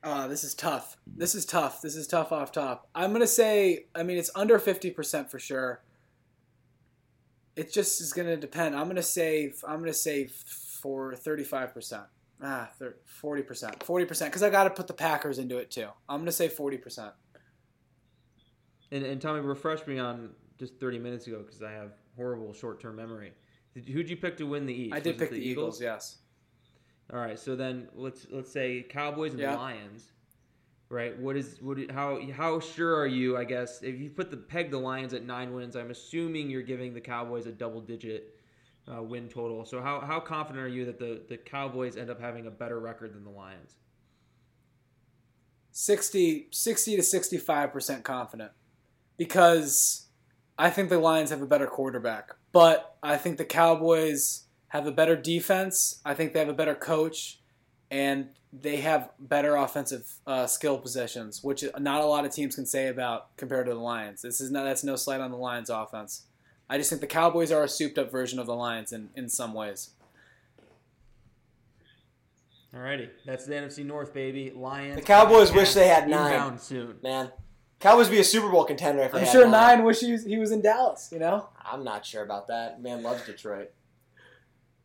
Uh, 0.02 0.26
this 0.28 0.44
is 0.44 0.54
tough. 0.54 0.96
This 1.06 1.34
is 1.34 1.44
tough. 1.46 1.80
This 1.82 1.96
is 1.96 2.06
tough 2.06 2.32
off 2.32 2.52
top. 2.52 2.88
I'm 2.94 3.12
gonna 3.12 3.26
say. 3.26 3.86
I 3.94 4.02
mean, 4.02 4.18
it's 4.18 4.30
under 4.34 4.58
fifty 4.58 4.90
percent 4.90 5.30
for 5.30 5.38
sure. 5.38 5.82
it 7.56 7.72
just 7.72 8.00
is 8.00 8.12
going 8.12 8.28
to 8.28 8.36
depend. 8.36 8.74
I'm 8.74 8.84
going 8.84 8.96
to 8.96 9.02
say 9.02 9.52
I'm 9.66 9.78
going 9.80 9.90
to 9.92 9.94
say 9.94 10.28
for 10.28 11.14
35 11.14 11.74
percent. 11.74 12.04
Ah, 12.42 12.70
forty 13.04 13.42
percent, 13.42 13.82
forty 13.82 14.06
percent, 14.06 14.30
because 14.30 14.42
I 14.42 14.48
got 14.48 14.64
to 14.64 14.70
put 14.70 14.86
the 14.86 14.94
Packers 14.94 15.38
into 15.38 15.58
it 15.58 15.70
too. 15.70 15.88
I'm 16.08 16.20
gonna 16.20 16.32
say 16.32 16.48
forty 16.48 16.78
percent. 16.78 17.12
And, 18.92 19.04
and 19.04 19.20
Tommy, 19.20 19.40
refresh 19.40 19.86
me 19.86 19.98
on 19.98 20.30
just 20.58 20.78
thirty 20.80 20.98
minutes 20.98 21.26
ago 21.26 21.42
because 21.44 21.62
I 21.62 21.72
have 21.72 21.92
horrible 22.16 22.52
short-term 22.52 22.96
memory. 22.96 23.32
Did, 23.74 23.88
who'd 23.88 24.10
you 24.10 24.16
pick 24.16 24.36
to 24.38 24.44
win 24.44 24.66
the 24.66 24.74
East? 24.74 24.94
I 24.94 25.00
did 25.00 25.14
Was 25.14 25.28
pick 25.28 25.32
it 25.32 25.40
the, 25.40 25.48
Eagles? 25.48 25.80
Yes. 25.80 26.18
All 27.12 27.18
right, 27.18 27.38
so 27.38 27.56
then 27.56 27.88
let's 27.94 28.26
let's 28.30 28.52
say 28.52 28.84
Cowboys 28.88 29.32
and 29.32 29.40
Yeah. 29.40 29.56
Lions. 29.56 30.12
Right. 30.88 31.16
What 31.18 31.36
is 31.36 31.58
what? 31.60 31.78
How 31.90 32.20
how 32.32 32.58
sure 32.60 32.96
are 32.96 33.06
you? 33.06 33.36
I 33.36 33.44
guess 33.44 33.82
if 33.82 34.00
you 34.00 34.10
put 34.10 34.30
the 34.30 34.36
peg 34.36 34.70
the 34.72 34.78
Lions 34.78 35.14
at 35.14 35.24
nine 35.24 35.52
wins, 35.52 35.76
I'm 35.76 35.90
assuming 35.90 36.50
you're 36.50 36.62
giving 36.62 36.94
the 36.94 37.00
Cowboys 37.00 37.46
a 37.46 37.52
double-digit 37.52 38.34
uh, 38.92 39.00
win 39.02 39.28
total. 39.28 39.64
So 39.64 39.80
how 39.80 40.00
how 40.00 40.18
confident 40.18 40.64
are 40.64 40.68
you 40.68 40.84
that 40.86 40.98
the 40.98 41.22
the 41.28 41.36
Cowboys 41.36 41.96
end 41.96 42.10
up 42.10 42.20
having 42.20 42.46
a 42.46 42.50
better 42.50 42.80
record 42.80 43.14
than 43.14 43.22
the 43.22 43.30
Lions? 43.30 43.76
60, 45.72 46.48
60 46.50 46.96
to 46.96 47.02
65% 47.02 48.02
confident 48.02 48.50
because 49.20 50.06
I 50.56 50.70
think 50.70 50.88
the 50.88 50.98
Lions 50.98 51.28
have 51.28 51.42
a 51.42 51.46
better 51.46 51.66
quarterback, 51.66 52.30
but 52.52 52.96
I 53.02 53.18
think 53.18 53.36
the 53.36 53.44
Cowboys 53.44 54.44
have 54.68 54.86
a 54.86 54.92
better 54.92 55.14
defense. 55.14 56.00
I 56.06 56.14
think 56.14 56.32
they 56.32 56.38
have 56.38 56.48
a 56.48 56.54
better 56.54 56.74
coach, 56.74 57.38
and 57.90 58.30
they 58.50 58.78
have 58.78 59.10
better 59.18 59.56
offensive 59.56 60.10
uh, 60.26 60.46
skill 60.46 60.78
positions, 60.78 61.44
which 61.44 61.62
not 61.78 62.00
a 62.00 62.06
lot 62.06 62.24
of 62.24 62.32
teams 62.32 62.54
can 62.54 62.64
say 62.64 62.88
about 62.88 63.36
compared 63.36 63.66
to 63.66 63.74
the 63.74 63.78
Lions. 63.78 64.22
This 64.22 64.40
is 64.40 64.50
no, 64.50 64.64
that's 64.64 64.82
no 64.82 64.96
slight 64.96 65.20
on 65.20 65.30
the 65.30 65.36
Lions' 65.36 65.68
offense. 65.68 66.22
I 66.70 66.78
just 66.78 66.88
think 66.88 67.02
the 67.02 67.06
Cowboys 67.06 67.52
are 67.52 67.62
a 67.62 67.68
souped-up 67.68 68.10
version 68.10 68.38
of 68.38 68.46
the 68.46 68.54
Lions 68.54 68.90
in, 68.90 69.10
in 69.14 69.28
some 69.28 69.52
ways. 69.52 69.90
Alrighty, 72.74 73.10
that's 73.26 73.44
the 73.44 73.52
NFC 73.52 73.84
North, 73.84 74.14
baby. 74.14 74.50
Lions. 74.56 74.96
The 74.96 75.02
Cowboys 75.02 75.52
wish 75.52 75.74
they 75.74 75.88
had 75.88 76.08
nine. 76.08 76.58
Soon. 76.58 76.94
Man, 77.02 77.30
Cowboys 77.80 78.10
be 78.10 78.18
a 78.18 78.24
Super 78.24 78.48
Bowl 78.50 78.64
contender 78.64 79.02
if 79.02 79.14
I'm 79.14 79.24
sure 79.24 79.42
nine. 79.42 79.78
nine 79.78 79.84
wish 79.84 80.00
he 80.00 80.12
was, 80.12 80.24
he 80.24 80.38
was 80.38 80.52
in 80.52 80.60
Dallas. 80.60 81.08
You 81.10 81.18
know. 81.18 81.48
I'm 81.64 81.82
not 81.82 82.04
sure 82.04 82.22
about 82.22 82.48
that. 82.48 82.82
Man 82.82 83.02
loves 83.02 83.24
Detroit. 83.24 83.72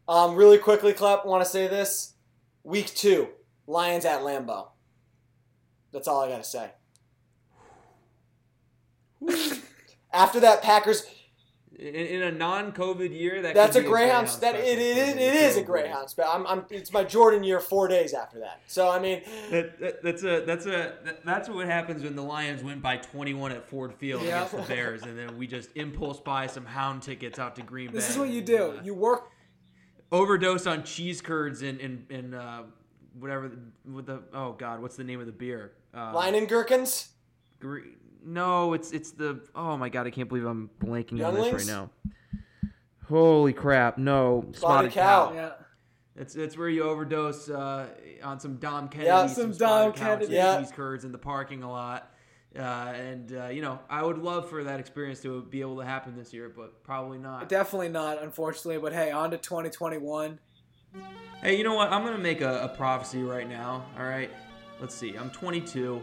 Um, 0.08 0.36
really 0.36 0.58
quickly, 0.58 0.94
Clep, 0.94 1.26
want 1.26 1.44
to 1.44 1.50
say 1.50 1.68
this. 1.68 2.14
Week 2.64 2.88
two, 2.88 3.30
Lions 3.68 4.06
at 4.06 4.22
Lambeau. 4.22 4.70
That's 5.92 6.08
all 6.08 6.22
I 6.22 6.30
got 6.30 6.44
to 6.44 6.50
say. 6.50 6.72
After 10.14 10.40
that, 10.40 10.62
Packers. 10.62 11.06
In, 11.78 11.94
in 11.94 12.22
a 12.22 12.32
non-COVID 12.32 13.12
year, 13.12 13.42
that 13.42 13.54
That's 13.54 13.76
a 13.76 13.80
could 13.80 13.86
be 13.88 13.92
Greyhound. 13.92 14.28
Greyhound 14.28 14.42
That 14.42 14.56
it, 14.56 14.80
it, 14.80 14.98
it, 14.98 15.18
it 15.18 15.36
is 15.36 15.58
a 15.58 15.62
Greyhound. 15.62 16.10
Spe- 16.10 16.22
I'm, 16.26 16.48
I'm, 16.48 16.66
it's 16.70 16.94
my 16.94 17.04
Jordan 17.04 17.44
year. 17.44 17.60
Four 17.60 17.88
days 17.90 18.14
after 18.14 18.40
that. 18.40 18.62
So 18.68 18.90
I 18.90 19.00
mean, 19.00 19.24
That, 19.52 19.78
that, 19.82 20.02
that's 20.04 20.24
a 20.24 20.46
that's 20.46 20.66
a 20.68 20.94
that, 21.04 21.26
that's 21.26 21.50
what 21.50 21.66
happens 21.66 22.04
when 22.04 22.16
the 22.16 22.22
Lions 22.24 22.64
win 22.64 22.80
by 22.80 22.96
21 22.98 23.52
at 23.52 23.68
Ford 23.68 23.94
Field 23.94 24.22
Yeah. 24.24 24.46
against 24.46 24.56
the 24.56 24.62
Bears, 24.76 25.04
and 25.04 25.18
then 25.20 25.38
we 25.38 25.48
just 25.48 25.70
impulse 25.76 26.20
buy 26.22 26.48
some 26.48 26.66
hound 26.66 27.02
tickets 27.02 27.40
out 27.40 27.56
to 27.58 27.62
Green 27.62 27.88
Bay. 27.88 27.94
This 27.94 28.10
is 28.10 28.18
what 28.18 28.30
you 28.30 28.42
do. 28.42 28.70
and, 28.72 28.80
uh, 28.80 28.84
You 28.84 28.94
work 28.94 29.32
overdose 30.12 30.68
on 30.68 30.84
cheese 30.84 31.22
curds 31.22 31.62
and 31.62 31.82
and, 31.82 32.06
and 32.10 32.36
uh, 32.36 32.64
whatever 33.20 33.50
the, 33.50 33.58
with 33.92 34.06
the 34.06 34.22
oh 34.34 34.54
god, 34.54 34.82
what's 34.82 34.96
the 34.96 35.04
name 35.04 35.20
of 35.20 35.26
the 35.26 35.32
beer? 35.34 35.74
Uh, 35.94 36.14
Leinenkugel's. 36.14 37.10
Gre- 37.60 37.80
no, 38.26 38.74
it's 38.74 38.92
it's 38.92 39.12
the 39.12 39.42
oh 39.56 39.78
my 39.78 39.90
god, 39.90 40.08
I 40.08 40.10
can't 40.10 40.28
believe 40.28 40.46
I'm 40.46 40.70
blanking 40.84 41.26
on 41.26 41.34
this 41.36 41.54
right 41.54 41.68
now. 41.68 41.90
Holy 43.08 43.54
crap! 43.54 43.98
No, 43.98 44.46
Spotted 44.54 44.92
cow. 44.92 45.32
Yeah. 45.34 45.52
It's 46.16 46.36
it's 46.36 46.58
where 46.58 46.70
you 46.70 46.84
overdose 46.84 47.50
uh, 47.50 47.88
on 48.24 48.40
some 48.40 48.56
Dom 48.56 48.88
Kennedy, 48.90 49.08
Yeah, 49.10 49.28
some 49.28 49.54
spotted 49.54 49.60
Dom 49.60 49.92
cow, 49.94 50.06
Kennedy. 50.06 50.26
some 50.28 50.34
Yeah. 50.34 50.60
cheese 50.60 50.72
curds 50.72 51.06
in 51.06 51.12
the 51.12 51.18
parking 51.18 51.62
lot. 51.62 52.12
Uh, 52.58 52.62
and 52.62 53.36
uh, 53.38 53.48
you 53.48 53.62
know, 53.62 53.80
I 53.90 54.02
would 54.02 54.18
love 54.18 54.50
for 54.50 54.64
that 54.64 54.80
experience 54.80 55.20
to 55.24 55.42
be 55.44 55.60
able 55.60 55.78
to 55.80 55.86
happen 55.86 56.16
this 56.16 56.34
year, 56.34 56.50
but 56.56 56.84
probably 56.84 57.18
not. 57.18 57.50
Definitely 57.50 57.90
not, 57.90 58.24
unfortunately. 58.24 58.78
But 58.80 58.94
hey, 58.94 59.12
on 59.12 59.32
to 59.32 59.38
2021. 59.38 60.40
Hey, 61.42 61.58
you 61.58 61.66
know 61.66 61.74
what? 61.76 61.92
I'm 61.92 62.04
gonna 62.06 62.18
make 62.18 62.40
a, 62.42 62.64
a 62.64 62.70
prophecy 62.70 63.22
right 63.22 63.48
now. 63.48 63.86
All 64.00 64.06
right, 64.06 64.32
let's 64.80 64.96
see. 64.96 65.16
I'm 65.18 65.30
22. 65.32 66.02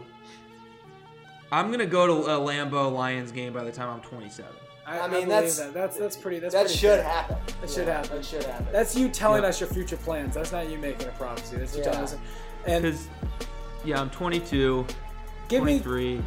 I'm 1.53 1.69
gonna 1.69 1.85
go 1.85 2.07
to 2.07 2.13
a 2.13 2.37
Lambeau 2.39 2.91
Lions 2.91 3.31
game 3.31 3.53
by 3.53 3.63
the 3.63 3.71
time 3.71 3.87
I'm 3.89 4.01
27. 4.01 4.51
I, 4.85 4.97
I 4.97 4.99
I 4.99 5.01
mean, 5.03 5.11
believe 5.11 5.27
that's- 5.29 5.57
that. 5.59 5.73
That's 5.73 5.97
that's 5.97 6.17
pretty. 6.17 6.39
That's 6.39 6.53
that 6.55 6.61
pretty 6.65 6.77
should 6.79 6.99
fair. 6.99 7.03
happen. 7.03 7.37
That 7.61 7.69
should 7.69 7.87
happen. 7.87 8.15
That 8.17 8.25
should 8.25 8.43
happen. 8.43 8.67
That's 8.71 8.95
you 8.95 9.07
telling 9.07 9.43
Yeah. 9.43 9.49
us 9.49 9.59
your 9.59 9.69
future 9.69 9.97
plans. 9.97 10.33
That's 10.33 10.51
not 10.51 10.67
you 10.67 10.79
making 10.79 11.07
a 11.07 11.11
prophecy. 11.11 11.57
That's 11.57 11.75
you 11.77 11.83
Yeah. 11.83 11.91
telling 11.91 12.03
us. 12.05 12.15
And 12.65 12.97
yeah, 13.85 14.01
I'm 14.01 14.09
22, 14.09 14.85
give 15.47 15.63
me 15.63 15.79
23. 15.79 16.23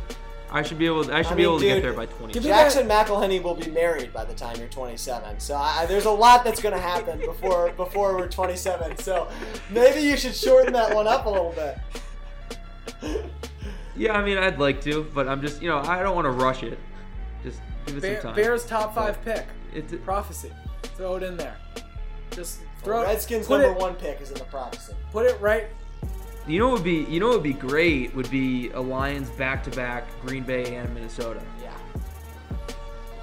I 0.53 0.63
should 0.63 0.79
be 0.79 0.87
able. 0.87 1.01
I 1.13 1.23
should 1.23 1.33
I 1.33 1.35
be 1.35 1.43
mean, 1.43 1.47
able 1.47 1.59
to 1.59 1.65
get 1.67 1.83
there 1.83 1.93
by 1.93 2.07
20. 2.07 2.33
give 2.33 2.45
me- 2.45 2.49
Jackson 2.51 2.89
McElhenney 2.89 3.43
will 3.43 3.55
be 3.57 3.69
married 3.71 4.13
by 4.13 4.25
the 4.25 4.33
time 4.35 4.57
you're 4.59 4.69
27. 4.69 5.41
So 5.41 5.57
I, 5.57 5.87
there's 5.87 6.05
a 6.05 6.11
lot 6.11 6.45
that's 6.45 6.63
going 6.63 6.75
to 6.75 6.81
happen 6.81 7.19
before 7.19 7.73
before 7.77 8.17
we're 8.17 8.29
27. 8.29 8.97
So 8.99 9.27
maybe 9.71 10.01
you 10.03 10.17
should 10.17 10.37
shorten 10.37 10.73
that 10.75 10.95
one 10.95 11.09
up 11.09 11.27
a 11.27 11.31
little 11.31 11.53
bit. 11.53 11.77
Yeah, 13.97 14.17
I 14.17 14.25
mean, 14.25 14.39
I'd 14.39 14.59
like 14.59 14.81
to, 14.83 15.05
but 15.15 15.27
I'm 15.29 15.41
just, 15.41 15.63
you 15.63 15.69
know, 15.69 15.79
I 15.79 16.03
don't 16.03 16.15
want 16.15 16.27
to 16.27 16.31
rush 16.31 16.63
it. 16.63 16.79
Just 17.43 17.61
give 17.87 17.97
it 17.97 18.01
Bear, 18.03 18.21
some 18.21 18.31
time. 18.31 18.37
Bears 18.37 18.67
top 18.67 18.95
five 18.95 19.23
pick 19.25 19.47
It's, 19.73 19.93
a, 19.93 19.97
prophecy. 19.97 20.53
Throw 20.83 21.17
it 21.17 21.23
in 21.23 21.37
there. 21.37 21.57
Just 22.31 22.61
throw 22.83 23.03
it. 23.03 23.07
Redskins 23.07 23.47
put 23.47 23.61
number 23.61 23.79
it, 23.79 23.81
one 23.81 23.95
pick 23.95 24.21
is 24.21 24.31
in 24.31 24.39
the 24.39 24.45
prophecy. 24.45 24.93
Put 25.13 25.27
it 25.27 25.41
right. 25.41 25.69
you 26.47 26.59
know, 26.59 26.67
what 26.69 26.75
would 26.75 26.85
be, 26.85 27.05
you 27.09 27.21
know, 27.21 27.29
what 27.29 27.37
would 27.37 27.43
be 27.43 27.53
great 27.55 28.15
would 28.15 28.31
be 28.31 28.71
a 28.71 28.81
Lions 28.81 29.31
back-to-back 29.31 30.05
Green 30.25 30.43
Bay 30.45 30.77
and 30.77 30.93
Minnesota, 30.95 31.41
Yeah. 31.63 31.73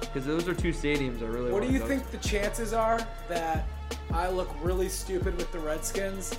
because 0.00 0.26
those 0.26 0.48
are 0.48 0.54
two 0.54 0.72
stadiums 0.72 1.22
I 1.22 1.26
really. 1.26 1.52
What 1.52 1.60
wanna 1.62 1.66
do 1.66 1.72
you 1.72 1.78
go 1.78 1.86
think 1.86 2.10
the 2.10 2.18
chances 2.18 2.72
are 2.72 3.06
that 3.28 3.66
I 4.12 4.28
look 4.28 4.50
really 4.62 4.88
stupid 4.88 5.36
with 5.36 5.50
the 5.52 5.58
Redskins, 5.58 6.36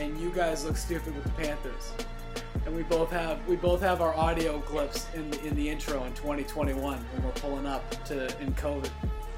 and 0.00 0.18
you 0.20 0.30
guys 0.30 0.64
look 0.64 0.76
stupid 0.76 1.14
with 1.14 1.24
the 1.24 1.30
Panthers? 1.42 1.92
And 2.64 2.76
we 2.76 2.82
both 2.84 3.10
have 3.10 3.46
we 3.48 3.56
both 3.56 3.80
have 3.80 4.00
our 4.00 4.14
audio 4.14 4.60
clips 4.60 5.06
in 5.14 5.30
the, 5.30 5.44
in 5.46 5.54
the 5.56 5.68
intro 5.68 6.04
in 6.04 6.12
2021 6.14 6.98
when 6.98 7.22
we're 7.24 7.30
pulling 7.32 7.66
up 7.66 8.04
to 8.06 8.26
in 8.40 8.52
COVID. 8.54 8.88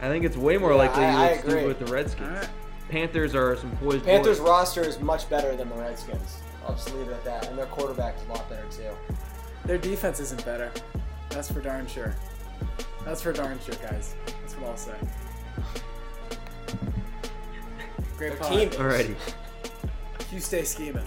I 0.02 0.08
think 0.08 0.24
it's 0.24 0.36
way 0.36 0.58
more 0.58 0.70
Yeah, 0.72 0.76
likely 0.76 1.04
I- 1.04 1.10
you 1.12 1.16
I 1.18 1.22
look 1.30 1.38
stupid 1.40 1.52
agree. 1.56 1.66
with 1.66 1.78
the 1.78 1.86
Redskins. 1.86 2.28
All 2.28 2.34
right. 2.36 2.48
Panthers 2.90 3.34
are 3.34 3.56
some 3.56 3.70
poised 3.78 4.04
Panthers 4.04 4.38
boys. 4.38 4.48
roster 4.48 4.82
is 4.82 5.00
much 5.00 5.28
better 5.30 5.56
than 5.56 5.70
the 5.70 5.74
Redskins. 5.76 6.38
I'll 6.66 6.74
just 6.74 6.94
leave 6.94 7.08
it 7.08 7.12
at 7.12 7.24
that. 7.24 7.48
And 7.48 7.58
their 7.58 7.66
quarterback 7.66 8.16
is 8.16 8.22
a 8.28 8.32
lot 8.32 8.48
better 8.50 8.66
too. 8.70 8.90
Their 9.64 9.78
defense 9.78 10.20
isn't 10.20 10.44
better. 10.44 10.70
That's 11.30 11.50
for 11.50 11.60
darn 11.60 11.86
sure. 11.86 12.14
That's 13.04 13.22
for 13.22 13.32
darn 13.32 13.58
sure, 13.64 13.74
guys. 13.76 14.14
That's 14.42 14.54
what 14.58 14.70
I'll 14.70 14.76
say. 14.76 14.94
Great 18.18 18.38
pod. 18.38 18.52
team 18.52 18.68
is. 18.68 18.76
Alrighty. 18.76 19.16
You 20.30 20.40
stay 20.40 20.64
scheming. 20.64 21.04